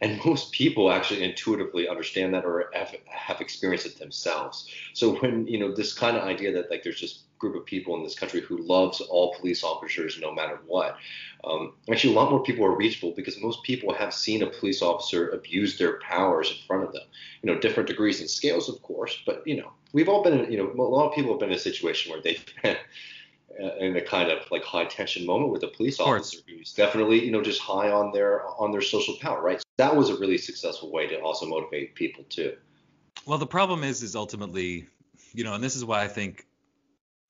And 0.00 0.20
most 0.24 0.52
people 0.52 0.90
actually 0.90 1.22
intuitively 1.22 1.88
understand 1.88 2.34
that 2.34 2.44
or 2.44 2.68
have, 2.74 2.94
have 3.06 3.40
experienced 3.40 3.86
it 3.86 3.98
themselves. 3.98 4.68
So 4.92 5.14
when 5.16 5.46
you 5.46 5.58
know 5.58 5.72
this 5.72 5.92
kind 5.92 6.16
of 6.16 6.24
idea 6.24 6.52
that 6.52 6.70
like 6.70 6.82
there's 6.82 7.00
just 7.00 7.20
group 7.38 7.56
of 7.56 7.66
people 7.66 7.96
in 7.96 8.02
this 8.02 8.18
country 8.18 8.40
who 8.40 8.56
loves 8.58 9.00
all 9.00 9.34
police 9.34 9.62
officers 9.62 10.18
no 10.18 10.32
matter 10.32 10.60
what 10.66 10.96
um, 11.44 11.74
actually 11.90 12.14
a 12.14 12.16
lot 12.16 12.30
more 12.30 12.42
people 12.42 12.64
are 12.64 12.74
reachable 12.74 13.12
because 13.14 13.38
most 13.42 13.62
people 13.64 13.92
have 13.92 14.14
seen 14.14 14.42
a 14.42 14.46
police 14.46 14.80
officer 14.80 15.28
abuse 15.30 15.76
their 15.76 15.98
powers 15.98 16.50
in 16.50 16.56
front 16.66 16.84
of 16.84 16.92
them. 16.92 17.02
You 17.42 17.52
know 17.52 17.58
different 17.60 17.88
degrees 17.88 18.20
and 18.20 18.30
scales 18.30 18.68
of 18.68 18.80
course 18.82 19.20
but 19.26 19.42
you 19.46 19.56
know 19.56 19.72
we've 19.92 20.08
all 20.08 20.22
been 20.22 20.50
you 20.50 20.56
know 20.56 20.70
a 20.70 20.82
lot 20.82 21.08
of 21.08 21.14
people 21.14 21.32
have 21.32 21.40
been 21.40 21.50
in 21.50 21.56
a 21.56 21.60
situation 21.60 22.12
where 22.12 22.22
they've 22.22 22.44
been 22.62 22.76
in 23.58 23.96
a 23.96 24.00
kind 24.00 24.30
of 24.30 24.50
like 24.50 24.64
high 24.64 24.84
tension 24.84 25.24
moment 25.26 25.50
with 25.50 25.62
a 25.62 25.68
police 25.68 26.00
officer 26.00 26.38
who's 26.48 26.72
definitely 26.72 27.24
you 27.24 27.30
know 27.30 27.42
just 27.42 27.60
high 27.60 27.90
on 27.90 28.12
their 28.12 28.46
on 28.58 28.72
their 28.72 28.82
social 28.82 29.14
power 29.20 29.42
right? 29.42 29.60
So 29.60 29.64
that 29.78 29.94
was 29.94 30.10
a 30.10 30.18
really 30.18 30.38
successful 30.38 30.90
way 30.90 31.06
to 31.08 31.20
also 31.20 31.46
motivate 31.46 31.94
people 31.94 32.24
too. 32.28 32.56
Well 33.26 33.38
the 33.38 33.46
problem 33.46 33.84
is 33.84 34.02
is 34.02 34.16
ultimately 34.16 34.86
you 35.32 35.44
know 35.44 35.54
and 35.54 35.62
this 35.62 35.76
is 35.76 35.84
why 35.84 36.02
i 36.02 36.08
think 36.08 36.46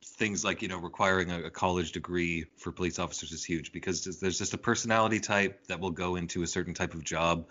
things 0.05 0.45
like 0.45 0.63
you 0.63 0.69
know 0.69 0.79
requiring 0.79 1.31
a, 1.31 1.45
a 1.45 1.51
college 1.51 1.93
degree 1.93 2.45
for 2.57 2.71
police 2.71 2.99
officers 2.99 3.33
is 3.33 3.45
huge 3.45 3.73
because 3.73 4.05
there's 4.21 4.39
just 4.39 4.55
a 4.55 4.59
personality 4.59 5.19
type 5.19 5.67
that 5.67 5.81
will 5.81 5.91
go 5.91 6.17
into 6.17 6.43
a 6.43 6.47
certain 6.47 6.75
type 6.75 6.95
of 6.95 7.03
job 7.03 7.49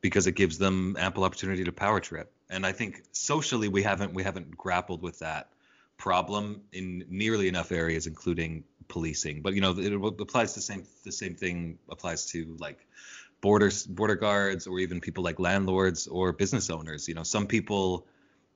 because 0.00 0.26
it 0.26 0.32
gives 0.32 0.56
them 0.56 0.96
ample 0.98 1.24
opportunity 1.24 1.62
to 1.62 1.72
power 1.72 2.00
trip. 2.00 2.32
And 2.48 2.66
i 2.66 2.72
think 2.72 3.02
socially 3.12 3.68
we 3.68 3.82
haven't 3.82 4.12
we 4.14 4.22
haven't 4.22 4.56
grappled 4.56 5.02
with 5.02 5.18
that 5.20 5.50
problem 6.00 6.62
in 6.72 7.04
nearly 7.08 7.46
enough 7.46 7.70
areas, 7.70 8.06
including 8.08 8.64
policing. 8.88 9.42
But 9.42 9.54
you 9.54 9.60
know, 9.60 9.78
it 9.78 9.92
applies 10.20 10.54
the 10.54 10.60
same 10.60 10.84
the 11.04 11.12
same 11.12 11.36
thing 11.36 11.78
applies 11.88 12.26
to 12.32 12.56
like 12.58 12.86
border 13.40 13.70
border 13.88 14.16
guards 14.16 14.66
or 14.66 14.80
even 14.80 15.00
people 15.00 15.22
like 15.22 15.38
landlords 15.38 16.08
or 16.08 16.32
business 16.32 16.70
owners. 16.70 17.06
You 17.06 17.14
know, 17.14 17.22
some 17.22 17.46
people 17.46 18.06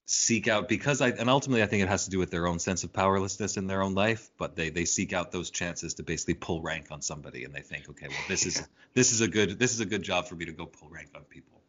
seek 0.06 0.48
out 0.48 0.68
because 0.68 1.00
I 1.00 1.10
and 1.10 1.30
ultimately 1.30 1.62
I 1.62 1.66
think 1.66 1.82
it 1.82 1.88
has 1.88 2.04
to 2.04 2.10
do 2.10 2.18
with 2.18 2.30
their 2.30 2.46
own 2.46 2.58
sense 2.58 2.82
of 2.84 2.92
powerlessness 2.92 3.56
in 3.56 3.66
their 3.66 3.82
own 3.82 3.94
life, 3.94 4.30
but 4.38 4.56
they 4.56 4.70
they 4.70 4.86
seek 4.86 5.12
out 5.12 5.30
those 5.30 5.50
chances 5.50 5.94
to 5.94 6.02
basically 6.02 6.34
pull 6.34 6.60
rank 6.60 6.86
on 6.90 7.02
somebody 7.02 7.44
and 7.44 7.54
they 7.54 7.62
think, 7.62 7.88
okay, 7.90 8.08
well 8.08 8.24
this 8.28 8.46
is 8.46 8.66
this 8.94 9.12
is 9.12 9.20
a 9.20 9.28
good 9.28 9.58
this 9.58 9.72
is 9.72 9.80
a 9.80 9.86
good 9.86 10.02
job 10.02 10.26
for 10.26 10.34
me 10.34 10.46
to 10.46 10.52
go 10.52 10.66
pull 10.66 10.88
rank 10.88 11.10
on 11.14 11.22
people. 11.24 11.60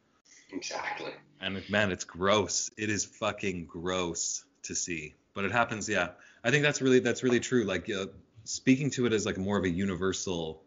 Exactly. 0.51 1.11
And 1.41 1.61
man, 1.69 1.91
it's 1.91 2.05
gross. 2.05 2.71
It 2.78 2.89
is 2.89 3.05
fucking 3.05 3.65
gross 3.65 4.45
to 4.63 4.76
see. 4.76 5.13
But 5.36 5.45
it 5.45 5.51
happens, 5.51 5.88
yeah. 5.88 6.09
I 6.43 6.49
think 6.49 6.63
that's 6.63 6.81
really 6.81 6.99
that's 6.99 7.21
really 7.21 7.39
true. 7.39 7.63
Like 7.63 7.89
uh, 7.89 8.07
speaking 8.45 8.89
to 8.91 9.05
it 9.05 9.13
as 9.13 9.25
like 9.25 9.38
more 9.38 9.57
of 9.57 9.65
a 9.65 9.69
universal 9.69 10.61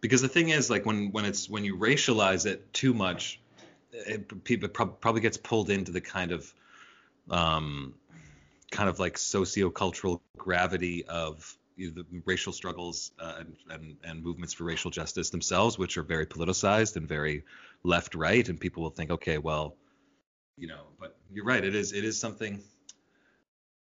because 0.00 0.20
the 0.20 0.28
thing 0.28 0.50
is 0.50 0.68
like 0.68 0.84
when 0.84 1.12
when 1.12 1.24
it's 1.24 1.48
when 1.48 1.64
you 1.64 1.76
racialize 1.76 2.44
it 2.44 2.72
too 2.72 2.92
much 2.92 3.40
it, 3.92 4.44
people 4.44 4.68
probably 4.68 5.20
gets 5.20 5.36
pulled 5.36 5.70
into 5.70 5.92
the 5.92 6.00
kind 6.00 6.32
of 6.32 6.52
um 7.30 7.94
kind 8.70 8.88
of 8.88 8.98
like 8.98 9.18
socio-cultural 9.18 10.22
gravity 10.38 11.04
of 11.04 11.56
you 11.76 11.92
know, 11.92 12.02
the 12.02 12.22
racial 12.24 12.52
struggles 12.52 13.12
uh, 13.18 13.34
and, 13.40 13.56
and, 13.70 13.96
and 14.04 14.22
movements 14.22 14.54
for 14.54 14.64
racial 14.64 14.90
justice 14.90 15.30
themselves, 15.30 15.78
which 15.78 15.96
are 15.96 16.02
very 16.02 16.26
politicized 16.26 16.96
and 16.96 17.06
very 17.06 17.44
left 17.82 18.14
right, 18.14 18.48
and 18.48 18.60
people 18.60 18.82
will 18.82 18.90
think, 18.90 19.10
okay, 19.10 19.38
well, 19.38 19.76
you 20.56 20.68
know, 20.68 20.84
but 20.98 21.16
you're 21.32 21.44
right, 21.44 21.64
it 21.64 21.74
is 21.74 21.92
it 21.92 22.04
is 22.04 22.18
something 22.18 22.62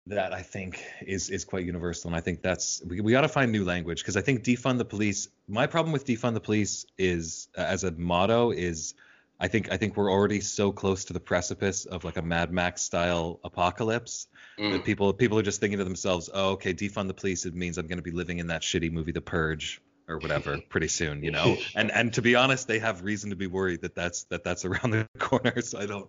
that 0.08 0.32
I 0.32 0.42
think 0.42 0.82
is 1.02 1.30
is 1.30 1.44
quite 1.44 1.64
universal, 1.64 2.08
and 2.08 2.16
I 2.16 2.20
think 2.20 2.42
that's 2.42 2.82
we, 2.86 3.00
we 3.00 3.12
got 3.12 3.22
to 3.22 3.28
find 3.28 3.52
new 3.52 3.64
language 3.64 4.00
because 4.00 4.16
I 4.16 4.22
think 4.22 4.42
defund 4.42 4.78
the 4.78 4.84
police. 4.84 5.28
My 5.46 5.66
problem 5.66 5.92
with 5.92 6.06
defund 6.06 6.34
the 6.34 6.40
police 6.40 6.86
is 6.96 7.48
uh, 7.56 7.62
as 7.62 7.84
a 7.84 7.90
motto 7.92 8.50
is 8.50 8.94
I 9.40 9.48
think 9.48 9.70
I 9.70 9.76
think 9.76 9.96
we're 9.96 10.10
already 10.10 10.40
so 10.40 10.72
close 10.72 11.04
to 11.06 11.12
the 11.12 11.20
precipice 11.20 11.84
of 11.84 12.04
like 12.04 12.16
a 12.16 12.22
Mad 12.22 12.52
Max 12.52 12.82
style 12.82 13.38
apocalypse 13.44 14.28
mm. 14.58 14.72
that 14.72 14.84
people 14.84 15.12
people 15.12 15.38
are 15.38 15.42
just 15.42 15.60
thinking 15.60 15.78
to 15.78 15.84
themselves, 15.84 16.30
oh 16.32 16.50
okay, 16.50 16.74
defund 16.74 17.06
the 17.08 17.14
police. 17.14 17.44
It 17.44 17.54
means 17.54 17.78
I'm 17.78 17.86
going 17.86 17.98
to 17.98 18.02
be 18.02 18.10
living 18.10 18.38
in 18.38 18.48
that 18.48 18.62
shitty 18.62 18.90
movie 18.90 19.12
The 19.12 19.20
Purge 19.20 19.80
or 20.08 20.18
whatever 20.18 20.58
pretty 20.70 20.88
soon, 20.88 21.22
you 21.22 21.30
know. 21.30 21.56
and 21.76 21.92
and 21.92 22.12
to 22.14 22.22
be 22.22 22.34
honest, 22.34 22.66
they 22.66 22.78
have 22.78 23.04
reason 23.04 23.30
to 23.30 23.36
be 23.36 23.46
worried 23.46 23.82
that 23.82 23.94
that's 23.94 24.24
that 24.24 24.42
that's 24.42 24.64
around 24.64 24.90
the 24.90 25.06
corner. 25.18 25.60
So 25.60 25.78
I 25.78 25.86
don't 25.86 26.08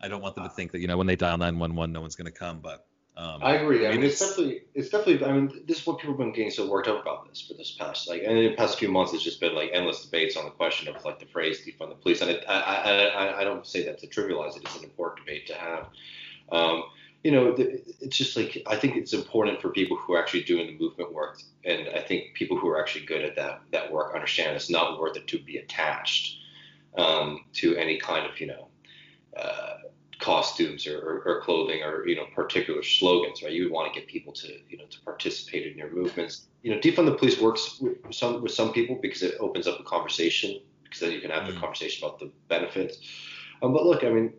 I 0.00 0.08
don't 0.08 0.22
want 0.22 0.36
them 0.36 0.44
to 0.44 0.50
think 0.50 0.72
that 0.72 0.80
you 0.80 0.86
know 0.86 0.96
when 0.96 1.06
they 1.06 1.16
dial 1.16 1.36
911, 1.36 1.92
no 1.92 2.00
one's 2.00 2.16
going 2.16 2.32
to 2.32 2.38
come, 2.38 2.60
but 2.60 2.86
um, 3.18 3.40
I 3.42 3.54
agree. 3.54 3.86
I 3.86 3.92
mean, 3.92 4.04
it's, 4.04 4.20
it's, 4.20 4.30
definitely, 4.30 4.60
it's 4.74 4.88
definitely. 4.90 5.26
I 5.26 5.32
mean, 5.32 5.62
this 5.66 5.78
is 5.78 5.86
what 5.86 5.98
people 5.98 6.12
have 6.12 6.18
been 6.18 6.32
getting 6.32 6.50
so 6.50 6.68
worked 6.68 6.86
up 6.86 7.00
about 7.00 7.26
this 7.28 7.40
for 7.40 7.54
this 7.54 7.70
past, 7.70 8.08
like, 8.08 8.22
and 8.22 8.36
in 8.36 8.50
the 8.50 8.56
past 8.56 8.78
few 8.78 8.88
months, 8.88 9.14
it's 9.14 9.22
just 9.22 9.40
been 9.40 9.54
like 9.54 9.70
endless 9.72 10.04
debates 10.04 10.36
on 10.36 10.44
the 10.44 10.50
question 10.50 10.94
of 10.94 11.02
like 11.02 11.18
the 11.18 11.24
phrase 11.26 11.60
defund 11.64 11.88
the 11.88 11.94
police, 11.94 12.20
and 12.20 12.30
it, 12.30 12.44
I, 12.46 12.60
I, 12.60 13.02
I, 13.04 13.40
I 13.40 13.44
don't 13.44 13.66
say 13.66 13.84
that 13.86 13.98
to 14.00 14.06
trivialize 14.06 14.56
it. 14.56 14.64
It's 14.64 14.76
an 14.76 14.84
important 14.84 15.26
debate 15.26 15.46
to 15.46 15.54
have. 15.54 15.86
Um, 16.52 16.84
you 17.24 17.32
know, 17.32 17.54
it's 17.58 18.16
just 18.18 18.36
like 18.36 18.62
I 18.66 18.76
think 18.76 18.96
it's 18.96 19.14
important 19.14 19.62
for 19.62 19.70
people 19.70 19.96
who 19.96 20.12
are 20.12 20.20
actually 20.20 20.42
doing 20.42 20.66
the 20.66 20.78
movement 20.78 21.14
work, 21.14 21.40
and 21.64 21.88
I 21.88 22.00
think 22.00 22.34
people 22.34 22.58
who 22.58 22.68
are 22.68 22.78
actually 22.78 23.06
good 23.06 23.22
at 23.22 23.34
that 23.36 23.62
that 23.72 23.90
work 23.90 24.14
understand 24.14 24.56
it's 24.56 24.68
not 24.68 25.00
worth 25.00 25.16
it 25.16 25.26
to 25.28 25.38
be 25.38 25.56
attached 25.56 26.36
um, 26.98 27.46
to 27.54 27.76
any 27.76 27.98
kind 27.98 28.26
of 28.30 28.38
you 28.40 28.48
know. 28.48 28.68
Uh, 29.34 29.76
costumes 30.18 30.86
or, 30.86 30.98
or, 30.98 31.22
or, 31.26 31.40
clothing 31.42 31.82
or 31.82 32.06
you 32.06 32.16
know 32.16 32.24
particular 32.34 32.82
slogans 32.82 33.42
right? 33.42 33.52
You 33.52 33.64
would 33.64 33.72
want 33.72 33.92
to 33.92 33.98
get 33.98 34.08
people 34.08 34.32
to 34.34 34.48
you 34.68 34.78
know 34.78 34.86
to 34.86 35.00
participate 35.02 35.66
in 35.66 35.76
your 35.76 35.90
movements. 35.90 36.46
You 36.62 36.74
know 36.74 36.80
defund 36.80 37.06
the 37.06 37.14
police 37.14 37.40
works 37.40 37.78
with 37.80 37.98
some 38.10 38.42
with 38.42 38.52
some 38.52 38.72
people 38.72 38.98
because 39.00 39.22
it 39.22 39.34
opens 39.40 39.66
up 39.66 39.78
a 39.78 39.84
conversation 39.84 40.60
because 40.84 41.00
then 41.00 41.12
you 41.12 41.20
can 41.20 41.30
have 41.30 41.44
mm. 41.44 41.54
the 41.54 41.60
conversation 41.60 42.06
about 42.06 42.18
the 42.18 42.30
benefits. 42.48 42.98
Um, 43.62 43.72
but 43.72 43.84
look 43.84 44.04
i 44.04 44.10
mean 44.10 44.32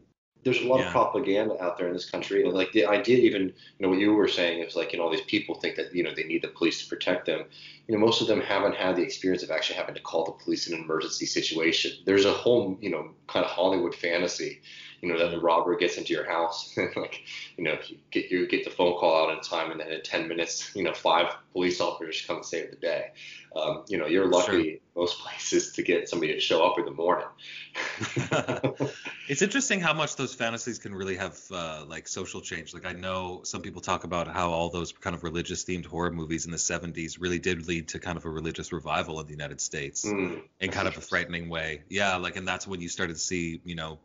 there's 0.44 0.62
a 0.62 0.68
lot 0.68 0.80
yeah. 0.80 0.86
of 0.86 0.92
propaganda 0.92 1.62
out 1.62 1.78
there 1.78 1.88
in 1.88 1.94
this 1.94 2.10
country 2.10 2.44
and 2.44 2.54
like 2.54 2.72
the 2.72 2.86
idea 2.86 3.18
even 3.18 3.44
you 3.44 3.54
know 3.80 3.90
what 3.90 3.98
you 3.98 4.14
were 4.14 4.28
saying 4.28 4.64
is 4.64 4.76
like 4.76 4.94
you 4.94 4.98
know 4.98 5.06
all 5.06 5.12
these 5.12 5.22
people 5.22 5.56
think 5.56 5.76
that 5.76 5.94
you 5.94 6.04
know 6.04 6.14
they 6.16 6.24
need 6.24 6.42
the 6.42 6.48
police 6.48 6.82
to 6.82 6.88
protect 6.88 7.26
them. 7.26 7.44
You 7.88 7.96
know 7.96 8.00
most 8.00 8.22
of 8.22 8.28
them 8.28 8.42
haven't 8.42 8.76
had 8.76 8.96
the 8.96 9.02
experience 9.02 9.44
of 9.44 9.52
actually 9.52 9.76
having 9.76 9.96
to 9.96 10.02
call 10.02 10.26
the 10.26 10.44
police 10.44 10.68
in 10.68 10.74
an 10.74 10.84
emergency 10.84 11.26
situation. 11.26 11.92
There's 12.06 12.26
a 12.26 12.32
whole 12.32 12.78
you 12.82 12.90
know 12.90 13.12
kind 13.28 13.46
of 13.46 13.52
hollywood 13.52 13.94
fantasy 13.94 14.62
you 15.02 15.10
know 15.10 15.18
that 15.20 15.32
the 15.32 15.40
robber 15.40 15.76
gets 15.76 15.98
into 15.98 16.14
your 16.14 16.26
house 16.26 16.74
and 16.78 16.90
like 16.96 17.24
you 17.58 17.64
know 17.64 17.78
you 17.88 17.98
get 18.12 18.32
you 18.32 18.48
get 18.48 18.64
the 18.64 18.70
phone 18.70 18.98
call 18.98 19.26
out 19.30 19.36
in 19.36 19.42
time 19.42 19.72
and 19.72 19.80
then 19.80 19.92
in 19.92 20.02
10 20.02 20.28
minutes 20.28 20.72
you 20.76 20.84
know 20.84 20.94
five 20.94 21.36
police 21.54 21.80
officers 21.82 22.24
come 22.26 22.38
and 22.38 22.46
save 22.46 22.72
the 22.72 22.78
day. 22.78 23.12
Um, 23.56 23.84
you 23.88 23.98
know 23.98 24.06
you're 24.06 24.28
lucky 24.28 24.64
sure. 24.64 24.80
most 24.96 25.20
places 25.24 25.72
to 25.74 25.84
get 25.84 26.10
somebody 26.10 26.34
to 26.34 26.40
show 26.40 26.66
up 26.66 26.78
in 26.80 26.86
the 26.86 26.92
morning. 26.92 27.28
It's 29.30 29.42
interesting 29.42 29.82
how 29.82 29.94
much 29.94 30.16
those 30.16 30.34
fantasies 30.34 30.80
can 30.80 30.96
really 30.96 31.18
have 31.18 31.38
uh, 31.52 31.84
like 31.86 32.08
social 32.08 32.40
change. 32.40 32.74
Like 32.74 32.86
i 32.86 32.94
know 32.94 33.42
some 33.44 33.62
people 33.62 33.82
talk 33.82 34.06
about 34.06 34.28
how 34.28 34.50
all 34.50 34.70
those 34.70 34.94
kind 34.94 35.16
of 35.16 35.24
religious 35.24 35.66
themed 35.66 35.86
horror 35.86 36.12
movies 36.12 36.46
in 36.46 36.52
the 36.52 36.58
70s 36.58 37.20
really 37.20 37.40
did 37.40 37.68
lead 37.68 37.90
to 37.90 38.00
kind 38.00 38.18
of 38.18 38.24
a 38.24 38.30
religious 38.30 38.72
revival 38.72 39.20
in 39.20 39.26
the 39.26 39.34
united 39.34 39.60
states 39.60 40.06
mm, 40.06 40.42
in 40.62 40.72
kind 40.72 40.88
of 40.88 40.98
a 40.98 41.02
frightening 41.02 41.50
way. 41.50 41.82
Yeah 41.90 42.16
like 42.16 42.38
and 42.38 42.48
that's 42.48 42.66
when 42.66 42.80
you 42.80 42.88
started 42.88 43.14
to 43.14 43.20
see 43.20 43.60
you 43.66 43.76
know 43.76 44.00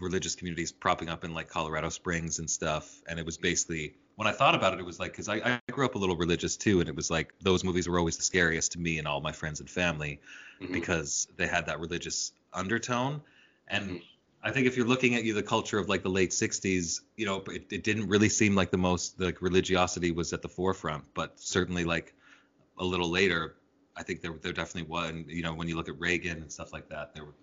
religious 0.00 0.34
communities 0.34 0.72
propping 0.72 1.08
up 1.08 1.24
in 1.24 1.34
like 1.34 1.48
Colorado 1.48 1.88
Springs 1.88 2.38
and 2.38 2.48
stuff. 2.48 3.00
And 3.08 3.18
it 3.18 3.26
was 3.26 3.36
basically 3.36 3.94
when 4.18 4.26
I 4.26 4.32
thought 4.32 4.56
about 4.56 4.74
it, 4.74 4.80
it 4.80 4.84
was 4.84 4.98
like 4.98 5.12
because 5.12 5.28
I, 5.28 5.36
I 5.36 5.60
grew 5.70 5.84
up 5.84 5.94
a 5.94 5.98
little 5.98 6.16
religious 6.16 6.56
too, 6.56 6.80
and 6.80 6.88
it 6.88 6.96
was 6.96 7.08
like 7.08 7.32
those 7.40 7.62
movies 7.62 7.88
were 7.88 8.00
always 8.00 8.16
the 8.16 8.24
scariest 8.24 8.72
to 8.72 8.80
me 8.80 8.98
and 8.98 9.06
all 9.06 9.20
my 9.20 9.30
friends 9.30 9.60
and 9.60 9.70
family 9.70 10.20
mm-hmm. 10.60 10.72
because 10.72 11.28
they 11.36 11.46
had 11.46 11.66
that 11.66 11.78
religious 11.78 12.32
undertone. 12.52 13.20
And 13.68 13.84
mm-hmm. 13.84 13.96
I 14.42 14.50
think 14.50 14.66
if 14.66 14.76
you're 14.76 14.88
looking 14.88 15.14
at 15.14 15.22
you 15.22 15.34
the 15.34 15.42
culture 15.42 15.78
of 15.78 15.88
like 15.88 16.02
the 16.02 16.10
late 16.10 16.30
'60s, 16.30 17.00
you 17.16 17.26
know, 17.26 17.44
it, 17.46 17.66
it 17.70 17.84
didn't 17.84 18.08
really 18.08 18.28
seem 18.28 18.56
like 18.56 18.72
the 18.72 18.78
most 18.78 19.20
like 19.20 19.40
religiosity 19.40 20.10
was 20.10 20.32
at 20.32 20.42
the 20.42 20.48
forefront, 20.48 21.04
but 21.14 21.38
certainly 21.38 21.84
like 21.84 22.12
a 22.78 22.84
little 22.84 23.08
later, 23.08 23.54
I 23.96 24.02
think 24.02 24.20
there 24.20 24.34
there 24.42 24.52
definitely 24.52 24.90
was. 24.90 25.10
And, 25.10 25.30
you 25.30 25.42
know, 25.42 25.54
when 25.54 25.68
you 25.68 25.76
look 25.76 25.88
at 25.88 25.98
Reagan 26.00 26.38
and 26.38 26.50
stuff 26.50 26.72
like 26.72 26.88
that, 26.88 27.14
there 27.14 27.24
were 27.24 27.34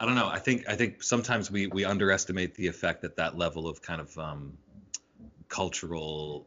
I 0.00 0.06
don't 0.06 0.14
know. 0.14 0.28
I 0.28 0.38
think 0.38 0.66
I 0.66 0.74
think 0.74 1.02
sometimes 1.02 1.50
we 1.50 1.66
we 1.66 1.84
underestimate 1.84 2.54
the 2.54 2.66
effect 2.66 3.02
that 3.02 3.16
that 3.16 3.36
level 3.36 3.68
of 3.68 3.82
kind 3.82 4.00
of 4.00 4.16
um, 4.18 4.56
cultural 5.48 6.46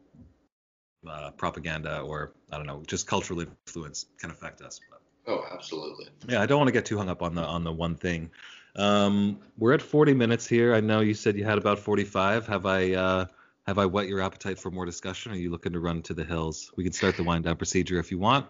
uh, 1.08 1.30
propaganda 1.30 2.00
or 2.00 2.32
I 2.50 2.56
don't 2.56 2.66
know, 2.66 2.82
just 2.88 3.06
cultural 3.06 3.40
influence 3.40 4.06
can 4.18 4.30
affect 4.30 4.60
us. 4.60 4.80
But, 4.90 5.00
oh, 5.32 5.44
absolutely. 5.52 6.08
Yeah, 6.28 6.42
I 6.42 6.46
don't 6.46 6.58
want 6.58 6.68
to 6.68 6.72
get 6.72 6.84
too 6.84 6.98
hung 6.98 7.08
up 7.08 7.22
on 7.22 7.36
the 7.36 7.42
on 7.42 7.62
the 7.62 7.72
one 7.72 7.94
thing. 7.94 8.28
Um, 8.74 9.38
we're 9.56 9.72
at 9.72 9.82
40 9.82 10.14
minutes 10.14 10.48
here. 10.48 10.74
I 10.74 10.80
know 10.80 10.98
you 10.98 11.14
said 11.14 11.36
you 11.36 11.44
had 11.44 11.58
about 11.58 11.78
45. 11.78 12.48
Have 12.48 12.66
I 12.66 12.92
uh, 12.94 13.26
have 13.68 13.78
I 13.78 13.86
whet 13.86 14.08
your 14.08 14.20
appetite 14.20 14.58
for 14.58 14.72
more 14.72 14.84
discussion? 14.84 15.30
Or 15.30 15.36
are 15.36 15.38
you 15.38 15.50
looking 15.52 15.72
to 15.74 15.78
run 15.78 16.02
to 16.02 16.14
the 16.14 16.24
hills? 16.24 16.72
We 16.76 16.82
can 16.82 16.92
start 16.92 17.16
the 17.16 17.22
wind 17.22 17.44
down 17.44 17.56
procedure 17.56 18.00
if 18.00 18.10
you 18.10 18.18
want. 18.18 18.46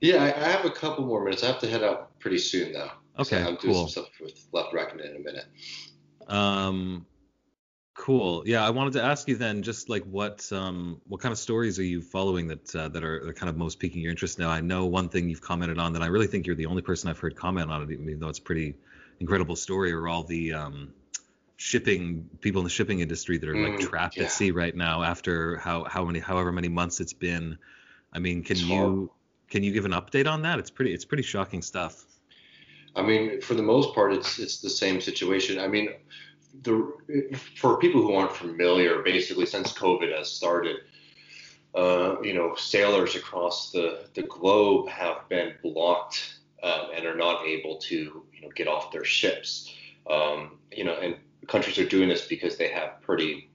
Yeah, 0.00 0.24
I, 0.24 0.28
I 0.28 0.48
have 0.48 0.64
a 0.64 0.70
couple 0.70 1.04
more 1.04 1.22
minutes. 1.22 1.42
I 1.42 1.48
have 1.48 1.58
to 1.60 1.68
head 1.68 1.82
out 1.82 2.18
pretty 2.18 2.38
soon 2.38 2.72
though. 2.72 2.90
Okay, 3.18 3.42
so 3.42 3.48
I'm 3.48 3.56
cool. 3.56 3.72
doing 3.72 3.74
some 3.74 4.04
stuff 4.04 4.08
with 4.20 4.46
Left 4.52 4.72
Reckoning 4.72 5.10
in 5.10 5.16
a 5.16 5.20
minute. 5.20 5.46
Um, 6.28 7.06
cool. 7.94 8.42
Yeah, 8.46 8.66
I 8.66 8.70
wanted 8.70 8.92
to 8.94 9.02
ask 9.02 9.26
you 9.28 9.36
then, 9.36 9.62
just 9.62 9.88
like 9.88 10.04
what 10.04 10.50
um 10.52 11.00
what 11.06 11.20
kind 11.20 11.32
of 11.32 11.38
stories 11.38 11.78
are 11.78 11.84
you 11.84 12.02
following 12.02 12.48
that 12.48 12.74
uh, 12.74 12.88
that 12.88 13.02
are, 13.02 13.28
are 13.28 13.32
kind 13.32 13.48
of 13.48 13.56
most 13.56 13.78
piquing 13.78 14.02
your 14.02 14.10
interest 14.10 14.38
now? 14.38 14.50
I 14.50 14.60
know 14.60 14.86
one 14.86 15.08
thing 15.08 15.28
you've 15.28 15.40
commented 15.40 15.78
on 15.78 15.92
that 15.94 16.02
I 16.02 16.06
really 16.06 16.26
think 16.26 16.46
you're 16.46 16.56
the 16.56 16.66
only 16.66 16.82
person 16.82 17.08
I've 17.08 17.18
heard 17.18 17.36
comment 17.36 17.70
on 17.70 17.82
it, 17.82 17.90
even 17.90 18.18
though 18.18 18.28
it's 18.28 18.38
a 18.38 18.42
pretty 18.42 18.74
incredible 19.20 19.56
story, 19.56 19.92
are 19.92 20.08
all 20.08 20.22
the 20.22 20.52
um 20.52 20.92
shipping 21.58 22.28
people 22.40 22.60
in 22.60 22.64
the 22.64 22.70
shipping 22.70 23.00
industry 23.00 23.38
that 23.38 23.48
are 23.48 23.56
like 23.56 23.80
mm, 23.80 23.80
trapped 23.80 24.16
yeah. 24.16 24.24
at 24.24 24.30
sea 24.30 24.50
right 24.50 24.76
now 24.76 25.02
after 25.02 25.56
how 25.56 25.84
how 25.84 26.04
many 26.04 26.18
however 26.18 26.52
many 26.52 26.68
months 26.68 27.00
it's 27.00 27.14
been. 27.14 27.58
I 28.12 28.18
mean, 28.18 28.42
can 28.42 28.56
it's 28.56 28.66
you 28.66 28.76
hard. 28.76 29.08
can 29.50 29.62
you 29.62 29.72
give 29.72 29.84
an 29.84 29.92
update 29.92 30.26
on 30.30 30.42
that? 30.42 30.58
It's 30.58 30.70
pretty 30.70 30.92
it's 30.92 31.04
pretty 31.04 31.22
shocking 31.22 31.62
stuff. 31.62 32.05
I 32.96 33.02
mean, 33.02 33.42
for 33.42 33.54
the 33.54 33.62
most 33.62 33.94
part, 33.94 34.14
it's 34.14 34.38
it's 34.38 34.60
the 34.60 34.70
same 34.70 35.00
situation. 35.00 35.58
I 35.58 35.68
mean, 35.68 35.90
the 36.62 36.92
for 37.54 37.78
people 37.78 38.00
who 38.00 38.14
aren't 38.14 38.34
familiar, 38.34 39.02
basically 39.02 39.46
since 39.46 39.72
COVID 39.72 40.16
has 40.16 40.30
started, 40.32 40.76
uh, 41.74 42.16
you 42.22 42.32
know, 42.32 42.54
sailors 42.54 43.14
across 43.14 43.70
the 43.70 44.08
the 44.14 44.22
globe 44.22 44.88
have 44.88 45.28
been 45.28 45.54
blocked 45.62 46.38
um, 46.62 46.88
and 46.94 47.04
are 47.04 47.14
not 47.16 47.44
able 47.46 47.76
to 47.80 48.24
you 48.32 48.40
know 48.40 48.48
get 48.54 48.66
off 48.66 48.90
their 48.90 49.04
ships. 49.04 49.70
Um, 50.08 50.58
you 50.72 50.84
know, 50.84 50.94
and 50.94 51.16
countries 51.48 51.78
are 51.78 51.88
doing 51.88 52.08
this 52.08 52.26
because 52.26 52.56
they 52.56 52.68
have 52.68 53.02
pretty 53.02 53.50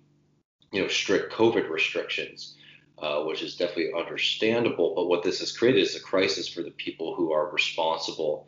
you 0.72 0.84
know 0.84 0.88
strict 0.88 1.34
COVID 1.34 1.68
restrictions. 1.70 2.58
Uh, 2.98 3.24
which 3.24 3.42
is 3.42 3.56
definitely 3.56 3.92
understandable. 3.98 4.94
But 4.94 5.08
what 5.08 5.24
this 5.24 5.40
has 5.40 5.52
created 5.52 5.82
is 5.82 5.96
a 5.96 6.00
crisis 6.00 6.48
for 6.48 6.62
the 6.62 6.70
people 6.70 7.16
who 7.16 7.32
are 7.32 7.50
responsible 7.50 8.48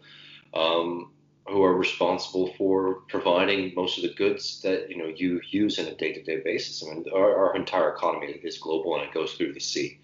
um, 0.53 1.11
who 1.47 1.63
are 1.63 1.75
responsible 1.75 2.53
for 2.53 3.01
providing 3.09 3.73
most 3.75 3.97
of 3.97 4.03
the 4.03 4.13
goods 4.13 4.61
that 4.61 4.89
you 4.89 4.97
know 4.97 5.07
you 5.07 5.41
use 5.49 5.79
on 5.79 5.85
a 5.85 5.95
day-to-day 5.95 6.41
basis. 6.43 6.83
I 6.83 6.93
mean, 6.93 7.05
our, 7.13 7.35
our 7.35 7.55
entire 7.55 7.93
economy 7.93 8.39
is 8.43 8.57
global 8.57 8.95
and 8.95 9.03
it 9.03 9.13
goes 9.13 9.33
through 9.33 9.53
the 9.53 9.59
sea. 9.59 9.99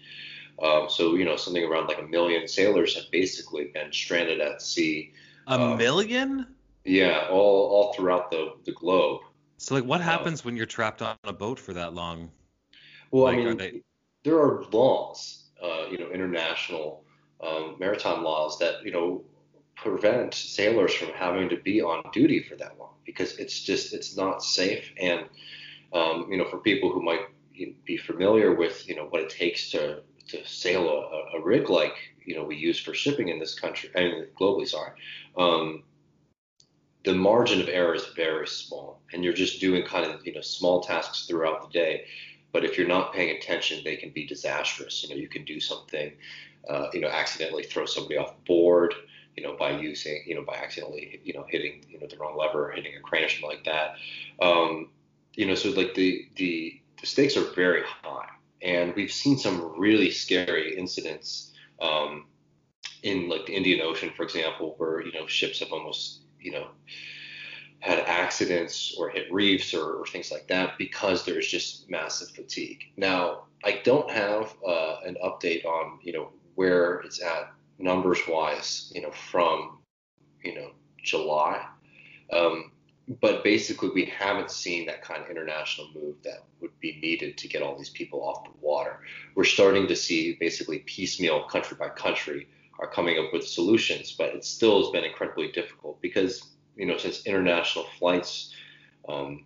Um, 0.62 0.88
so 0.90 1.14
you 1.14 1.24
know, 1.24 1.36
something 1.36 1.64
around 1.64 1.86
like 1.86 1.98
a 1.98 2.06
million 2.06 2.46
sailors 2.46 2.94
have 2.96 3.10
basically 3.10 3.70
been 3.72 3.92
stranded 3.92 4.40
at 4.40 4.60
sea. 4.60 5.12
A 5.46 5.58
um, 5.58 5.78
million? 5.78 6.46
Yeah, 6.84 7.28
all 7.30 7.68
all 7.70 7.92
throughout 7.94 8.30
the 8.30 8.54
the 8.64 8.72
globe. 8.72 9.22
So 9.56 9.74
like, 9.74 9.84
what 9.84 10.00
uh, 10.00 10.04
happens 10.04 10.44
when 10.44 10.56
you're 10.56 10.66
trapped 10.66 11.02
on 11.02 11.16
a 11.24 11.32
boat 11.32 11.58
for 11.58 11.72
that 11.74 11.94
long? 11.94 12.30
Well, 13.10 13.24
like, 13.24 13.38
I 13.38 13.44
mean, 13.44 13.56
they... 13.56 13.82
there 14.24 14.38
are 14.38 14.64
laws, 14.72 15.50
uh, 15.62 15.86
you 15.90 15.98
know, 15.98 16.10
international 16.10 17.04
um, 17.42 17.76
maritime 17.78 18.22
laws 18.22 18.58
that 18.58 18.84
you 18.84 18.92
know 18.92 19.24
prevent 19.82 20.34
sailors 20.34 20.92
from 20.94 21.08
having 21.08 21.48
to 21.48 21.56
be 21.56 21.80
on 21.80 22.02
duty 22.12 22.42
for 22.42 22.56
that 22.56 22.78
long 22.78 22.94
because 23.04 23.38
it's 23.38 23.60
just 23.60 23.94
it's 23.94 24.16
not 24.16 24.42
safe. 24.42 24.92
And 25.00 25.26
um, 25.92 26.28
you 26.30 26.38
know 26.38 26.48
for 26.48 26.58
people 26.58 26.92
who 26.92 27.02
might 27.02 27.26
be 27.84 27.96
familiar 27.96 28.54
with 28.54 28.88
you 28.88 28.94
know 28.94 29.06
what 29.06 29.22
it 29.22 29.30
takes 29.30 29.70
to 29.70 30.02
to 30.28 30.46
sail 30.46 30.88
a, 30.88 31.36
a 31.36 31.42
rig 31.42 31.68
like 31.68 31.94
you 32.24 32.34
know 32.34 32.44
we 32.44 32.56
use 32.56 32.78
for 32.78 32.94
shipping 32.94 33.28
in 33.28 33.38
this 33.38 33.58
country 33.58 33.90
I 33.96 34.00
mean 34.00 34.26
globally 34.38 34.68
sorry 34.68 34.92
um, 35.36 35.82
the 37.04 37.14
margin 37.14 37.60
of 37.60 37.68
error 37.68 37.94
is 37.94 38.06
very 38.14 38.46
small. 38.46 39.00
And 39.12 39.24
you're 39.24 39.32
just 39.32 39.60
doing 39.60 39.84
kind 39.84 40.10
of 40.10 40.24
you 40.26 40.32
know 40.34 40.40
small 40.40 40.80
tasks 40.80 41.26
throughout 41.26 41.62
the 41.62 41.78
day. 41.78 42.04
But 42.52 42.64
if 42.64 42.76
you're 42.76 42.88
not 42.88 43.12
paying 43.12 43.36
attention 43.36 43.82
they 43.84 43.96
can 43.96 44.10
be 44.10 44.26
disastrous. 44.26 45.02
You 45.02 45.10
know 45.10 45.20
you 45.20 45.28
can 45.28 45.44
do 45.44 45.60
something 45.60 46.12
uh, 46.68 46.88
you 46.92 47.00
know 47.00 47.08
accidentally 47.08 47.64
throw 47.64 47.86
somebody 47.86 48.16
off 48.16 48.34
board 48.44 48.94
you 49.36 49.42
know 49.42 49.56
by 49.56 49.70
using 49.70 50.22
you 50.26 50.34
know 50.34 50.42
by 50.42 50.56
accidentally 50.56 51.20
you 51.24 51.32
know 51.32 51.44
hitting 51.48 51.84
you 51.88 51.98
know 51.98 52.06
the 52.06 52.16
wrong 52.16 52.36
lever 52.36 52.68
or 52.68 52.72
hitting 52.72 52.92
a 52.96 53.00
crane 53.00 53.24
or 53.24 53.28
something 53.28 53.48
like 53.48 53.64
that 53.64 53.94
um, 54.44 54.88
you 55.34 55.46
know 55.46 55.54
so 55.54 55.70
like 55.70 55.94
the 55.94 56.26
the 56.36 56.80
the 57.00 57.06
stakes 57.06 57.36
are 57.36 57.52
very 57.54 57.82
high 57.84 58.28
and 58.62 58.94
we've 58.94 59.12
seen 59.12 59.38
some 59.38 59.72
really 59.78 60.10
scary 60.10 60.76
incidents 60.76 61.52
um, 61.80 62.26
in 63.02 63.28
like 63.28 63.46
the 63.46 63.54
Indian 63.54 63.80
Ocean, 63.80 64.10
for 64.16 64.22
example, 64.22 64.74
where 64.78 65.04
you 65.04 65.12
know 65.12 65.26
ships 65.26 65.60
have 65.60 65.72
almost 65.72 66.20
you 66.40 66.52
know 66.52 66.68
had 67.80 68.00
accidents 68.00 68.94
or 68.98 69.08
hit 69.08 69.32
reefs 69.32 69.72
or, 69.72 69.94
or 69.94 70.06
things 70.06 70.30
like 70.30 70.46
that 70.48 70.76
because 70.76 71.24
there's 71.24 71.48
just 71.48 71.88
massive 71.88 72.28
fatigue. 72.30 72.84
Now, 72.98 73.44
I 73.64 73.80
don't 73.84 74.10
have 74.10 74.54
uh, 74.66 74.96
an 75.06 75.16
update 75.24 75.64
on 75.64 75.98
you 76.02 76.12
know 76.12 76.30
where 76.54 77.00
it's 77.00 77.22
at 77.22 77.52
numbers 77.80 78.20
wise, 78.28 78.92
you 78.94 79.02
know, 79.02 79.10
from 79.10 79.78
you 80.44 80.54
know 80.54 80.70
July. 81.02 81.64
Um, 82.32 82.72
but 83.20 83.42
basically, 83.42 83.90
we 83.90 84.04
haven't 84.04 84.52
seen 84.52 84.86
that 84.86 85.02
kind 85.02 85.22
of 85.22 85.30
international 85.30 85.88
move 85.94 86.16
that 86.22 86.44
would 86.60 86.78
be 86.78 87.00
needed 87.02 87.36
to 87.38 87.48
get 87.48 87.62
all 87.62 87.76
these 87.76 87.90
people 87.90 88.22
off 88.22 88.44
the 88.44 88.50
water. 88.60 89.00
We're 89.34 89.44
starting 89.44 89.88
to 89.88 89.96
see 89.96 90.36
basically 90.38 90.80
piecemeal, 90.80 91.44
country 91.44 91.76
by 91.76 91.88
country, 91.88 92.46
are 92.78 92.86
coming 92.86 93.18
up 93.18 93.32
with 93.32 93.46
solutions, 93.46 94.12
but 94.16 94.34
it 94.34 94.44
still 94.44 94.80
has 94.80 94.90
been 94.90 95.04
incredibly 95.04 95.50
difficult 95.50 96.00
because 96.00 96.42
you 96.76 96.86
know 96.86 96.98
since 96.98 97.26
international 97.26 97.86
flights 97.98 98.54
um, 99.08 99.44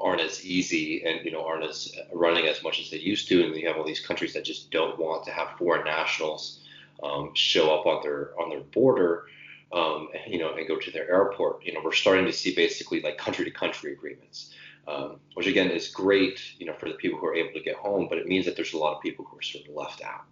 aren't 0.00 0.20
as 0.20 0.44
easy 0.44 1.04
and 1.04 1.24
you 1.24 1.30
know 1.30 1.44
aren't 1.44 1.64
as 1.64 1.92
running 2.12 2.46
as 2.46 2.62
much 2.64 2.80
as 2.80 2.90
they 2.90 2.98
used 2.98 3.28
to, 3.28 3.44
and 3.44 3.54
you 3.54 3.68
have 3.68 3.76
all 3.76 3.86
these 3.86 4.04
countries 4.04 4.32
that 4.32 4.44
just 4.44 4.72
don't 4.72 4.98
want 4.98 5.24
to 5.24 5.30
have 5.30 5.56
foreign 5.58 5.84
nationals 5.84 6.64
um, 7.02 7.30
show 7.34 7.74
up 7.74 7.86
on 7.86 8.02
their 8.02 8.32
on 8.40 8.50
their 8.50 8.60
border 8.60 9.24
um, 9.72 10.08
you 10.26 10.38
know, 10.38 10.54
and 10.54 10.66
go 10.66 10.78
to 10.78 10.90
their 10.90 11.10
airport. 11.10 11.64
You 11.64 11.74
know, 11.74 11.80
we're 11.84 11.92
starting 11.92 12.24
to 12.26 12.32
see 12.32 12.54
basically 12.54 13.00
like 13.00 13.18
country 13.18 13.44
to 13.44 13.50
country 13.50 13.92
agreements, 13.92 14.54
um, 14.86 15.20
which 15.34 15.46
again 15.46 15.70
is 15.70 15.88
great, 15.88 16.40
you 16.58 16.66
know, 16.66 16.74
for 16.74 16.88
the 16.88 16.94
people 16.94 17.18
who 17.18 17.26
are 17.26 17.34
able 17.34 17.52
to 17.52 17.60
get 17.60 17.76
home, 17.76 18.06
but 18.08 18.18
it 18.18 18.26
means 18.26 18.46
that 18.46 18.56
there's 18.56 18.72
a 18.72 18.78
lot 18.78 18.96
of 18.96 19.02
people 19.02 19.24
who 19.24 19.38
are 19.38 19.42
sort 19.42 19.68
of 19.68 19.74
left 19.74 20.02
out. 20.02 20.24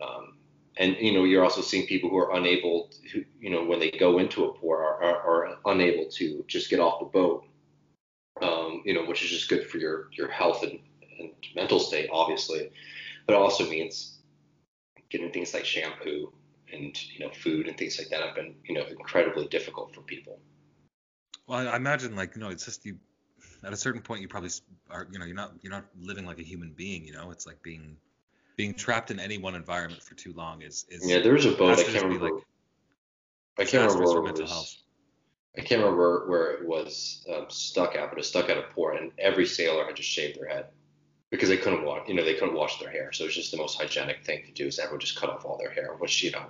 Um, 0.00 0.36
and 0.76 0.96
you 0.98 1.14
know, 1.14 1.24
you're 1.24 1.44
also 1.44 1.62
seeing 1.62 1.86
people 1.86 2.10
who 2.10 2.18
are 2.18 2.36
unable, 2.36 2.90
to, 3.10 3.24
you 3.40 3.50
know, 3.50 3.64
when 3.64 3.80
they 3.80 3.90
go 3.90 4.18
into 4.18 4.44
a 4.44 4.52
port, 4.52 4.80
are, 4.80 5.02
are, 5.02 5.22
are 5.24 5.58
unable 5.66 6.06
to 6.10 6.44
just 6.46 6.68
get 6.68 6.80
off 6.80 7.00
the 7.00 7.06
boat. 7.06 7.44
Um, 8.42 8.82
you 8.84 8.92
know, 8.92 9.06
which 9.06 9.24
is 9.24 9.30
just 9.30 9.48
good 9.48 9.66
for 9.66 9.78
your 9.78 10.08
your 10.12 10.28
health 10.28 10.62
and, 10.62 10.78
and 11.18 11.30
mental 11.54 11.80
state, 11.80 12.10
obviously, 12.12 12.70
but 13.26 13.32
it 13.32 13.36
also 13.36 13.66
means 13.66 14.15
getting 15.10 15.30
things 15.30 15.54
like 15.54 15.64
shampoo 15.64 16.32
and 16.72 16.98
you 17.12 17.24
know 17.24 17.32
food 17.32 17.68
and 17.68 17.76
things 17.78 17.98
like 17.98 18.08
that 18.08 18.22
have 18.22 18.34
been 18.34 18.54
you 18.64 18.74
know 18.74 18.84
incredibly 18.86 19.46
difficult 19.48 19.94
for 19.94 20.02
people. 20.02 20.38
Well, 21.46 21.68
I 21.68 21.76
imagine 21.76 22.16
like 22.16 22.34
you 22.34 22.40
know 22.40 22.48
it's 22.48 22.64
just 22.64 22.84
you 22.84 22.98
at 23.64 23.72
a 23.72 23.76
certain 23.76 24.02
point 24.02 24.20
you 24.20 24.28
probably 24.28 24.50
are 24.90 25.06
you 25.10 25.18
know 25.18 25.24
you're 25.24 25.36
not 25.36 25.52
you're 25.62 25.72
not 25.72 25.84
living 25.98 26.26
like 26.26 26.38
a 26.38 26.42
human 26.42 26.72
being 26.72 27.04
you 27.04 27.12
know 27.12 27.30
it's 27.30 27.46
like 27.46 27.62
being 27.62 27.96
being 28.56 28.74
trapped 28.74 29.10
in 29.10 29.20
any 29.20 29.38
one 29.38 29.54
environment 29.54 30.02
for 30.02 30.14
too 30.14 30.32
long 30.32 30.62
is 30.62 30.86
is 30.88 31.08
yeah 31.08 31.20
there's 31.20 31.46
a 31.46 31.52
boat 31.52 31.78
I 31.78 31.82
can't 31.82 32.04
remember 32.04 32.24
like, 32.24 32.44
I 33.58 33.64
can't 33.64 33.90
remember 33.90 34.22
where 34.22 34.32
it 34.32 34.40
was, 34.40 34.50
health. 34.50 34.76
I 35.56 35.60
can't 35.62 35.80
remember 35.80 36.26
where 36.28 36.50
it 36.52 36.66
was 36.66 37.24
um, 37.34 37.46
stuck 37.48 37.96
at 37.96 38.10
but 38.10 38.18
it 38.18 38.24
stuck 38.24 38.50
at 38.50 38.58
a 38.58 38.62
port 38.74 39.00
and 39.00 39.12
every 39.18 39.46
sailor 39.46 39.86
had 39.86 39.96
just 39.96 40.08
shaved 40.08 40.38
their 40.38 40.48
head 40.48 40.66
because 41.30 41.48
they 41.48 41.56
couldn't 41.56 41.84
wash, 41.84 42.08
you 42.08 42.14
know, 42.14 42.24
they 42.24 42.34
couldn't 42.34 42.54
wash 42.54 42.78
their 42.78 42.90
hair. 42.90 43.12
So 43.12 43.24
it's 43.24 43.34
just 43.34 43.50
the 43.50 43.56
most 43.56 43.78
hygienic 43.78 44.24
thing 44.24 44.44
to 44.46 44.52
do 44.52 44.66
is 44.66 44.78
everyone 44.78 45.00
just 45.00 45.16
cut 45.16 45.30
off 45.30 45.44
all 45.44 45.58
their 45.58 45.70
hair, 45.70 45.94
which 45.98 46.22
you 46.22 46.30
know 46.30 46.46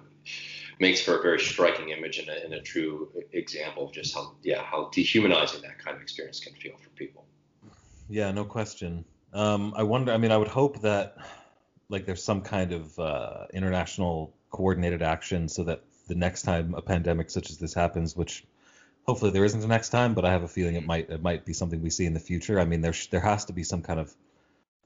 makes 0.79 1.01
for 1.01 1.19
a 1.19 1.23
very 1.23 1.41
striking 1.41 1.89
image 1.89 2.19
and 2.19 2.29
a, 2.29 2.45
and 2.45 2.53
a 2.53 2.61
true 2.61 3.11
example 3.33 3.87
of 3.87 3.93
just 3.93 4.15
how 4.15 4.35
yeah 4.43 4.63
how 4.63 4.91
dehumanizing 4.93 5.63
that 5.63 5.79
kind 5.79 5.97
of 5.97 6.03
experience 6.03 6.41
can 6.41 6.55
feel 6.55 6.77
for 6.77 6.91
people. 6.91 7.25
Yeah, 8.09 8.31
no 8.33 8.45
question. 8.45 9.05
Um, 9.33 9.75
I 9.77 9.83
wonder. 9.83 10.13
I 10.13 10.19
mean, 10.19 10.33
I 10.33 10.37
would 10.37 10.49
hope 10.49 10.83
that 10.83 11.17
like 11.89 12.05
there's 12.05 12.23
some 12.23 12.43
kind 12.43 12.73
of 12.73 12.99
uh, 12.99 13.47
international 13.53 14.35
coordinated 14.51 15.03
action 15.03 15.49
so 15.49 15.65
that 15.65 15.83
the 16.09 16.15
next 16.15 16.43
time 16.43 16.75
a 16.75 16.83
pandemic 16.83 17.31
such 17.31 17.51
as 17.51 17.59
this 17.59 17.75
happens, 17.75 18.17
which 18.17 18.45
hopefully 19.07 19.31
there 19.31 19.45
isn't 19.45 19.61
the 19.61 19.67
next 19.67 19.91
time, 19.91 20.15
but 20.15 20.25
I 20.25 20.31
have 20.31 20.43
a 20.43 20.49
feeling 20.49 20.77
it 20.77 20.87
might 20.87 21.11
it 21.11 21.23
might 21.23 21.45
be 21.45 21.53
something 21.53 21.83
we 21.83 21.91
see 21.91 22.07
in 22.07 22.15
the 22.15 22.21
future. 22.21 22.61
I 22.61 22.65
mean, 22.65 22.81
there 22.81 22.95
there 23.11 23.21
has 23.21 23.47
to 23.47 23.53
be 23.53 23.65
some 23.65 23.83
kind 23.83 23.99
of 23.99 24.15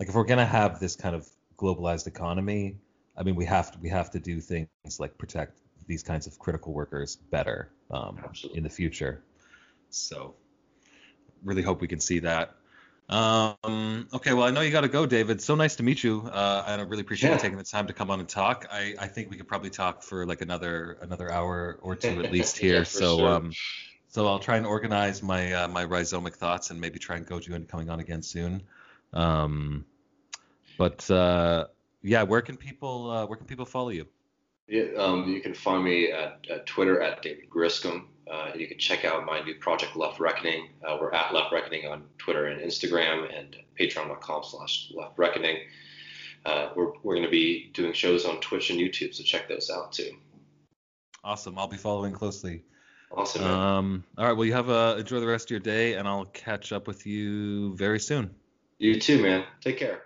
like 0.00 0.08
if 0.08 0.14
we're 0.14 0.24
gonna 0.24 0.46
have 0.46 0.80
this 0.80 0.96
kind 0.96 1.14
of 1.14 1.28
globalized 1.56 2.08
economy, 2.08 2.76
I 3.16 3.22
mean 3.22 3.36
we 3.36 3.44
have 3.44 3.70
to 3.72 3.78
we 3.78 3.90
have 3.90 4.10
to 4.12 4.18
do 4.18 4.40
things 4.40 4.68
like 4.98 5.16
protect 5.18 5.58
these 5.86 6.02
kinds 6.02 6.26
of 6.26 6.38
critical 6.38 6.72
workers 6.72 7.16
better 7.16 7.70
um, 7.90 8.18
in 8.54 8.62
the 8.62 8.70
future. 8.70 9.22
So 9.90 10.34
really 11.44 11.62
hope 11.62 11.80
we 11.80 11.88
can 11.88 12.00
see 12.00 12.20
that. 12.20 12.56
Um, 13.10 14.06
okay, 14.14 14.32
well, 14.32 14.44
I 14.46 14.52
know 14.52 14.60
you 14.60 14.70
got 14.70 14.82
to 14.82 14.88
go, 14.88 15.04
David. 15.04 15.42
So 15.42 15.56
nice 15.56 15.74
to 15.76 15.82
meet 15.82 16.04
you. 16.04 16.30
Uh, 16.32 16.62
I 16.64 16.80
really 16.82 17.00
appreciate 17.00 17.30
yeah. 17.30 17.34
you 17.34 17.40
taking 17.40 17.58
the 17.58 17.64
time 17.64 17.88
to 17.88 17.92
come 17.92 18.08
on 18.08 18.20
and 18.20 18.28
talk. 18.28 18.66
I, 18.70 18.94
I 19.00 19.08
think 19.08 19.30
we 19.30 19.36
could 19.36 19.48
probably 19.48 19.70
talk 19.70 20.04
for 20.04 20.24
like 20.26 20.42
another 20.42 20.96
another 21.02 21.30
hour 21.30 21.78
or 21.82 21.96
two 21.96 22.22
at 22.22 22.30
least 22.30 22.56
here. 22.64 22.78
yeah, 22.78 22.82
so 22.84 23.18
sure. 23.18 23.28
um, 23.28 23.52
so 24.08 24.28
I'll 24.28 24.38
try 24.38 24.56
and 24.56 24.66
organize 24.66 25.22
my 25.22 25.52
uh, 25.52 25.68
my 25.68 25.84
rhizomic 25.84 26.36
thoughts 26.36 26.70
and 26.70 26.80
maybe 26.80 27.00
try 27.00 27.16
and 27.16 27.26
goad 27.26 27.46
you 27.46 27.54
into 27.54 27.66
coming 27.66 27.90
on 27.90 27.98
again 27.98 28.22
soon. 28.22 28.62
Um, 29.12 29.84
but 30.80 31.10
uh, 31.10 31.66
yeah, 32.00 32.22
where 32.22 32.40
can 32.40 32.56
people 32.56 33.10
uh, 33.10 33.26
where 33.26 33.36
can 33.36 33.46
people 33.46 33.66
follow 33.66 33.90
you? 33.90 34.06
Yeah, 34.66 34.84
um, 34.96 35.28
you 35.28 35.42
can 35.42 35.52
find 35.52 35.84
me 35.84 36.10
at, 36.10 36.46
at 36.50 36.64
Twitter 36.64 37.02
at 37.02 37.20
David 37.20 37.50
Griscom. 37.50 38.04
Uh, 38.30 38.52
you 38.56 38.66
can 38.66 38.78
check 38.78 39.04
out 39.04 39.26
my 39.26 39.42
new 39.42 39.56
project 39.56 39.94
Left 39.94 40.18
Reckoning. 40.18 40.70
Uh, 40.82 40.96
we're 40.98 41.12
at 41.12 41.34
Left 41.34 41.52
Reckoning 41.52 41.86
on 41.86 42.04
Twitter 42.16 42.46
and 42.46 42.62
Instagram, 42.62 43.28
and 43.38 43.56
Patreon.com/slash 43.78 44.92
Left 44.94 45.18
Reckoning. 45.18 45.58
Uh, 46.46 46.70
we're 46.74 46.92
we're 47.02 47.14
going 47.14 47.26
to 47.26 47.30
be 47.30 47.70
doing 47.74 47.92
shows 47.92 48.24
on 48.24 48.40
Twitch 48.40 48.70
and 48.70 48.80
YouTube, 48.80 49.14
so 49.14 49.22
check 49.22 49.50
those 49.50 49.68
out 49.68 49.92
too. 49.92 50.12
Awesome. 51.22 51.58
I'll 51.58 51.68
be 51.68 51.76
following 51.76 52.14
closely. 52.14 52.64
Awesome. 53.12 53.44
Um, 53.44 54.04
all 54.16 54.24
right. 54.24 54.32
Well, 54.32 54.46
you 54.46 54.54
have 54.54 54.70
a 54.70 54.96
enjoy 54.96 55.20
the 55.20 55.26
rest 55.26 55.48
of 55.48 55.50
your 55.50 55.60
day, 55.60 55.94
and 55.96 56.08
I'll 56.08 56.24
catch 56.24 56.72
up 56.72 56.86
with 56.86 57.06
you 57.06 57.76
very 57.76 58.00
soon. 58.00 58.34
You 58.78 58.98
too, 58.98 59.20
man. 59.20 59.44
Take 59.60 59.76
care. 59.76 60.04